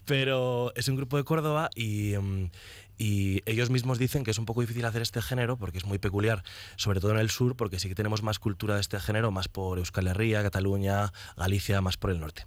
Pero 0.06 0.74
es 0.76 0.88
un 0.88 0.96
grupo 0.96 1.18
de 1.18 1.24
Córdoba 1.24 1.70
y... 1.76 2.16
mm, 2.18 2.50
y 2.98 3.42
ellos 3.50 3.72
mismos 3.72 3.98
dicen 3.98 4.24
que 4.24 4.30
es 4.30 4.38
un 4.38 4.46
poco 4.46 4.62
difícil 4.62 4.86
hacer 4.86 5.02
este 5.02 5.24
género 5.24 5.58
porque 5.58 5.80
es 5.80 5.86
muy 5.86 5.98
peculiar, 5.98 6.44
sobre 6.76 7.00
todo 7.00 7.14
en 7.14 7.18
el 7.18 7.32
sur, 7.32 7.56
porque 7.56 7.80
sí 7.80 7.90
que 7.90 7.96
tenemos 7.96 8.22
más 8.22 8.38
cultura 8.38 8.76
de 8.76 8.82
este 8.82 9.00
género, 9.00 9.32
más 9.32 9.48
por 9.48 9.80
Euskal 9.80 10.06
Herria, 10.06 10.44
Cataluña, 10.44 11.12
Galicia, 11.36 11.82
más 11.82 11.98
por 11.98 12.12
el 12.12 12.20
norte. 12.20 12.46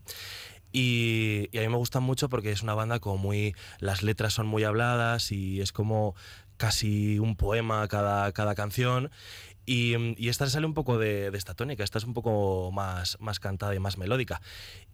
Y, 0.77 1.51
y 1.53 1.59
a 1.59 1.61
mí 1.61 1.69
me 1.69 1.77
gustan 1.77 2.03
mucho 2.03 2.29
porque 2.29 2.51
es 2.51 2.63
una 2.63 2.75
banda 2.75 2.99
como 2.99 3.17
muy... 3.17 3.55
Las 3.79 4.03
letras 4.03 4.35
son 4.35 4.49
muy 4.49 4.65
habladas 4.65 5.31
y 5.31 5.61
es 5.61 5.71
como 5.71 6.17
casi 6.57 7.21
un 7.21 7.37
poema 7.37 7.87
cada, 7.87 8.33
cada 8.33 8.57
canción. 8.57 9.13
Y, 9.67 9.95
y 10.21 10.29
esta 10.31 10.47
sale 10.49 10.67
un 10.67 10.75
poco 10.75 10.99
de, 10.99 11.31
de 11.31 11.39
esta 11.39 11.55
tónica, 11.55 11.85
esta 11.85 11.99
es 11.99 12.05
un 12.05 12.13
poco 12.13 12.73
más, 12.73 13.17
más 13.21 13.39
cantada 13.39 13.73
y 13.75 13.79
más 13.79 13.99
melódica. 13.99 14.43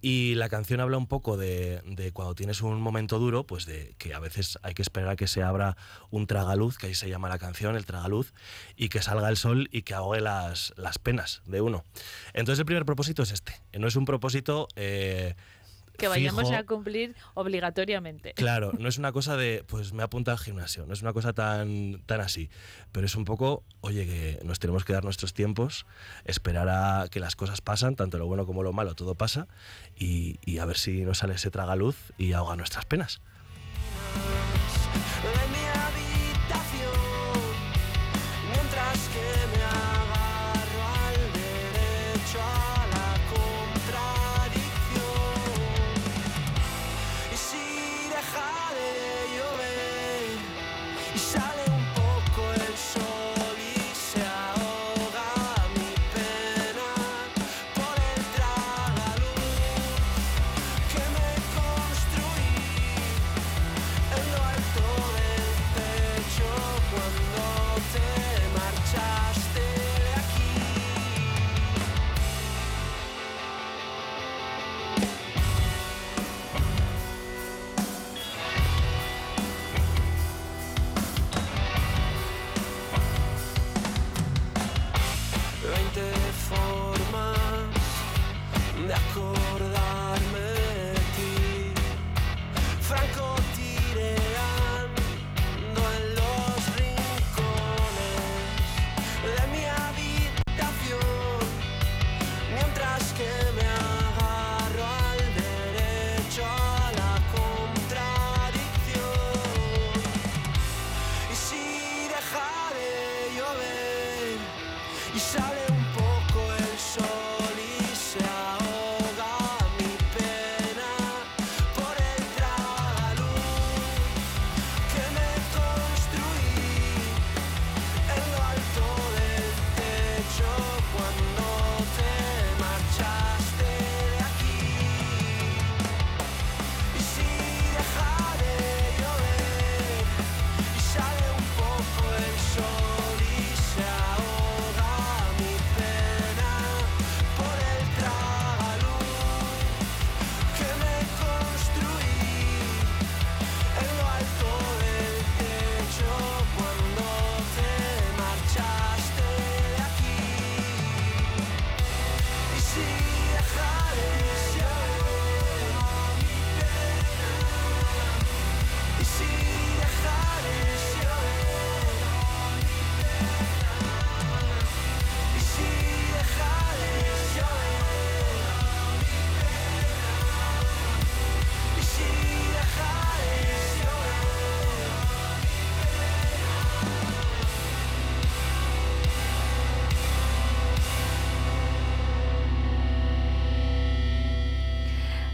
Y 0.02 0.34
la 0.34 0.50
canción 0.50 0.80
habla 0.80 0.98
un 0.98 1.06
poco 1.06 1.38
de, 1.38 1.80
de 1.86 2.12
cuando 2.12 2.34
tienes 2.34 2.60
un 2.60 2.78
momento 2.80 3.18
duro, 3.18 3.46
pues 3.46 3.64
de 3.64 3.94
que 3.96 4.12
a 4.12 4.20
veces 4.20 4.58
hay 4.62 4.74
que 4.74 4.82
esperar 4.82 5.08
a 5.08 5.16
que 5.16 5.28
se 5.28 5.42
abra 5.42 5.78
un 6.10 6.26
tragaluz, 6.26 6.76
que 6.76 6.88
ahí 6.88 6.94
se 6.94 7.08
llama 7.08 7.30
la 7.30 7.38
canción, 7.38 7.74
el 7.74 7.86
tragaluz, 7.86 8.34
y 8.76 8.90
que 8.90 9.00
salga 9.00 9.30
el 9.30 9.38
sol 9.38 9.68
y 9.72 9.82
que 9.82 9.94
ahogue 9.94 10.20
las, 10.20 10.74
las 10.76 10.98
penas 10.98 11.40
de 11.46 11.62
uno. 11.62 11.84
Entonces 12.34 12.60
el 12.60 12.66
primer 12.66 12.84
propósito 12.84 13.22
es 13.22 13.32
este. 13.32 13.54
No 13.78 13.88
es 13.88 13.96
un 13.96 14.04
propósito... 14.04 14.68
eh, 14.76 15.36
Que 16.00 16.08
vayamos 16.08 16.48
fijo. 16.48 16.58
a 16.58 16.64
cumplir 16.64 17.14
obligatoriamente. 17.34 18.34
Claro, 18.34 18.72
no 18.78 18.88
es 18.88 18.98
una 18.98 19.12
cosa 19.12 19.36
de, 19.36 19.64
pues 19.66 19.92
me 19.92 20.02
apunta 20.02 20.32
al 20.32 20.38
gimnasio, 20.38 20.86
no 20.86 20.94
es 20.94 21.02
una 21.02 21.12
cosa 21.12 21.32
tan, 21.32 22.02
tan 22.06 22.20
así, 22.20 22.50
pero 22.92 23.06
es 23.06 23.14
un 23.14 23.24
poco, 23.24 23.62
oye, 23.80 24.06
que 24.06 24.40
nos 24.44 24.58
tenemos 24.58 24.84
que 24.84 24.92
dar 24.92 25.04
nuestros 25.04 25.34
tiempos, 25.34 25.86
esperar 26.24 26.68
a 26.68 27.08
que 27.10 27.20
las 27.20 27.36
cosas 27.36 27.60
pasan, 27.60 27.96
tanto 27.96 28.18
lo 28.18 28.26
bueno 28.26 28.46
como 28.46 28.62
lo 28.62 28.72
malo, 28.72 28.94
todo 28.94 29.14
pasa, 29.14 29.46
y, 29.96 30.38
y 30.44 30.58
a 30.58 30.64
ver 30.64 30.78
si 30.78 31.04
nos 31.04 31.18
sale 31.18 31.34
ese 31.34 31.50
tragaluz 31.50 31.96
y 32.18 32.32
ahoga 32.32 32.56
nuestras 32.56 32.84
penas. 32.86 33.20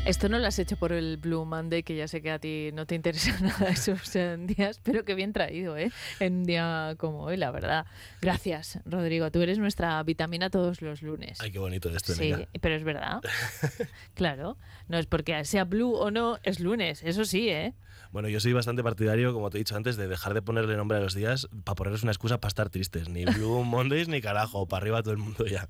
Esto 0.07 0.29
no 0.29 0.39
lo 0.39 0.47
has 0.47 0.57
hecho 0.61 0.77
por 0.77 0.93
el 0.93 1.17
Blue 1.17 1.45
Monday, 1.45 1.83
que 1.83 1.97
ya 1.97 2.07
sé 2.07 2.23
que 2.23 2.31
a 2.31 2.39
ti 2.39 2.71
no 2.73 2.87
te 2.87 2.95
interesa 2.95 3.37
nada 3.41 3.71
esos 3.71 4.13
días, 4.47 4.81
pero 4.85 5.05
qué 5.05 5.17
bien 5.17 5.33
traído, 5.33 5.77
¿eh? 5.77 5.91
En 6.21 6.35
un 6.35 6.45
día 6.45 6.95
como 6.97 7.23
hoy, 7.23 7.37
la 7.37 7.51
verdad. 7.51 7.87
Gracias, 8.23 8.79
Rodrigo. 8.85 9.33
Tú 9.33 9.43
eres 9.43 9.59
nuestra 9.59 10.01
vitamina 10.05 10.49
todos 10.49 10.81
los 10.81 11.03
lunes. 11.03 11.41
Ay, 11.41 11.51
qué 11.51 11.59
bonito 11.59 11.91
esto, 11.91 12.15
Sí, 12.15 12.33
pero 12.61 12.77
es 12.77 12.85
verdad. 12.85 13.21
claro. 14.15 14.57
No 14.87 14.97
es 14.97 15.07
porque 15.07 15.45
sea 15.45 15.65
blue 15.65 15.95
o 15.95 16.13
no, 16.13 16.39
es 16.45 16.61
lunes. 16.61 17.03
Eso 17.03 17.25
sí, 17.25 17.49
¿eh? 17.49 17.75
Bueno, 18.13 18.29
yo 18.29 18.39
soy 18.39 18.53
bastante 18.53 18.85
partidario, 18.85 19.35
como 19.35 19.51
te 19.51 19.59
he 19.59 19.61
dicho 19.61 19.75
antes, 19.75 19.97
de 19.97 20.07
dejar 20.07 20.35
de 20.35 20.41
ponerle 20.41 20.77
nombre 20.77 20.99
a 20.99 21.01
los 21.01 21.15
días 21.15 21.49
para 21.65 21.75
ponerles 21.75 22.05
una 22.05 22.13
excusa 22.13 22.39
para 22.39 22.51
estar 22.51 22.71
tristes. 22.71 23.09
Ni 23.09 23.25
Blue 23.25 23.65
Mondays 23.65 24.07
ni 24.07 24.21
carajo, 24.21 24.69
para 24.69 24.83
arriba 24.83 25.03
todo 25.03 25.13
el 25.13 25.19
mundo 25.19 25.47
ya. 25.47 25.69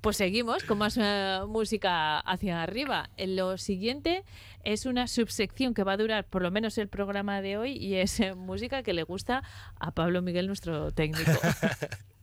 Pues 0.00 0.16
seguimos 0.16 0.64
con 0.64 0.78
más 0.78 0.98
eh, 1.00 1.40
música 1.48 2.20
hacia 2.20 2.62
arriba. 2.62 3.10
En 3.16 3.36
Lo 3.36 3.58
siguiente 3.58 4.24
es 4.64 4.86
una 4.86 5.06
subsección 5.06 5.74
que 5.74 5.84
va 5.84 5.92
a 5.92 5.96
durar 5.96 6.24
por 6.24 6.42
lo 6.42 6.50
menos 6.50 6.78
el 6.78 6.88
programa 6.88 7.42
de 7.42 7.56
hoy 7.56 7.72
y 7.72 7.94
es 7.96 8.20
eh, 8.20 8.34
música 8.34 8.82
que 8.82 8.92
le 8.92 9.02
gusta 9.02 9.42
a 9.78 9.90
Pablo 9.90 10.22
Miguel, 10.22 10.46
nuestro 10.46 10.92
técnico. 10.92 11.32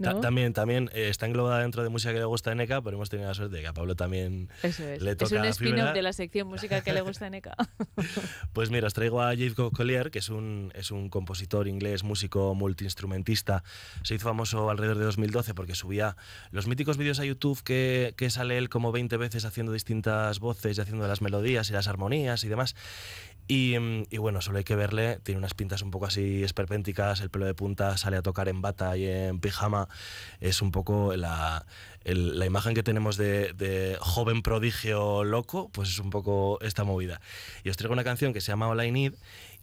Ta-. 0.00 0.20
También, 0.20 0.52
también 0.52 0.90
eh, 0.92 1.08
está 1.08 1.26
englobada 1.26 1.60
dentro 1.60 1.82
de 1.82 1.88
música 1.88 2.12
que 2.12 2.18
le 2.18 2.24
gusta 2.24 2.50
a 2.50 2.54
NK, 2.54 2.68
pero 2.82 2.90
hemos 2.92 3.10
tenido 3.10 3.28
la 3.28 3.34
suerte 3.34 3.56
de 3.56 3.62
que 3.62 3.68
a 3.68 3.72
Pablo 3.72 3.96
también 3.96 4.48
Eso 4.62 4.84
es. 4.86 5.02
le 5.02 5.12
Es 5.12 5.16
toca 5.16 5.26
un 5.36 5.40
fibra. 5.42 5.50
spin-off 5.50 5.94
de 5.94 6.02
la 6.02 6.12
sección 6.12 6.48
música 6.48 6.80
que 6.82 6.92
le 6.92 7.00
gusta 7.02 7.26
a 7.26 7.30
Neca. 7.30 7.54
Pues 8.52 8.70
mira, 8.70 8.86
os 8.86 8.94
traigo 8.94 9.22
a 9.22 9.34
Jacob 9.36 9.72
Collier, 9.74 10.10
que 10.10 10.18
es 10.18 10.28
un, 10.28 10.72
es 10.74 10.90
un 10.90 11.08
compositor 11.08 11.68
inglés, 11.68 12.02
músico, 12.04 12.54
multiinstrumentista. 12.54 13.62
Se 14.02 14.14
hizo 14.14 14.26
famoso 14.28 14.70
alrededor 14.70 14.98
de 14.98 15.04
2012 15.04 15.54
porque 15.54 15.74
subía 15.74 16.16
los 16.50 16.66
míticos 16.66 16.96
vídeos 16.96 17.20
a 17.20 17.24
YouTube 17.24 17.62
que, 17.62 18.14
que 18.16 18.30
sale 18.30 18.58
él 18.58 18.68
como 18.68 18.92
20 18.92 19.16
veces 19.16 19.44
haciendo 19.44 19.72
distintas 19.72 20.40
voces 20.40 20.78
y 20.78 20.80
haciendo 20.80 21.06
las 21.06 21.22
melodías 21.22 21.70
y 21.70 21.72
las 21.72 21.88
armonías 21.88 22.42
y 22.44 22.48
demás. 22.48 22.74
Y, 23.52 23.76
bueno, 24.16 24.40
solo 24.42 24.58
hay 24.58 24.64
que 24.64 24.76
verle, 24.76 25.18
tiene 25.24 25.38
unas 25.38 25.54
pintas 25.54 25.82
un 25.82 25.90
poco 25.90 26.06
así 26.06 26.44
esperpénticas, 26.44 27.20
el 27.20 27.30
pelo 27.30 27.46
de 27.46 27.54
punta, 27.54 27.96
sale 27.96 28.16
a 28.16 28.22
tocar 28.22 28.48
en 28.48 28.62
bata 28.62 28.96
y 28.96 29.08
en 29.08 29.40
pijama. 29.40 29.88
Es 30.38 30.62
un 30.62 30.70
poco 30.70 31.16
la, 31.16 31.66
imagen 32.04 32.76
que 32.76 32.84
tenemos 32.84 33.16
de, 33.16 33.96
joven 33.98 34.42
prodigio 34.42 35.24
loco, 35.24 35.68
pues 35.72 35.88
es 35.88 35.98
un 35.98 36.10
poco 36.10 36.60
esta 36.60 36.84
movida. 36.84 37.20
Y 37.64 37.70
os 37.70 37.76
traigo 37.76 37.92
una 37.92 38.04
canción 38.04 38.32
que 38.32 38.40
se 38.40 38.52
llama 38.52 38.68
All 38.68 38.84
I 38.84 38.92
Need 38.92 39.14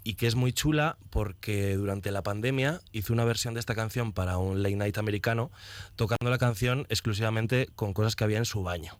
y 0.03 0.15
que 0.15 0.27
es 0.27 0.35
muy 0.35 0.51
chula 0.51 0.97
porque 1.09 1.77
durante 1.77 2.11
la 2.11 2.23
pandemia 2.23 2.81
hizo 2.91 3.13
una 3.13 3.23
versión 3.23 3.53
de 3.53 3.61
esta 3.61 3.73
canción 3.73 4.11
para 4.11 4.37
un 4.37 4.63
late 4.63 4.75
night 4.75 4.97
americano, 4.97 5.49
tocando 5.95 6.29
la 6.29 6.37
canción 6.37 6.85
exclusivamente 6.89 7.69
con 7.73 7.93
cosas 7.93 8.17
que 8.17 8.25
había 8.25 8.37
en 8.37 8.45
su 8.45 8.63
baño. 8.63 8.99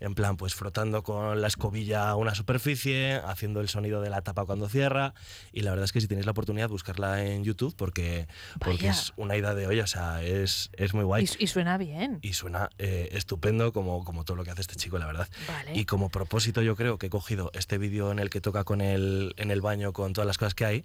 En 0.00 0.14
plan, 0.14 0.36
pues 0.36 0.54
frotando 0.54 1.02
con 1.02 1.40
la 1.40 1.48
escobilla 1.48 2.14
una 2.16 2.34
superficie, 2.34 3.20
haciendo 3.24 3.60
el 3.60 3.68
sonido 3.68 4.00
de 4.00 4.10
la 4.10 4.22
tapa 4.22 4.44
cuando 4.44 4.68
cierra. 4.68 5.14
Y 5.52 5.62
la 5.62 5.70
verdad 5.70 5.84
es 5.84 5.92
que 5.92 6.00
si 6.00 6.08
tenéis 6.08 6.26
la 6.26 6.32
oportunidad, 6.32 6.68
buscarla 6.68 7.24
en 7.24 7.44
YouTube 7.44 7.74
porque, 7.76 8.28
porque 8.60 8.88
es 8.88 9.12
una 9.16 9.36
ida 9.36 9.54
de 9.54 9.66
olla, 9.66 9.84
o 9.84 9.88
sea, 9.88 10.22
es, 10.22 10.70
es 10.72 10.94
muy 10.94 11.04
guay. 11.04 11.28
Y, 11.38 11.44
y 11.44 11.46
suena 11.46 11.78
bien. 11.78 12.18
Y 12.22 12.34
suena 12.34 12.70
eh, 12.78 13.08
estupendo 13.12 13.72
como, 13.72 14.04
como 14.04 14.24
todo 14.24 14.36
lo 14.36 14.44
que 14.44 14.50
hace 14.50 14.60
este 14.60 14.76
chico, 14.76 14.98
la 14.98 15.06
verdad. 15.06 15.28
Vale. 15.46 15.72
Y 15.74 15.84
como 15.84 16.08
propósito 16.10 16.62
yo 16.62 16.76
creo 16.76 16.98
que 16.98 17.06
he 17.06 17.10
cogido 17.10 17.50
este 17.54 17.78
vídeo 17.78 18.12
en 18.12 18.18
el 18.18 18.30
que 18.30 18.40
toca 18.40 18.64
con 18.64 18.80
el, 18.80 19.34
en 19.36 19.50
el 19.50 19.60
baño 19.60 19.92
con 19.92 20.12
todas 20.12 20.26
las 20.26 20.38
cosas 20.38 20.54
que 20.54 20.64
hay 20.64 20.84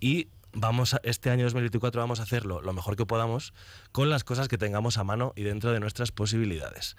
y 0.00 0.28
vamos 0.52 0.94
a, 0.94 1.00
este 1.04 1.30
año 1.30 1.44
2024 1.44 2.00
vamos 2.00 2.20
a 2.20 2.24
hacerlo 2.24 2.60
lo 2.60 2.72
mejor 2.72 2.96
que 2.96 3.06
podamos 3.06 3.54
con 3.92 4.10
las 4.10 4.24
cosas 4.24 4.48
que 4.48 4.58
tengamos 4.58 4.98
a 4.98 5.04
mano 5.04 5.32
y 5.36 5.42
dentro 5.42 5.72
de 5.72 5.80
nuestras 5.80 6.12
posibilidades. 6.12 6.96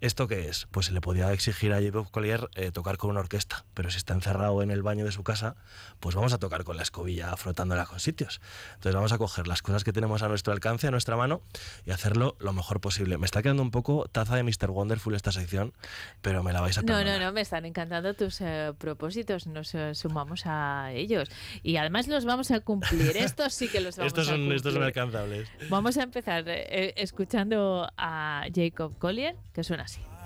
¿Esto 0.00 0.28
qué 0.28 0.48
es? 0.48 0.66
Pues 0.70 0.86
se 0.86 0.92
le 0.92 1.02
podía 1.02 1.30
exigir 1.32 1.74
a 1.74 1.80
J. 1.82 2.10
Collier 2.10 2.48
eh, 2.54 2.70
tocar 2.72 2.96
con 2.96 3.10
una 3.10 3.20
orquesta, 3.20 3.66
pero 3.74 3.90
si 3.90 3.98
está 3.98 4.14
encerrado 4.14 4.62
en 4.62 4.70
el 4.70 4.82
baño 4.82 5.04
de 5.04 5.12
su 5.12 5.22
casa, 5.24 5.56
pues 6.00 6.14
vamos 6.14 6.32
a 6.32 6.38
tocar 6.38 6.64
con 6.64 6.78
la 6.78 6.82
escobilla 6.82 7.36
frotándola 7.36 7.84
con 7.84 8.00
sitios. 8.00 8.40
Entonces 8.70 8.94
vamos 8.94 9.12
a 9.12 9.18
coger 9.18 9.46
las 9.46 9.60
cosas 9.60 9.84
que 9.84 9.92
tenemos 9.92 10.22
a 10.22 10.28
nuestro 10.28 10.54
alcance, 10.54 10.86
a 10.86 10.90
nuestra 10.90 11.16
mano, 11.16 11.42
y 11.84 11.90
hacerlo 11.90 12.34
lo 12.40 12.54
mejor 12.54 12.80
posible. 12.80 13.18
Me 13.18 13.26
está 13.26 13.42
quedando 13.42 13.62
un 13.62 13.70
poco 13.70 14.06
taza 14.10 14.36
de 14.36 14.42
Mr. 14.42 14.70
Wonderful 14.70 15.14
esta 15.14 15.32
sección, 15.32 15.74
pero 16.22 16.42
me 16.42 16.54
la 16.54 16.62
vais 16.62 16.78
a 16.78 16.80
No, 16.80 16.86
perdonar. 16.86 17.20
no, 17.20 17.26
no, 17.26 17.32
me 17.34 17.42
están 17.42 17.66
encantando 17.66 18.14
tus 18.14 18.40
eh, 18.40 18.72
propósitos, 18.78 19.46
nos 19.46 19.74
eh, 19.74 19.94
sumamos 19.94 20.44
a 20.46 20.92
ellos. 20.92 21.28
Y 21.62 21.76
además 21.76 22.08
los 22.08 22.24
vamos 22.24 22.50
a 22.52 22.60
cumplir, 22.60 23.16
estos 23.18 23.52
sí 23.52 23.68
que 23.68 23.80
los 23.80 23.98
vamos 23.98 24.12
Estos 24.14 24.28
a 24.28 24.30
son, 24.30 24.40
cumplir. 24.40 24.56
estos 24.56 24.72
son 24.72 24.82
alcanzables. 24.82 25.48
Vamos 25.68 25.98
a 25.98 26.04
empezar 26.04 26.44
eh, 26.46 26.94
escuchando 26.96 27.86
a 27.98 28.46
Jacob 28.54 28.96
Collier, 28.98 29.36
que 29.52 29.62
suena 29.62 29.88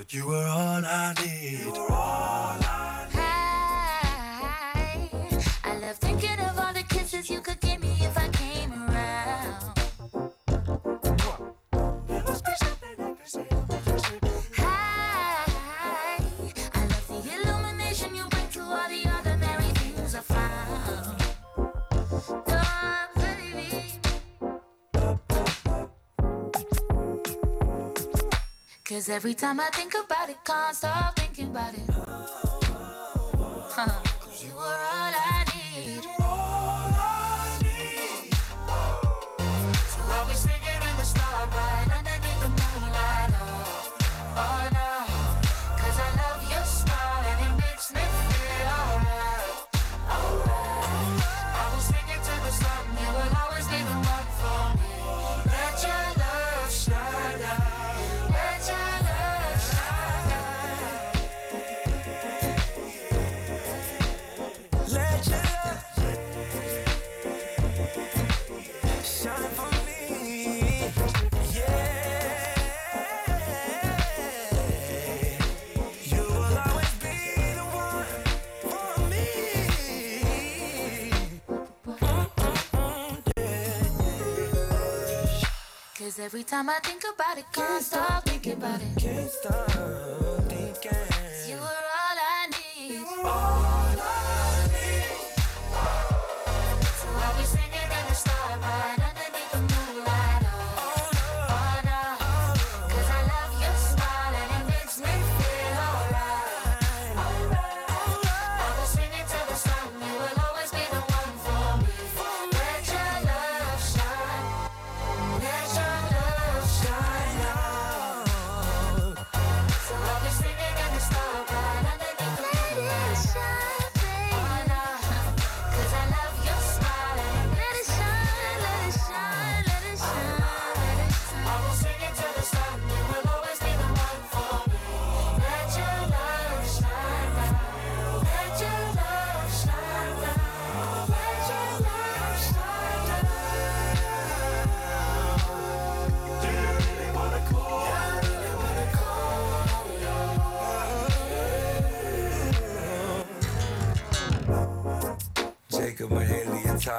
That 0.00 0.14
you 0.14 0.26
were 0.26 0.46
all 0.46 0.82
I 0.82 1.12
need. 1.20 1.60
You 1.60 1.72
were 1.72 1.92
all 1.92 2.56
I 2.62 2.99
Cause 28.90 29.08
every 29.08 29.34
time 29.34 29.60
I 29.60 29.70
think 29.70 29.94
about 29.94 30.28
it, 30.30 30.38
can't 30.44 30.74
stop 30.74 31.14
thinking 31.14 31.50
about 31.50 31.72
it. 31.74 31.88
Huh. 33.70 33.86
Cause 34.18 34.44
you 34.44 34.52
were 34.52 34.62
all 34.62 35.14
I 35.14 35.44
need. 35.54 36.02
So 39.92 40.00
I'll 40.10 40.26
be 40.26 40.34
singing 40.34 40.82
in 40.90 40.96
the 40.96 41.04
starlight 41.04 41.69
every 86.20 86.44
time 86.44 86.68
I 86.68 86.78
think 86.82 87.02
about 87.14 87.38
it, 87.38 87.46
can't 87.52 87.82
stop 87.82 88.24
thinking 88.24 88.52
about 88.52 88.80
it. 88.80 88.88
Can't 88.98 89.30
stop 89.30 90.29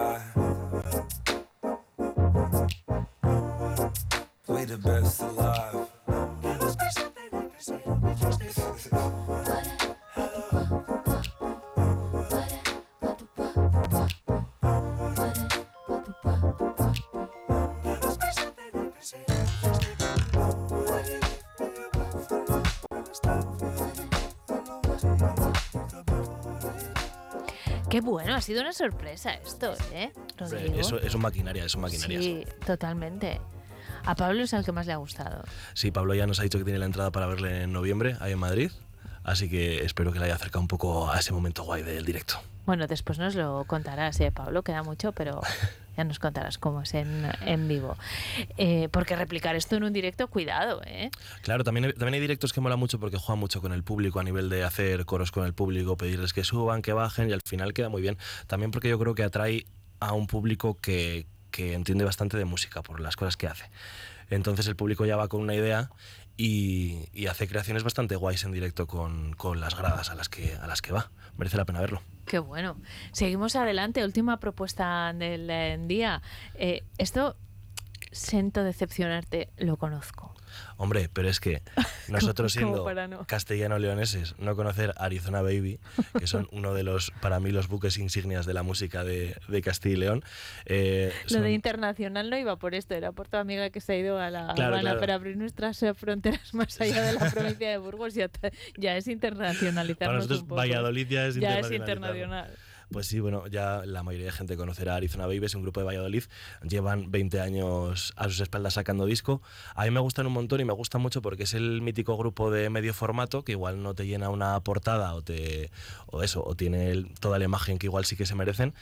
I. 0.01 0.40
Qué 27.91 27.99
bueno, 27.99 28.33
ha 28.33 28.39
sido 28.39 28.61
una 28.61 28.71
sorpresa 28.71 29.33
esto, 29.33 29.73
¿eh? 29.91 30.13
Rodrigo. 30.37 30.79
Eso 30.79 30.97
es 30.97 31.13
un 31.13 31.21
maquinaria, 31.21 31.65
es 31.65 31.75
un 31.75 31.81
maquinaria. 31.81 32.21
Sí, 32.21 32.45
totalmente. 32.65 33.41
A 34.05 34.15
Pablo 34.15 34.43
es 34.43 34.53
el 34.53 34.63
que 34.63 34.71
más 34.71 34.87
le 34.87 34.93
ha 34.93 34.95
gustado. 34.95 35.43
Sí, 35.73 35.91
Pablo 35.91 36.13
ya 36.13 36.25
nos 36.25 36.39
ha 36.39 36.43
dicho 36.43 36.57
que 36.57 36.63
tiene 36.63 36.79
la 36.79 36.85
entrada 36.85 37.11
para 37.11 37.27
verle 37.27 37.63
en 37.63 37.73
noviembre 37.73 38.15
ahí 38.21 38.31
en 38.31 38.39
Madrid. 38.39 38.71
Así 39.25 39.49
que 39.49 39.83
espero 39.83 40.13
que 40.13 40.19
le 40.19 40.25
haya 40.25 40.35
acercado 40.35 40.61
un 40.61 40.69
poco 40.69 41.11
a 41.11 41.19
ese 41.19 41.33
momento 41.33 41.63
guay 41.63 41.83
del 41.83 42.05
directo. 42.05 42.35
Bueno, 42.65 42.87
después 42.87 43.19
nos 43.19 43.35
lo 43.35 43.65
contarás, 43.65 44.19
¿eh, 44.21 44.31
Pablo? 44.31 44.63
Queda 44.63 44.83
mucho, 44.83 45.11
pero 45.11 45.41
ya 46.01 46.03
nos 46.03 46.19
contarás 46.19 46.57
cómo 46.57 46.81
es 46.81 46.93
en, 46.95 47.29
en 47.45 47.67
vivo. 47.67 47.95
Eh, 48.57 48.89
porque 48.91 49.15
replicar 49.15 49.55
esto 49.55 49.75
en 49.75 49.83
un 49.83 49.93
directo, 49.93 50.27
cuidado, 50.27 50.81
¿eh? 50.85 51.09
Claro, 51.43 51.63
también, 51.63 51.85
hay- 51.85 51.93
también 51.93 52.15
hay 52.15 52.19
directos 52.21 52.53
que 52.53 52.61
mola 52.61 52.75
mucho 52.75 52.99
porque 52.99 53.17
juegan 53.17 53.39
mucho 53.39 53.61
con 53.61 53.71
el 53.73 53.83
público 53.83 54.19
a 54.19 54.23
nivel 54.23 54.49
de 54.49 54.63
hacer 54.63 55.05
coros 55.05 55.31
con 55.31 55.45
el 55.45 55.53
público, 55.53 55.95
pedirles 55.97 56.33
que 56.33 56.43
suban, 56.43 56.81
que 56.81 56.93
bajen 56.93 57.29
y 57.29 57.33
al 57.33 57.41
final 57.41 57.73
queda 57.73 57.89
muy 57.89 58.01
bien. 58.01 58.17
También 58.47 58.71
porque 58.71 58.89
yo 58.89 58.97
creo 58.99 59.13
que 59.15 59.23
atrae 59.23 59.65
a 59.99 60.13
un 60.13 60.25
público 60.27 60.77
que, 60.81 61.27
que 61.51 61.73
entiende 61.73 62.03
bastante 62.05 62.37
de 62.37 62.45
música 62.45 62.81
por 62.81 62.99
las 62.99 63.15
cosas 63.15 63.37
que 63.37 63.47
hace. 63.47 63.69
Entonces 64.29 64.65
el 64.67 64.75
público 64.75 65.05
ya 65.05 65.15
va 65.17 65.27
con 65.27 65.41
una 65.41 65.53
idea 65.53 65.89
y, 66.37 67.05
y 67.13 67.27
hace 67.27 67.47
creaciones 67.47 67.83
bastante 67.83 68.15
guays 68.15 68.43
en 68.45 68.51
directo 68.51 68.87
con, 68.87 69.33
con 69.33 69.59
las 69.59 69.75
gradas 69.75 70.09
a 70.09 70.15
las, 70.15 70.29
que, 70.29 70.55
a 70.55 70.65
las 70.67 70.81
que 70.81 70.93
va. 70.93 71.11
Merece 71.37 71.57
la 71.57 71.65
pena 71.65 71.81
verlo. 71.81 72.01
Qué 72.25 72.39
bueno. 72.39 72.77
Seguimos 73.11 73.55
adelante. 73.55 74.03
Última 74.05 74.39
propuesta 74.39 75.13
del 75.13 75.49
eh, 75.49 75.77
día. 75.81 76.21
Eh, 76.55 76.83
esto, 76.97 77.35
siento 78.11 78.63
decepcionarte, 78.63 79.49
lo 79.57 79.77
conozco. 79.77 80.30
Hombre, 80.77 81.09
pero 81.11 81.29
es 81.29 81.39
que 81.39 81.61
nosotros 82.07 82.53
¿Cómo 82.55 82.83
siendo 82.85 83.07
no? 83.07 83.25
castellano-leoneses, 83.25 84.35
no 84.39 84.55
conocer 84.55 84.93
Arizona 84.97 85.41
Baby, 85.41 85.79
que 86.17 86.27
son 86.27 86.47
uno 86.51 86.73
de 86.73 86.83
los, 86.83 87.11
para 87.21 87.39
mí, 87.39 87.51
los 87.51 87.67
buques 87.67 87.97
insignias 87.97 88.45
de 88.45 88.53
la 88.53 88.63
música 88.63 89.03
de, 89.03 89.35
de 89.47 89.61
Castilla 89.61 89.93
y 89.93 89.97
León. 89.97 90.23
eh, 90.65 91.11
Lo 91.25 91.29
son- 91.29 91.43
de 91.43 91.51
internacional 91.53 92.29
no 92.29 92.37
iba 92.37 92.55
por 92.57 92.75
esto, 92.75 92.93
era 92.95 93.11
por 93.11 93.27
tu 93.27 93.37
amiga 93.37 93.69
que 93.69 93.81
se 93.81 93.93
ha 93.93 93.97
ido 93.97 94.19
a 94.19 94.29
la 94.29 94.53
Claro, 94.55 94.73
Habana 94.73 94.81
claro. 94.81 94.99
para 94.99 95.13
abrir 95.15 95.37
nuestras 95.37 95.81
eh, 95.83 95.93
fronteras 95.93 96.53
más 96.53 96.79
allá 96.81 97.01
de 97.03 97.13
la 97.13 97.29
provincia 97.31 97.69
de 97.69 97.77
Burgos. 97.77 98.13
Ya, 98.13 98.29
ya 98.77 98.97
es 98.97 99.07
internacionalizarnos 99.07 99.97
Para 99.97 100.13
nosotros 100.13 100.41
un 100.41 100.47
poco. 100.47 100.59
Valladolid 100.61 101.07
ya 101.07 101.25
es 101.27 101.35
Ya 101.35 101.59
es 101.59 101.71
internacional. 101.71 102.51
Pues 102.91 103.07
sí, 103.07 103.21
bueno, 103.21 103.47
ya 103.47 103.83
la 103.85 104.03
mayoría 104.03 104.25
de 104.25 104.31
gente 104.33 104.57
conocerá 104.57 104.95
Arizona 104.95 105.25
Baby, 105.25 105.45
es 105.45 105.55
un 105.55 105.61
grupo 105.61 105.79
de 105.79 105.85
Valladolid, 105.85 106.23
llevan 106.61 107.09
20 107.09 107.39
años 107.39 108.11
a 108.17 108.25
sus 108.25 108.41
espaldas 108.41 108.73
sacando 108.73 109.05
disco. 109.05 109.41
A 109.75 109.85
mí 109.85 109.91
me 109.91 110.01
gustan 110.01 110.27
un 110.27 110.33
montón 110.33 110.59
y 110.59 110.65
me 110.65 110.73
gusta 110.73 110.97
mucho 110.97 111.21
porque 111.21 111.43
es 111.43 111.53
el 111.53 111.81
mítico 111.81 112.17
grupo 112.17 112.51
de 112.51 112.69
medio 112.69 112.93
formato 112.93 113.45
que 113.45 113.53
igual 113.53 113.81
no 113.81 113.93
te 113.93 114.07
llena 114.07 114.29
una 114.29 114.59
portada 114.59 115.13
o 115.13 115.21
te 115.21 115.71
o 116.07 116.21
eso, 116.21 116.43
o 116.45 116.55
tiene 116.55 117.05
toda 117.21 117.39
la 117.39 117.45
imagen 117.45 117.77
que 117.77 117.87
igual 117.87 118.03
sí 118.03 118.17
que 118.17 118.25
se 118.25 118.35
merecen, 118.35 118.73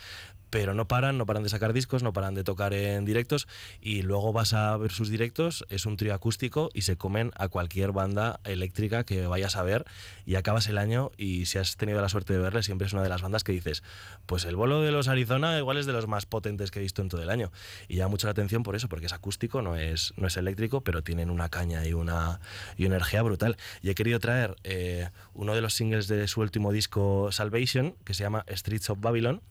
pero 0.50 0.74
no 0.74 0.86
paran, 0.86 1.18
no 1.18 1.26
paran 1.26 1.42
de 1.42 1.48
sacar 1.48 1.72
discos, 1.72 2.02
no 2.02 2.12
paran 2.12 2.34
de 2.34 2.44
tocar 2.44 2.74
en 2.74 3.04
directos 3.04 3.48
y 3.80 4.02
luego 4.02 4.32
vas 4.32 4.52
a 4.52 4.76
ver 4.76 4.92
sus 4.92 5.08
directos, 5.08 5.64
es 5.70 5.86
un 5.86 5.96
trío 5.96 6.14
acústico 6.14 6.70
y 6.74 6.82
se 6.82 6.96
comen 6.96 7.32
a 7.36 7.48
cualquier 7.48 7.92
banda 7.92 8.40
eléctrica 8.44 9.04
que 9.04 9.26
vayas 9.26 9.56
a 9.56 9.62
ver 9.62 9.84
y 10.26 10.34
acabas 10.34 10.68
el 10.68 10.78
año 10.78 11.10
y 11.16 11.46
si 11.46 11.58
has 11.58 11.76
tenido 11.76 12.00
la 12.00 12.08
suerte 12.08 12.32
de 12.32 12.40
verle, 12.40 12.62
siempre 12.62 12.86
es 12.86 12.92
una 12.92 13.02
de 13.02 13.08
las 13.08 13.22
bandas 13.22 13.44
que 13.44 13.52
dices, 13.52 13.82
pues 14.26 14.44
el 14.44 14.56
bolo 14.56 14.82
de 14.82 14.90
los 14.90 15.08
Arizona 15.08 15.58
igual 15.58 15.78
es 15.78 15.86
de 15.86 15.92
los 15.92 16.06
más 16.06 16.26
potentes 16.26 16.70
que 16.70 16.80
he 16.80 16.82
visto 16.82 17.02
en 17.02 17.08
todo 17.08 17.22
el 17.22 17.30
año 17.30 17.50
y 17.88 17.96
llama 17.96 18.10
mucho 18.10 18.26
la 18.26 18.32
atención 18.32 18.62
por 18.62 18.76
eso, 18.76 18.88
porque 18.88 19.06
es 19.06 19.12
acústico, 19.12 19.62
no 19.62 19.76
es, 19.76 20.12
no 20.16 20.26
es 20.26 20.36
eléctrico, 20.36 20.82
pero 20.82 21.02
tienen 21.02 21.30
una 21.30 21.48
caña 21.48 21.86
y 21.86 21.92
una, 21.92 22.40
y 22.76 22.86
una 22.86 22.96
energía 22.96 23.22
brutal. 23.22 23.56
Y 23.82 23.90
he 23.90 23.94
querido 23.94 24.18
traer 24.20 24.56
eh, 24.64 25.08
uno 25.34 25.54
de 25.54 25.60
los 25.60 25.74
singles 25.74 26.08
de 26.08 26.26
su 26.28 26.40
último 26.40 26.72
disco 26.72 27.30
Salvation, 27.32 27.94
que 28.04 28.14
se 28.14 28.22
llama 28.22 28.44
Streets 28.48 28.90
of 28.90 29.00
Babylon, 29.00 29.42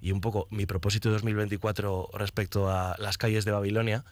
y 0.00 0.12
un 0.12 0.20
poco 0.20 0.37
mi 0.50 0.66
propósito 0.66 1.08
de 1.08 1.14
2024 1.14 2.10
respecto 2.14 2.70
a 2.70 2.94
las 2.98 3.18
calles 3.18 3.44
de 3.44 3.52
Babilonia 3.52 4.04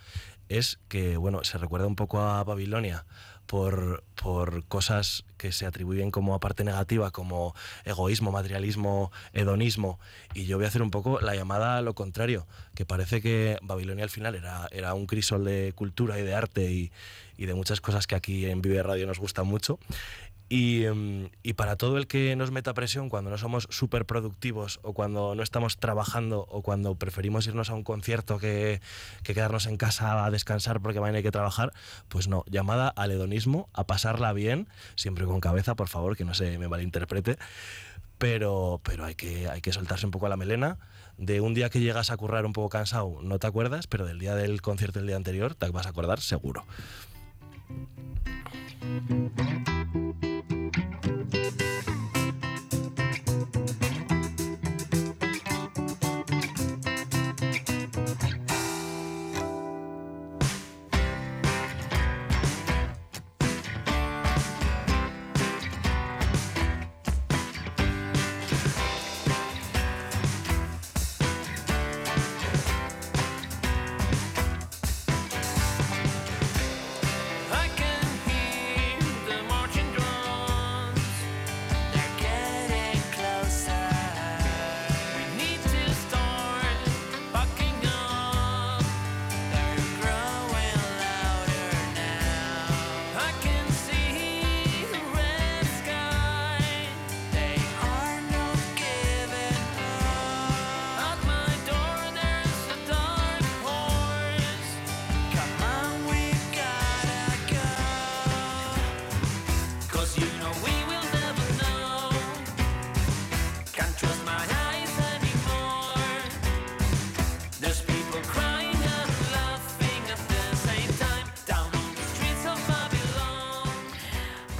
es 0.48 0.78
que, 0.88 1.16
bueno, 1.16 1.44
se 1.44 1.58
recuerda 1.58 1.86
un 1.86 1.96
poco 1.96 2.20
a 2.20 2.42
Babilonia 2.44 3.04
por, 3.46 4.02
por 4.20 4.64
cosas 4.66 5.24
que 5.36 5.52
se 5.52 5.66
atribuyen 5.66 6.10
como 6.10 6.34
a 6.34 6.40
parte 6.40 6.64
negativa, 6.64 7.10
como 7.10 7.54
egoísmo, 7.84 8.32
materialismo, 8.32 9.12
hedonismo. 9.32 9.98
Y 10.34 10.46
yo 10.46 10.56
voy 10.56 10.66
a 10.66 10.68
hacer 10.68 10.82
un 10.82 10.90
poco 10.90 11.20
la 11.20 11.34
llamada 11.34 11.78
a 11.78 11.82
lo 11.82 11.94
contrario, 11.94 12.46
que 12.74 12.84
parece 12.84 13.22
que 13.22 13.58
Babilonia 13.62 14.04
al 14.04 14.10
final 14.10 14.34
era, 14.34 14.68
era 14.72 14.94
un 14.94 15.06
crisol 15.06 15.44
de 15.44 15.72
cultura 15.74 16.18
y 16.18 16.22
de 16.22 16.34
arte 16.34 16.70
y, 16.70 16.92
de 17.38 17.54
muchas 17.54 17.82
cosas 17.82 18.06
que 18.06 18.14
aquí 18.14 18.46
en 18.46 18.62
Vive 18.62 18.82
Radio 18.82 19.06
nos 19.06 19.18
gustan 19.18 19.46
mucho. 19.46 19.78
Y, 20.48 20.84
em, 20.84 21.30
y 21.42 21.54
para 21.54 21.76
todo 21.76 21.98
el 21.98 22.06
que 22.06 22.36
nos 22.36 22.52
meta 22.52 22.72
presión 22.72 23.08
cuando 23.08 23.30
no 23.30 23.38
somos 23.38 23.66
súper 23.70 24.06
productivos 24.06 24.78
o 24.82 24.92
cuando 24.92 25.34
no 25.34 25.42
estamos 25.42 25.78
trabajando 25.78 26.46
o 26.48 26.62
cuando 26.62 26.94
preferimos 26.94 27.46
irnos 27.48 27.68
a 27.70 27.74
un 27.74 27.82
concierto 27.82 28.38
que, 28.38 28.80
que 29.24 29.34
quedarnos 29.34 29.66
en 29.66 29.76
casa 29.76 30.24
a 30.24 30.30
descansar 30.30 30.80
porque 30.80 31.00
mañana 31.00 31.18
hay 31.18 31.24
que 31.24 31.32
trabajar, 31.32 31.72
pues 32.08 32.28
no, 32.28 32.44
llamada 32.48 32.88
al 32.88 33.10
hedonismo, 33.10 33.68
a 33.72 33.84
pasarla 33.84 34.32
bien, 34.32 34.68
siempre 34.94 35.24
con 35.24 35.40
cabeza, 35.40 35.74
por 35.74 35.88
favor, 35.88 36.16
que 36.16 36.24
no 36.24 36.34
se 36.34 36.58
me 36.58 36.68
malinterprete, 36.68 37.38
pero, 38.18 38.80
pero 38.82 39.04
hay, 39.04 39.14
que, 39.14 39.48
hay 39.48 39.60
que 39.60 39.72
soltarse 39.72 40.06
un 40.06 40.12
poco 40.12 40.28
la 40.28 40.36
melena. 40.36 40.78
De 41.18 41.40
un 41.40 41.54
día 41.54 41.70
que 41.70 41.80
llegas 41.80 42.10
a 42.10 42.16
currar 42.16 42.44
un 42.44 42.52
poco 42.52 42.68
cansado, 42.68 43.18
no 43.22 43.38
te 43.38 43.46
acuerdas, 43.46 43.86
pero 43.86 44.04
del 44.04 44.18
día 44.18 44.34
del 44.34 44.60
concierto 44.60 44.98
del 44.98 45.08
día 45.08 45.16
anterior 45.16 45.54
te 45.54 45.68
vas 45.70 45.86
a 45.86 45.90
acordar 45.90 46.20
seguro. 46.20 46.64
Thank 48.86 49.10
you. 50.76 50.95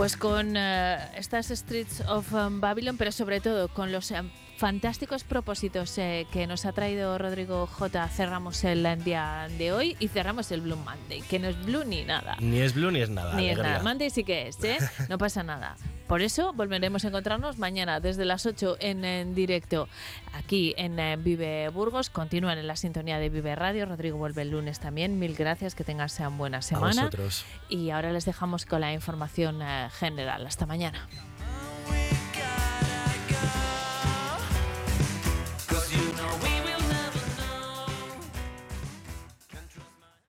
Pues 0.07 0.17
con 0.17 0.57
eh, 0.57 0.99
estas 1.17 1.51
Streets 1.51 2.01
of 2.03 2.33
um, 2.33 2.61
Babylon, 2.61 2.97
pero 2.97 3.11
sobre 3.11 3.41
todo 3.41 3.67
con 3.67 3.91
los 3.91 4.13
eh, 4.13 4.23
fantásticos 4.57 5.25
propósitos 5.25 5.99
eh, 5.99 6.29
que 6.33 6.47
nos 6.47 6.65
ha 6.65 6.71
traído 6.71 7.19
Rodrigo 7.19 7.67
J, 7.67 8.07
cerramos 8.11 8.63
el 8.63 9.03
día 9.03 9.49
de 9.59 9.73
hoy 9.73 9.97
y 9.99 10.07
cerramos 10.07 10.53
el 10.53 10.61
Blue 10.61 10.77
Monday, 10.77 11.23
que 11.23 11.41
no 11.41 11.49
es 11.49 11.61
Blue 11.65 11.85
ni 11.85 12.05
nada. 12.05 12.37
Ni 12.39 12.61
es 12.61 12.73
blue 12.73 12.93
ni 12.93 13.01
es 13.01 13.11
nada. 13.11 13.35
Ni 13.35 13.49
es 13.49 13.59
nada. 13.59 13.83
Monday 13.83 14.09
sí 14.11 14.23
que 14.23 14.47
es, 14.47 14.63
¿eh? 14.63 14.79
No 15.09 15.19
pasa 15.19 15.43
nada. 15.43 15.77
Por 16.07 16.23
eso 16.23 16.53
volveremos 16.53 17.05
a 17.05 17.09
encontrarnos 17.09 17.59
mañana 17.59 17.99
desde 18.01 18.25
las 18.25 18.47
8 18.47 18.77
en, 18.81 19.05
en 19.05 19.35
directo 19.35 19.89
aquí 20.35 20.73
en 20.77 20.99
eh, 21.01 21.17
Vive 21.17 21.69
Burgos. 21.71 22.11
Continúan 22.11 22.59
en 22.59 22.67
la 22.67 22.77
sintonía 22.77 23.19
de 23.19 23.29
Vive 23.29 23.55
Radio. 23.57 23.87
Rodrigo 23.87 24.17
vuelve 24.17 24.43
el 24.43 24.51
lunes 24.51 24.79
también. 24.79 25.19
Mil 25.19 25.35
gracias, 25.35 25.75
que 25.75 25.83
tengan 25.85 26.09
sean 26.09 26.39
buena 26.39 26.59
A 26.59 26.63
semana. 26.63 27.03
vosotros. 27.03 27.45
Y 27.69 27.91
ahora 27.91 28.13
les 28.13 28.25
dejamos 28.25 28.67
con 28.67 28.81
la 28.81 28.93
información 28.93 29.61
eh, 29.63 29.89
general. 29.99 30.47
Hasta 30.47 30.65
mañana. 30.67 31.07